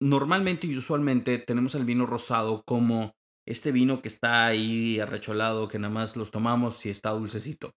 normalmente 0.00 0.66
y 0.66 0.76
usualmente 0.76 1.38
tenemos 1.38 1.74
el 1.74 1.84
vino 1.84 2.06
rosado 2.06 2.62
como 2.64 3.14
este 3.46 3.72
vino 3.72 4.02
que 4.02 4.08
está 4.08 4.46
ahí 4.46 5.00
arrecholado, 5.00 5.68
que 5.68 5.78
nada 5.78 5.92
más 5.92 6.16
los 6.16 6.30
tomamos 6.30 6.76
si 6.76 6.90
está 6.90 7.10
dulcecito. 7.10 7.74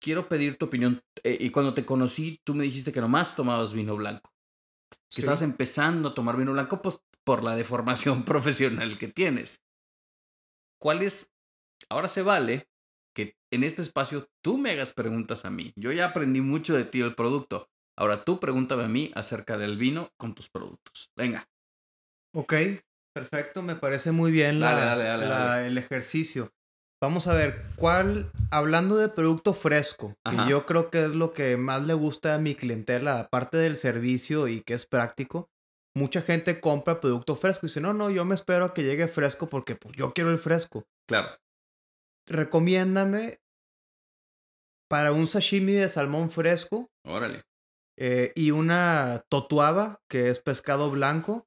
Quiero 0.00 0.28
pedir 0.28 0.56
tu 0.56 0.66
opinión. 0.66 1.02
eh, 1.22 1.36
y 1.38 1.50
cuando 1.50 1.74
te 1.74 1.84
conocí, 1.84 2.40
tú 2.44 2.54
me 2.54 2.64
dijiste 2.64 2.92
que 2.92 3.00
nomás 3.00 3.36
tomabas 3.36 3.72
vino 3.74 3.94
blanco. 3.96 4.32
Que 4.90 5.16
Sí. 5.16 5.20
estabas 5.22 5.42
empezando 5.42 6.08
a 6.08 6.14
tomar 6.14 6.36
vino 6.36 6.52
blanco, 6.52 6.80
pues 6.80 6.98
por 7.24 7.42
la 7.44 7.54
deformación 7.54 8.24
profesional 8.24 8.98
que 8.98 9.08
tienes. 9.08 9.62
¿Cuál 10.80 11.02
es? 11.02 11.30
Ahora 11.90 12.08
se 12.08 12.22
vale 12.22 12.68
que 13.14 13.36
en 13.52 13.64
este 13.64 13.82
espacio 13.82 14.28
tú 14.42 14.56
me 14.56 14.70
hagas 14.70 14.92
preguntas 14.92 15.44
a 15.44 15.50
mí. 15.50 15.72
Yo 15.76 15.92
ya 15.92 16.06
aprendí 16.06 16.40
mucho 16.40 16.74
de 16.74 16.84
ti 16.84 17.00
el 17.00 17.14
producto. 17.14 17.68
Ahora 17.98 18.24
tú 18.24 18.40
pregúntame 18.40 18.84
a 18.84 18.88
mí 18.88 19.10
acerca 19.14 19.58
del 19.58 19.76
vino 19.76 20.10
con 20.16 20.34
tus 20.34 20.48
productos. 20.48 21.10
Venga. 21.16 21.46
Ok, 22.34 22.54
perfecto, 23.14 23.62
me 23.62 23.74
parece 23.74 24.12
muy 24.12 24.30
bien 24.32 24.60
la- 24.60 24.72
Dale, 24.72 24.86
dale, 24.86 25.04
dale, 25.04 25.26
la- 25.28 25.38
dale. 25.38 25.66
el 25.66 25.76
ejercicio. 25.78 26.50
Vamos 27.02 27.26
a 27.28 27.34
ver, 27.34 27.64
¿cuál, 27.76 28.30
hablando 28.50 28.96
de 28.96 29.08
producto 29.08 29.54
fresco, 29.54 30.16
Ajá. 30.22 30.44
que 30.44 30.50
yo 30.50 30.66
creo 30.66 30.90
que 30.90 31.04
es 31.04 31.10
lo 31.10 31.32
que 31.32 31.56
más 31.56 31.86
le 31.86 31.94
gusta 31.94 32.34
a 32.34 32.38
mi 32.38 32.54
clientela, 32.54 33.20
aparte 33.20 33.56
del 33.56 33.78
servicio 33.78 34.48
y 34.48 34.60
que 34.60 34.74
es 34.74 34.84
práctico, 34.84 35.48
mucha 35.96 36.20
gente 36.20 36.60
compra 36.60 37.00
producto 37.00 37.36
fresco 37.36 37.64
y 37.64 37.68
dice, 37.68 37.80
no, 37.80 37.94
no, 37.94 38.10
yo 38.10 38.26
me 38.26 38.34
espero 38.34 38.66
a 38.66 38.74
que 38.74 38.82
llegue 38.82 39.08
fresco 39.08 39.48
porque 39.48 39.76
pues, 39.76 39.96
yo 39.96 40.12
quiero 40.12 40.30
el 40.30 40.38
fresco. 40.38 40.84
Claro. 41.08 41.28
Recomiéndame 42.26 43.40
para 44.88 45.12
un 45.12 45.26
sashimi 45.26 45.72
de 45.72 45.88
salmón 45.88 46.30
fresco 46.30 46.90
Órale. 47.06 47.44
eh, 47.96 48.32
y 48.34 48.50
una 48.50 49.24
totuaba, 49.30 50.00
que 50.08 50.28
es 50.28 50.38
pescado 50.38 50.90
blanco. 50.90 51.46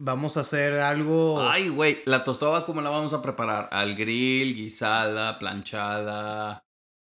Vamos 0.00 0.36
a 0.36 0.40
hacer 0.40 0.74
algo... 0.74 1.40
Ay, 1.40 1.68
güey, 1.68 2.02
la 2.04 2.24
tostada, 2.24 2.66
¿cómo 2.66 2.80
la 2.80 2.90
vamos 2.90 3.12
a 3.12 3.22
preparar? 3.22 3.68
Al 3.70 3.94
grill, 3.94 4.54
guisada, 4.54 5.38
planchada. 5.38 6.64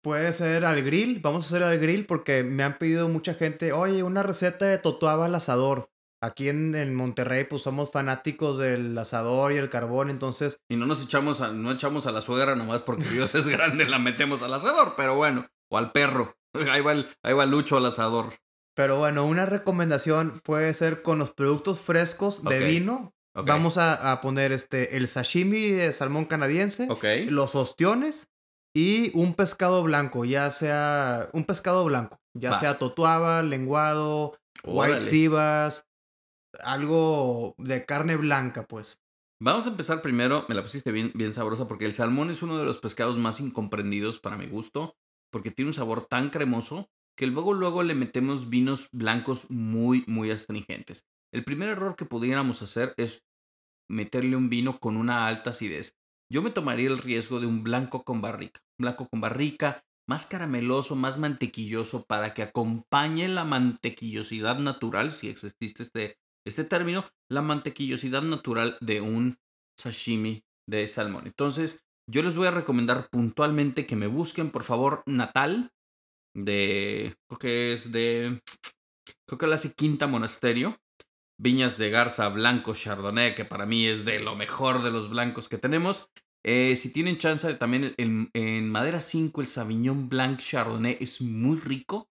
Puede 0.03 0.31
ser 0.31 0.63
al 0.63 0.83
grill, 0.83 1.19
vamos 1.19 1.45
a 1.45 1.47
hacer 1.47 1.63
al 1.63 1.79
grill 1.79 2.05
porque 2.05 2.43
me 2.43 2.63
han 2.63 2.77
pedido 2.77 3.09
mucha 3.09 3.33
gente, 3.33 3.73
oye, 3.73 4.03
una 4.03 4.23
receta 4.23 4.65
de 4.65 4.77
totuaba 4.77 5.25
al 5.25 5.35
asador. 5.35 5.89
Aquí 6.23 6.49
en, 6.49 6.73
en 6.75 6.95
Monterrey 6.95 7.43
pues 7.43 7.61
somos 7.63 7.91
fanáticos 7.91 8.57
del 8.57 8.97
asador 8.97 9.51
y 9.53 9.57
el 9.57 9.69
carbón, 9.69 10.09
entonces 10.09 10.57
Y 10.69 10.75
no 10.75 10.85
nos 10.87 11.03
echamos 11.03 11.41
a, 11.41 11.51
no 11.51 11.71
echamos 11.71 12.07
a 12.07 12.11
la 12.11 12.21
suegra 12.21 12.55
nomás 12.55 12.81
porque 12.81 13.05
Dios 13.05 13.35
es 13.35 13.47
grande, 13.47 13.85
la 13.85 13.99
metemos 13.99 14.41
al 14.43 14.53
asador, 14.53 14.93
pero 14.95 15.15
bueno. 15.15 15.45
O 15.69 15.77
al 15.77 15.91
perro. 15.91 16.35
Ahí 16.71 16.81
va, 16.81 16.93
el- 16.93 17.07
ahí 17.23 17.33
va 17.33 17.45
Lucho 17.45 17.77
al 17.77 17.85
asador. 17.87 18.33
Pero 18.77 18.99
bueno, 18.99 19.25
una 19.25 19.47
recomendación 19.47 20.39
puede 20.43 20.71
ser 20.75 21.01
con 21.01 21.17
los 21.17 21.31
productos 21.31 21.79
frescos 21.79 22.43
de 22.43 22.59
vino. 22.59 23.11
Vamos 23.33 23.79
a, 23.79 24.11
a 24.11 24.21
poner 24.21 24.51
este 24.51 24.97
el 24.97 25.07
sashimi 25.07 25.71
de 25.71 25.91
salmón 25.91 26.25
canadiense, 26.25 26.87
los 27.27 27.55
ostiones 27.55 28.29
y 28.75 29.09
un 29.17 29.33
pescado 29.33 29.81
blanco, 29.81 30.25
ya 30.25 30.51
sea 30.51 31.27
un 31.33 31.45
pescado 31.45 31.85
blanco, 31.85 32.19
ya 32.35 32.51
Va. 32.51 32.59
sea 32.59 32.77
totuaba, 32.77 33.41
lenguado, 33.41 34.37
white 34.63 34.99
sivas, 34.99 35.87
algo 36.59 37.55
de 37.57 37.83
carne 37.83 38.15
blanca, 38.15 38.67
pues. 38.67 38.99
Vamos 39.41 39.65
a 39.65 39.69
empezar 39.69 40.03
primero, 40.03 40.45
me 40.49 40.53
la 40.53 40.61
pusiste 40.61 40.91
bien, 40.91 41.11
bien 41.15 41.33
sabrosa 41.33 41.67
porque 41.67 41.85
el 41.85 41.95
salmón 41.95 42.29
es 42.29 42.43
uno 42.43 42.59
de 42.59 42.65
los 42.65 42.77
pescados 42.77 43.17
más 43.17 43.39
incomprendidos 43.39 44.19
para 44.19 44.37
mi 44.37 44.47
gusto 44.47 44.95
porque 45.31 45.49
tiene 45.49 45.69
un 45.69 45.73
sabor 45.73 46.05
tan 46.05 46.29
cremoso 46.29 46.91
que 47.17 47.27
luego 47.27 47.53
luego 47.53 47.83
le 47.83 47.95
metemos 47.95 48.49
vinos 48.49 48.89
blancos 48.91 49.49
muy 49.49 50.03
muy 50.07 50.31
astringentes. 50.31 51.05
El 51.33 51.43
primer 51.43 51.69
error 51.69 51.95
que 51.95 52.05
pudiéramos 52.05 52.61
hacer 52.61 52.93
es 52.97 53.25
meterle 53.89 54.35
un 54.35 54.49
vino 54.49 54.79
con 54.79 54.97
una 54.97 55.27
alta 55.27 55.49
acidez. 55.49 55.97
Yo 56.31 56.41
me 56.41 56.51
tomaría 56.51 56.89
el 56.89 56.99
riesgo 56.99 57.39
de 57.39 57.47
un 57.47 57.63
blanco 57.63 58.03
con 58.03 58.21
barrica, 58.21 58.61
blanco 58.79 59.07
con 59.09 59.21
barrica 59.21 59.83
más 60.09 60.25
carameloso, 60.25 60.95
más 60.95 61.17
mantequilloso 61.17 62.05
para 62.05 62.33
que 62.33 62.43
acompañe 62.43 63.27
la 63.27 63.43
mantequillosidad 63.43 64.59
natural, 64.59 65.11
si 65.11 65.27
existe 65.27 65.83
este 65.83 66.17
este 66.47 66.63
término, 66.63 67.05
la 67.29 67.41
mantequillosidad 67.41 68.21
natural 68.21 68.77
de 68.79 69.01
un 69.01 69.37
sashimi 69.77 70.45
de 70.65 70.87
salmón. 70.87 71.27
Entonces, 71.27 71.81
yo 72.09 72.23
les 72.23 72.35
voy 72.35 72.47
a 72.47 72.51
recomendar 72.51 73.09
puntualmente 73.09 73.85
que 73.85 73.97
me 73.97 74.07
busquen, 74.07 74.49
por 74.51 74.63
favor, 74.63 75.03
Natal, 75.05 75.71
de, 76.37 77.17
creo 77.27 77.39
que 77.39 77.73
es 77.73 77.91
de 77.91 78.41
Creo 79.27 79.37
que 79.37 79.47
la 79.47 79.55
hace 79.55 79.73
Quinta 79.73 80.07
Monasterio. 80.07 80.79
Viñas 81.39 81.77
de 81.77 81.89
Garza 81.91 82.29
Blanco 82.29 82.73
Chardonnay, 82.73 83.35
que 83.35 83.45
para 83.45 83.65
mí 83.65 83.85
es 83.85 84.05
de 84.05 84.19
lo 84.19 84.35
mejor 84.35 84.81
de 84.81 84.89
los 84.89 85.09
blancos 85.09 85.49
que 85.49 85.57
tenemos. 85.57 86.09
Eh, 86.43 86.75
si 86.75 86.91
tienen 86.93 87.17
chance, 87.17 87.53
también 87.55 87.93
en, 87.97 88.31
en 88.33 88.71
Madera 88.71 89.01
5 89.01 89.41
el 89.41 89.47
Sauvignon 89.47 90.09
Blanc 90.09 90.39
Chardonnay 90.39 90.97
es 90.99 91.21
muy 91.21 91.59
rico. 91.59 92.09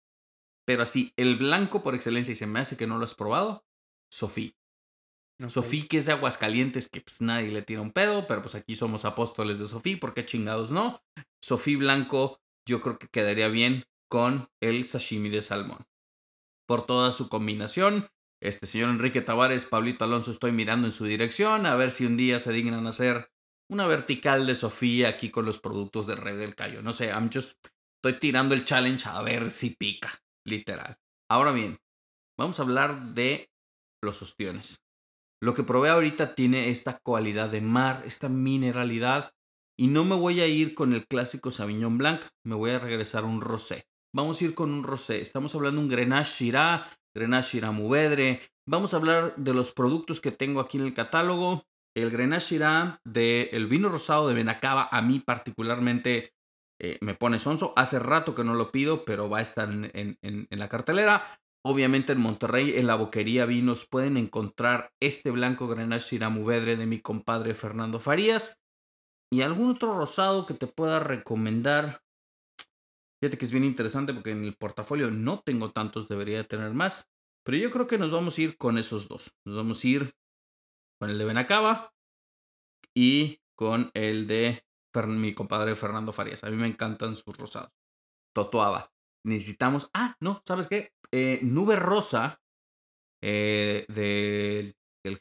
Pero 0.66 0.84
así, 0.84 1.14
el 1.18 1.36
blanco 1.36 1.84
por 1.84 1.96
excelencia, 1.96 2.32
y 2.32 2.38
se 2.38 2.48
me 2.48 2.60
hace 2.60 2.78
que 2.78 2.88
no 2.88 2.98
lo 2.98 3.04
has 3.04 3.14
probado, 3.14 3.66
Sofía. 4.12 4.54
Sofía, 5.50 5.88
que 5.90 5.98
es 5.98 6.06
de 6.06 6.14
Aguascalientes, 6.14 6.88
que 6.88 7.02
pues 7.02 7.20
nadie 7.20 7.50
le 7.50 7.64
tira 7.64 7.82
un 7.82 7.92
pedo, 7.92 8.28
pero 8.28 8.44
pues 8.44 8.54
aquí 8.56 8.76
somos 8.76 9.06
apóstoles 9.06 9.58
de 9.60 9.68
Sofía, 9.68 10.00
¿por 10.00 10.14
qué 10.14 10.24
chingados 10.24 10.72
no? 10.72 11.02
Sofía 11.44 11.80
Blanco, 11.80 12.40
yo 12.68 12.80
creo 12.80 13.00
que 13.00 13.08
quedaría 13.08 13.48
bien 13.48 13.86
con 14.12 14.50
el 14.60 14.86
sashimi 14.86 15.30
de 15.30 15.42
salmón. 15.42 15.88
Por 16.68 16.86
toda 16.86 17.14
su 17.14 17.30
combinación, 17.30 18.10
este 18.42 18.68
señor 18.68 18.90
Enrique 18.90 19.22
Tavares, 19.22 19.64
Pablito 19.64 20.04
Alonso, 20.04 20.32
estoy 20.32 20.52
mirando 20.52 20.86
en 20.86 20.92
su 20.92 21.06
dirección, 21.06 21.66
a 21.66 21.76
ver 21.76 21.92
si 21.92 22.06
un 22.06 22.18
día 22.18 22.42
se 22.42 22.52
dignan 22.52 22.88
hacer 22.88 23.32
una 23.70 23.88
vertical 23.88 24.46
de 24.46 24.56
Sofía 24.56 25.08
aquí 25.08 25.32
con 25.32 25.46
los 25.46 25.60
productos 25.60 26.08
de 26.08 26.18
Rey 26.18 26.36
del 26.36 26.56
Cayo. 26.56 26.82
No 26.82 26.92
sé, 26.92 27.08
I'm 27.08 27.30
just, 27.34 27.58
estoy 28.04 28.20
tirando 28.20 28.54
el 28.54 28.66
challenge 28.66 29.08
a 29.08 29.22
ver 29.22 29.50
si 29.50 29.78
pica, 29.78 30.22
literal. 30.46 30.98
Ahora 31.30 31.54
bien, 31.54 31.80
vamos 32.38 32.60
a 32.60 32.64
hablar 32.64 33.14
de 33.14 33.50
los 34.04 34.22
ostiones. 34.22 34.82
Lo 35.42 35.54
que 35.54 35.64
probé 35.64 35.88
ahorita 35.88 36.36
tiene 36.36 36.70
esta 36.70 37.00
cualidad 37.00 37.48
de 37.48 37.62
mar, 37.62 38.04
esta 38.06 38.28
mineralidad. 38.28 39.32
Y 39.80 39.88
no 39.88 40.04
me 40.04 40.16
voy 40.16 40.42
a 40.42 40.48
ir 40.48 40.76
con 40.76 40.92
el 40.92 41.08
clásico 41.08 41.50
Sauvignon 41.50 41.98
Blanc, 41.98 42.22
me 42.46 42.56
voy 42.56 42.72
a 42.72 42.80
regresar 42.80 43.24
a 43.24 43.28
un 43.28 43.40
rosé. 43.40 43.86
Vamos 44.14 44.42
a 44.42 44.46
ir 44.46 44.54
con 44.54 44.74
un 44.74 44.84
rosé. 44.84 45.22
Estamos 45.22 45.56
hablando 45.56 45.80
de 45.80 45.86
un 45.86 45.90
Grenache 45.90 46.46
Shiraz, 46.46 46.92
Grenache 47.16 47.58
Shiraz 47.58 47.74
Mouvedre. 47.74 48.42
Vamos 48.68 48.94
a 48.94 48.98
hablar 48.98 49.36
de 49.38 49.54
los 49.54 49.72
productos 49.72 50.20
que 50.20 50.32
tengo 50.32 50.60
aquí 50.60 50.78
en 50.78 50.86
el 50.86 50.94
catálogo. 50.94 51.64
El 51.96 52.12
Grenache 52.12 52.56
Shiraz 52.56 53.00
del 53.06 53.68
vino 53.68 53.88
rosado 53.88 54.28
de 54.28 54.34
Benacaba, 54.34 54.90
a 54.92 55.02
mí 55.02 55.22
particularmente 55.22 56.34
eh, 56.82 56.98
me 57.00 57.16
pone 57.16 57.40
sonso. 57.40 57.74
Hace 57.78 58.00
rato 58.00 58.36
que 58.36 58.44
no 58.44 58.54
lo 58.54 58.72
pido, 58.72 59.06
pero 59.06 59.30
va 59.30 59.40
a 59.40 59.44
estar 59.44 59.70
en 59.72 60.48
la 60.50 60.68
cartelera. 60.68 61.26
Obviamente 61.64 62.14
en 62.14 62.20
Monterrey, 62.20 62.78
en 62.78 62.88
la 62.88 62.96
Boquería 62.96 63.46
Vinos, 63.46 63.88
pueden 63.88 64.18
encontrar 64.18 64.92
este 65.00 65.32
blanco 65.32 65.68
Grenache 65.68 66.10
Siramuvedre 66.10 66.76
de 66.76 66.86
mi 66.86 67.00
compadre 67.00 67.54
Fernando 67.54 68.00
Farías. 68.00 68.60
Y 69.32 69.42
algún 69.44 69.72
otro 69.72 69.94
rosado 69.94 70.46
que 70.46 70.54
te 70.54 70.68
pueda 70.68 71.00
recomendar. 71.00 72.02
Fíjate 73.22 73.38
que 73.38 73.46
es 73.46 73.52
bien 73.52 73.64
interesante 73.64 74.14
porque 74.14 74.32
en 74.32 74.44
el 74.44 74.56
portafolio 74.56 75.12
no 75.12 75.42
tengo 75.42 75.72
tantos, 75.72 76.08
debería 76.08 76.44
tener 76.44 76.74
más. 76.74 77.10
Pero 77.44 77.58
yo 77.58 77.72
creo 77.72 77.88
que 77.88 77.98
nos 77.98 78.12
vamos 78.12 78.38
a 78.38 78.42
ir 78.42 78.58
con 78.58 78.78
esos 78.78 79.08
dos. 79.08 79.32
Nos 79.46 79.56
vamos 79.56 79.84
a 79.84 79.88
ir 79.88 80.16
con 81.00 81.10
el 81.10 81.18
de 81.18 81.26
Benacaba 81.26 81.94
y 82.96 83.40
con 83.56 83.92
el 83.94 84.28
de 84.28 84.64
mi 85.08 85.34
compadre 85.34 85.76
Fernando 85.76 86.12
Farías. 86.12 86.44
A 86.44 86.50
mí 86.50 86.58
me 86.58 86.68
encantan 86.68 87.16
sus 87.16 87.38
rosados. 87.38 87.72
Totoaba 88.34 88.92
necesitamos. 89.24 89.90
Ah, 89.94 90.16
no, 90.20 90.42
¿sabes 90.46 90.68
qué? 90.68 90.94
Eh, 91.12 91.40
Nube 91.44 91.76
Rosa 91.76 92.42
eh, 93.22 93.86
del, 93.88 94.76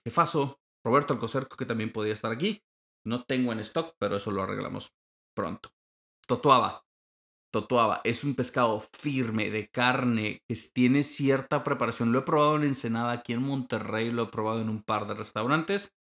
jefazo 0.05 0.61
Roberto 0.85 1.13
Alcocer, 1.13 1.47
que 1.47 1.67
también 1.67 1.93
podría 1.93 2.15
estar 2.15 2.33
aquí. 2.33 2.63
No 3.05 3.25
tengo 3.25 3.53
en 3.53 3.61
stock, 3.61 3.95
pero 3.99 4.17
eso 4.17 4.31
lo 4.31 4.43
arreglamos 4.43 4.95
pronto. 5.35 5.71
Totuaba. 6.27 6.85
Totuaba 7.53 8.01
es 8.05 8.25
un 8.25 8.35
pescado 8.35 8.85
firme 8.93 9.51
de 9.51 9.69
carne 9.69 10.43
que 10.49 10.57
tiene 10.73 11.03
cierta 11.03 11.65
preparación. 11.65 12.13
Lo 12.13 12.21
he 12.21 12.23
probado 12.23 12.57
en 12.57 12.65
Ensenada, 12.65 13.13
aquí 13.13 13.33
en 13.33 13.43
Monterrey, 13.43 14.11
lo 14.11 14.25
he 14.25 14.29
probado 14.29 14.61
en 14.61 14.69
un 14.69 14.83
par 14.83 15.07
de 15.07 15.15
restaurantes, 15.15 15.95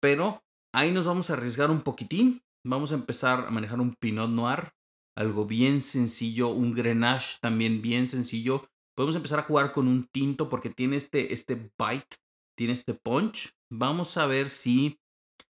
pero 0.00 0.42
ahí 0.74 0.92
nos 0.92 1.06
vamos 1.06 1.30
a 1.30 1.34
arriesgar 1.34 1.70
un 1.70 1.80
poquitín. 1.80 2.42
Vamos 2.64 2.92
a 2.92 2.96
empezar 2.96 3.46
a 3.46 3.50
manejar 3.50 3.80
un 3.80 3.94
Pinot 3.94 4.30
Noir 4.30 4.72
algo 5.16 5.46
bien 5.46 5.80
sencillo, 5.80 6.48
un 6.48 6.74
Grenache 6.74 7.38
también 7.40 7.80
bien 7.80 8.08
sencillo. 8.08 8.68
Podemos 8.94 9.16
empezar 9.16 9.40
a 9.40 9.44
jugar 9.44 9.72
con 9.72 9.88
un 9.88 10.06
tinto 10.12 10.48
porque 10.48 10.70
tiene 10.70 10.96
este, 10.96 11.32
este 11.32 11.54
bite, 11.54 12.16
tiene 12.56 12.74
este 12.74 12.94
punch. 12.94 13.52
Vamos 13.70 14.16
a 14.16 14.26
ver 14.26 14.50
si, 14.50 14.98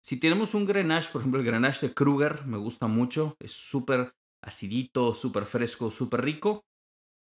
si 0.02 0.20
tenemos 0.20 0.54
un 0.54 0.66
Grenache, 0.66 1.10
por 1.10 1.22
ejemplo 1.22 1.40
el 1.40 1.46
Grenache 1.46 1.88
de 1.88 1.94
Kruger, 1.94 2.44
me 2.46 2.58
gusta 2.58 2.86
mucho, 2.86 3.36
es 3.40 3.52
súper 3.52 4.14
acidito, 4.44 5.14
súper 5.14 5.46
fresco, 5.46 5.90
súper 5.90 6.22
rico. 6.22 6.64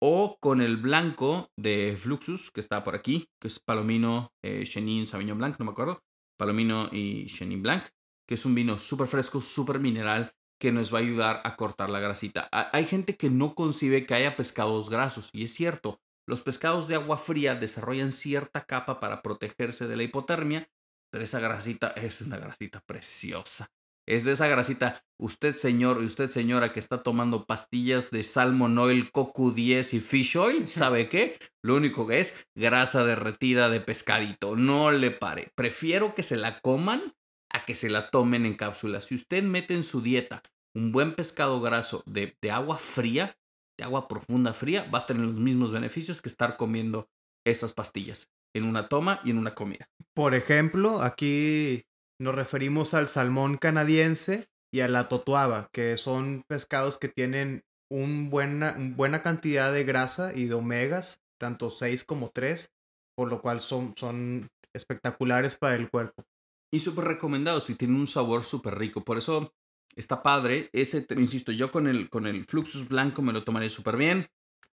O 0.00 0.36
con 0.40 0.60
el 0.60 0.76
blanco 0.76 1.50
de 1.56 1.96
Fluxus, 1.96 2.50
que 2.50 2.60
está 2.60 2.82
por 2.82 2.96
aquí, 2.96 3.28
que 3.40 3.48
es 3.48 3.60
Palomino, 3.60 4.32
eh, 4.42 4.64
Chenin, 4.64 5.06
Sauvignon 5.06 5.38
Blanc, 5.38 5.58
no 5.58 5.64
me 5.64 5.70
acuerdo. 5.70 6.02
Palomino 6.36 6.88
y 6.90 7.26
Chenin 7.26 7.62
Blanc, 7.62 7.84
que 8.26 8.34
es 8.34 8.44
un 8.44 8.54
vino 8.54 8.78
súper 8.78 9.06
fresco, 9.06 9.40
súper 9.40 9.78
mineral, 9.78 10.32
que 10.60 10.72
nos 10.72 10.92
va 10.92 10.98
a 10.98 11.02
ayudar 11.02 11.40
a 11.44 11.56
cortar 11.56 11.90
la 11.90 12.00
grasita. 12.00 12.48
Hay 12.50 12.86
gente 12.86 13.16
que 13.16 13.30
no 13.30 13.54
concibe 13.54 14.06
que 14.06 14.14
haya 14.14 14.36
pescados 14.36 14.90
grasos 14.90 15.28
y 15.32 15.44
es 15.44 15.54
cierto. 15.54 16.00
Los 16.26 16.42
pescados 16.42 16.86
de 16.86 16.94
agua 16.94 17.18
fría 17.18 17.56
desarrollan 17.56 18.12
cierta 18.12 18.64
capa 18.64 19.00
para 19.00 19.22
protegerse 19.22 19.88
de 19.88 19.96
la 19.96 20.04
hipotermia, 20.04 20.68
pero 21.10 21.24
esa 21.24 21.40
grasita 21.40 21.88
es 21.88 22.20
una 22.20 22.38
grasita 22.38 22.80
preciosa. 22.80 23.70
Es 24.06 24.24
de 24.24 24.32
esa 24.32 24.48
grasita, 24.48 25.04
usted 25.20 25.54
señor 25.54 25.98
y 26.02 26.06
usted 26.06 26.28
señora 26.30 26.72
que 26.72 26.80
está 26.80 27.02
tomando 27.02 27.46
pastillas 27.46 28.10
de 28.10 28.24
salmon 28.24 28.76
oil, 28.78 29.12
coco 29.12 29.52
10 29.52 29.94
y 29.94 30.00
fish 30.00 30.36
oil, 30.36 30.66
¿sabe 30.66 31.08
qué? 31.08 31.38
Lo 31.62 31.76
único 31.76 32.06
que 32.06 32.20
es 32.20 32.34
grasa 32.56 33.04
derretida 33.04 33.68
de 33.68 33.80
pescadito. 33.80 34.56
No 34.56 34.90
le 34.90 35.12
pare. 35.12 35.52
Prefiero 35.54 36.14
que 36.14 36.24
se 36.24 36.36
la 36.36 36.60
coman 36.60 37.14
a 37.52 37.64
que 37.64 37.74
se 37.74 37.90
la 37.90 38.10
tomen 38.10 38.46
en 38.46 38.54
cápsulas. 38.54 39.04
Si 39.04 39.14
usted 39.14 39.44
mete 39.44 39.74
en 39.74 39.84
su 39.84 40.00
dieta 40.00 40.42
un 40.74 40.90
buen 40.90 41.14
pescado 41.14 41.60
graso 41.60 42.02
de, 42.06 42.34
agua 42.50 42.78
fría, 42.78 43.36
de 43.78 43.84
agua 43.84 44.08
profunda 44.08 44.52
fría, 44.52 44.88
va 44.92 45.00
a 45.00 45.06
tener 45.06 45.26
los 45.26 45.34
mismos 45.34 45.70
beneficios 45.70 46.22
que 46.22 46.28
estar 46.28 46.56
comiendo 46.56 47.08
esas 47.46 47.72
pastillas 47.72 48.30
en 48.54 48.64
una 48.64 48.88
toma 48.88 49.20
y 49.24 49.30
en 49.30 49.38
una 49.38 49.54
comida. 49.54 49.88
Por 50.14 50.34
ejemplo, 50.34 51.02
aquí 51.02 51.84
nos 52.22 52.34
referimos 52.36 52.94
al 52.94 53.08
salmón 53.08 53.58
canadiense 53.58 54.48
y 54.72 54.80
a 54.80 54.88
la 54.88 55.08
totuaba, 55.08 55.68
que 55.72 55.96
son 55.96 56.44
pescados 56.46 56.96
que 56.96 57.08
tienen 57.08 57.64
un 57.90 58.30
buena, 58.30 59.22
cantidad 59.22 59.72
de 59.72 59.84
grasa 59.84 60.32
y 60.32 60.46
de 60.46 60.54
omegas, 60.54 61.20
tanto 61.38 61.68
6 61.70 62.04
como 62.04 62.30
3, 62.30 62.72
por 63.16 63.28
lo 63.28 63.42
cual 63.42 63.60
son, 63.60 63.94
son 63.96 64.48
espectaculares 64.72 65.56
para 65.56 65.74
el 65.74 65.90
cuerpo. 65.90 66.24
Y 66.72 66.80
súper 66.80 67.04
recomendados 67.04 67.68
y 67.68 67.74
tienen 67.74 67.98
un 67.98 68.06
sabor 68.06 68.44
súper 68.44 68.78
rico. 68.78 69.04
Por 69.04 69.18
eso 69.18 69.52
está 69.94 70.22
padre. 70.22 70.70
Ese, 70.72 71.06
insisto, 71.16 71.52
yo 71.52 71.70
con 71.70 71.86
el, 71.86 72.08
con 72.08 72.26
el 72.26 72.46
Fluxus 72.46 72.88
blanco 72.88 73.20
me 73.20 73.34
lo 73.34 73.44
tomaré 73.44 73.68
súper 73.68 73.96
bien. 73.96 74.30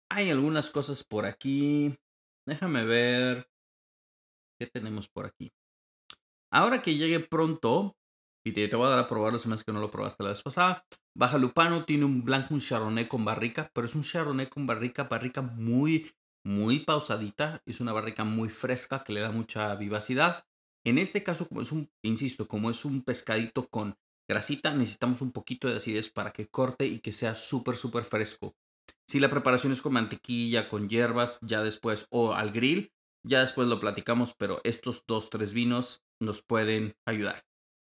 Hay 0.09 0.31
algunas 0.31 0.71
cosas 0.71 1.03
por 1.03 1.25
aquí. 1.25 1.95
Déjame 2.47 2.85
ver. 2.85 3.47
¿Qué 4.57 4.65
tenemos 4.65 5.07
por 5.07 5.27
aquí? 5.27 5.51
Ahora 6.53 6.83
que 6.83 6.95
llegue 6.95 7.19
pronto, 7.19 7.97
y 8.45 8.51
te, 8.51 8.67
te 8.67 8.75
voy 8.75 8.85
a 8.85 8.91
dar 8.91 8.99
a 8.99 9.07
probarlo, 9.07 9.39
si 9.39 9.49
más 9.49 9.63
que 9.63 9.73
no 9.73 9.79
lo 9.79 9.89
probaste 9.89 10.21
la 10.21 10.29
vez 10.29 10.43
pasada. 10.43 10.85
Baja 11.17 11.39
Lupano 11.39 11.83
tiene 11.83 12.05
un 12.05 12.23
blanco, 12.23 12.53
un 12.53 12.59
Chardonnay 12.59 13.07
con 13.07 13.25
barrica, 13.25 13.71
pero 13.73 13.87
es 13.87 13.95
un 13.95 14.03
Chardonnay 14.03 14.49
con 14.49 14.67
barrica, 14.67 15.05
barrica 15.05 15.41
muy, 15.41 16.11
muy 16.45 16.81
pausadita. 16.81 17.63
Es 17.65 17.81
una 17.81 17.91
barrica 17.91 18.23
muy 18.23 18.49
fresca 18.49 19.03
que 19.03 19.13
le 19.13 19.21
da 19.21 19.31
mucha 19.31 19.73
vivacidad. 19.73 20.45
En 20.85 20.99
este 20.99 21.23
caso, 21.23 21.47
como 21.47 21.61
es 21.61 21.71
un, 21.71 21.89
insisto, 22.03 22.47
como 22.47 22.69
es 22.69 22.85
un 22.85 23.01
pescadito 23.01 23.67
con 23.67 23.95
grasita, 24.29 24.75
necesitamos 24.75 25.21
un 25.21 25.31
poquito 25.31 25.67
de 25.67 25.77
acidez 25.77 26.11
para 26.11 26.33
que 26.33 26.49
corte 26.49 26.85
y 26.85 26.99
que 26.99 27.13
sea 27.13 27.33
súper, 27.33 27.77
súper 27.77 28.03
fresco. 28.03 28.53
Si 29.09 29.19
la 29.19 29.29
preparación 29.29 29.73
es 29.73 29.81
con 29.81 29.93
mantequilla, 29.93 30.69
con 30.69 30.87
hierbas, 30.87 31.39
ya 31.41 31.63
después, 31.63 32.05
o 32.11 32.33
al 32.33 32.51
grill, 32.51 32.91
ya 33.25 33.39
después 33.39 33.67
lo 33.67 33.79
platicamos, 33.79 34.35
pero 34.35 34.61
estos 34.63 35.03
dos, 35.07 35.31
tres 35.31 35.53
vinos 35.53 36.02
nos 36.19 36.41
pueden 36.41 36.95
ayudar. 37.05 37.43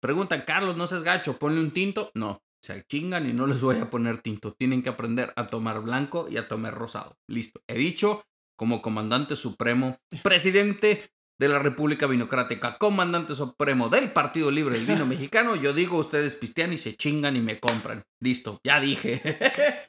Preguntan, 0.01 0.43
Carlos, 0.45 0.77
no 0.77 0.87
seas 0.87 1.03
gacho, 1.03 1.37
ponle 1.37 1.61
un 1.61 1.71
tinto. 1.71 2.11
No, 2.15 2.41
se 2.63 2.83
chingan 2.85 3.29
y 3.29 3.33
no 3.33 3.47
les 3.47 3.61
voy 3.61 3.77
a 3.77 3.89
poner 3.89 4.21
tinto. 4.21 4.53
Tienen 4.53 4.81
que 4.83 4.89
aprender 4.89 5.33
a 5.35 5.47
tomar 5.47 5.81
blanco 5.81 6.27
y 6.29 6.37
a 6.37 6.47
tomar 6.47 6.73
rosado. 6.73 7.17
Listo. 7.27 7.61
He 7.67 7.75
dicho, 7.75 8.23
como 8.55 8.81
comandante 8.81 9.35
supremo, 9.35 9.97
presidente 10.23 11.11
de 11.39 11.49
la 11.49 11.59
República 11.59 12.05
Vinocrática, 12.05 12.77
comandante 12.77 13.33
supremo 13.33 13.89
del 13.89 14.11
Partido 14.11 14.51
Libre 14.51 14.77
del 14.77 14.85
Vino 14.85 15.05
Mexicano, 15.07 15.55
yo 15.55 15.73
digo, 15.73 15.97
ustedes 15.97 16.35
pistean 16.35 16.73
y 16.73 16.77
se 16.77 16.95
chingan 16.95 17.35
y 17.35 17.41
me 17.41 17.59
compran. 17.59 18.03
Listo, 18.19 18.59
ya 18.63 18.79
dije. 18.79 19.21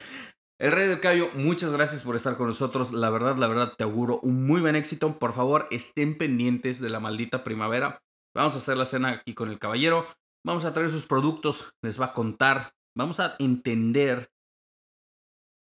El 0.59 0.71
Rey 0.71 0.87
del 0.87 0.99
Cayo, 0.99 1.29
muchas 1.33 1.71
gracias 1.71 2.03
por 2.03 2.15
estar 2.15 2.37
con 2.37 2.47
nosotros. 2.47 2.93
La 2.93 3.09
verdad, 3.09 3.35
la 3.37 3.47
verdad, 3.47 3.73
te 3.77 3.83
auguro 3.83 4.19
un 4.21 4.47
muy 4.47 4.61
buen 4.61 4.75
éxito. 4.75 5.19
Por 5.19 5.33
favor, 5.33 5.67
estén 5.71 6.17
pendientes 6.17 6.79
de 6.79 6.89
la 6.89 6.99
maldita 6.99 7.43
primavera. 7.43 8.01
Vamos 8.35 8.55
a 8.55 8.57
hacer 8.57 8.77
la 8.77 8.85
cena 8.85 9.09
aquí 9.09 9.33
con 9.33 9.49
el 9.49 9.59
caballero. 9.59 10.07
Vamos 10.45 10.65
a 10.65 10.73
traer 10.73 10.89
sus 10.89 11.05
productos, 11.05 11.73
les 11.83 11.99
va 12.01 12.07
a 12.07 12.13
contar. 12.13 12.73
Vamos 12.97 13.19
a 13.19 13.35
entender 13.39 14.31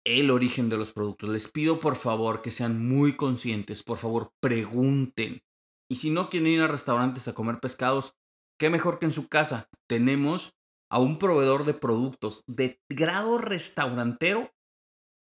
el 0.06 0.32
origen 0.32 0.70
de 0.70 0.78
los 0.78 0.92
productos. 0.92 1.30
Les 1.30 1.52
pido 1.52 1.80
por 1.80 1.96
favor 1.96 2.42
que 2.42 2.52
sean 2.52 2.86
muy 2.88 3.16
conscientes, 3.16 3.84
por 3.84 3.98
favor 3.98 4.32
pregunten. 4.42 5.42
Y 5.90 5.98
si 5.98 6.12
no 6.12 6.30
quieren 6.30 6.50
ir 6.50 6.62
a 6.62 6.68
restaurantes 6.68 7.28
a 7.28 7.34
comer 7.34 7.60
pescados, 7.60 8.16
qué 8.60 8.70
mejor 8.70 9.00
que 9.00 9.06
en 9.06 9.12
su 9.12 9.30
casa. 9.30 9.70
Tenemos 9.88 10.54
a 10.92 11.00
un 11.00 11.18
proveedor 11.18 11.66
de 11.66 11.74
productos 11.74 12.44
de 12.48 12.80
grado 12.90 13.38
restaurantero 13.38 14.52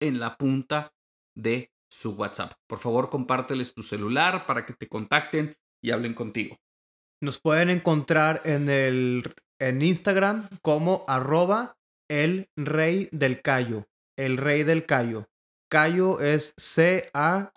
en 0.00 0.18
la 0.20 0.36
punta 0.36 0.94
de 1.36 1.70
su 1.90 2.12
WhatsApp. 2.12 2.54
Por 2.66 2.78
favor, 2.78 3.10
compárteles 3.10 3.74
tu 3.74 3.82
celular 3.82 4.46
para 4.46 4.64
que 4.64 4.72
te 4.72 4.88
contacten 4.88 5.56
y 5.82 5.90
hablen 5.90 6.14
contigo. 6.14 6.56
Nos 7.22 7.40
pueden 7.40 7.70
encontrar 7.70 8.42
en 8.44 8.68
el 8.68 9.34
en 9.60 9.82
Instagram 9.82 10.48
como 10.62 11.04
arroba 11.06 11.76
el 12.08 12.48
rey 12.56 13.08
del 13.12 13.42
callo. 13.42 13.86
El 14.16 14.38
rey 14.38 14.64
del 14.64 14.86
callo. 14.86 15.28
Callo 15.70 16.20
es 16.20 16.54
C-A-L-L-O. 16.56 17.52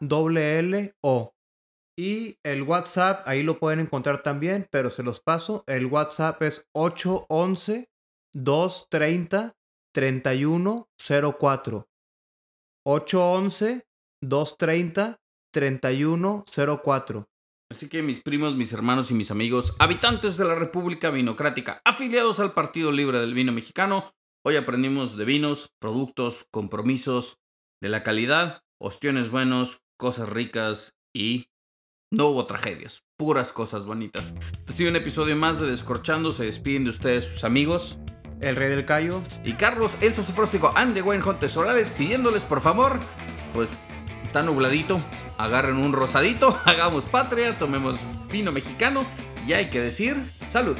Y 1.96 2.40
el 2.44 2.64
WhatsApp, 2.64 3.28
ahí 3.28 3.44
lo 3.44 3.60
pueden 3.60 3.80
encontrar 3.80 4.24
también, 4.24 4.68
pero 4.72 4.90
se 4.90 5.04
los 5.04 5.22
paso. 5.22 5.64
El 5.68 5.86
WhatsApp 5.86 6.42
es 6.42 6.68
811 6.74 7.88
230 8.34 9.56
3104. 17.74 17.74
811 17.74 17.74
230 17.74 17.74
3104. 17.74 17.74
Así 17.74 17.90
que 17.90 18.04
mis 18.04 18.22
primos, 18.22 18.56
mis 18.56 18.72
hermanos 18.72 19.10
y 19.10 19.16
mis 19.16 19.32
amigos, 19.32 19.76
habitantes 19.80 20.38
de 20.38 20.46
la 20.46 20.54
República 20.54 21.10
Vinocrática, 21.10 21.82
afiliados 21.84 22.40
al 22.40 22.54
Partido 22.54 22.92
Libre 22.92 23.20
del 23.20 23.34
Vino 23.34 23.52
Mexicano, 23.52 24.14
hoy 24.46 24.58
aprendimos 24.58 25.18
de 25.18 25.26
vinos, 25.26 25.72
productos, 25.80 26.46
compromisos, 26.52 27.40
de 27.82 27.90
la 27.90 28.04
calidad, 28.04 28.62
ostiones 28.80 29.32
buenos, 29.32 29.82
cosas 29.98 30.30
ricas 30.30 30.96
y 31.16 31.48
no 32.12 32.28
hubo 32.28 32.46
tragedias, 32.46 33.02
puras 33.18 33.52
cosas 33.52 33.86
bonitas. 33.86 34.36
Este 34.60 34.72
ha 34.72 34.76
sido 34.76 34.90
un 34.92 34.96
episodio 34.96 35.36
más 35.36 35.60
de 35.60 35.66
Descorchando, 35.66 36.32
se 36.32 36.46
despiden 36.46 36.84
de 36.84 36.92
ustedes 36.92 37.26
sus 37.26 37.44
amigos. 37.44 37.98
El 38.40 38.56
Rey 38.56 38.70
del 38.70 38.86
Cayo. 38.86 39.24
Y 39.44 39.54
Carlos, 39.54 39.98
el 40.02 40.14
Sosofróstico 40.14 40.72
and 40.76 40.94
the 40.94 41.02
Wayne 41.02 41.24
Solares 41.50 41.90
pidiéndoles 41.90 42.44
por 42.44 42.62
favor, 42.62 43.00
pues 43.52 43.70
está 44.24 44.44
nubladito, 44.44 45.02
agarren 45.44 45.78
un 45.78 45.92
rosadito, 45.92 46.58
hagamos 46.66 47.06
patria, 47.06 47.58
tomemos 47.60 47.98
vino 48.32 48.52
mexicano 48.52 49.06
y 49.46 49.54
hay 49.54 49.70
que 49.70 49.82
decir 49.82 50.16
salud. 50.50 50.78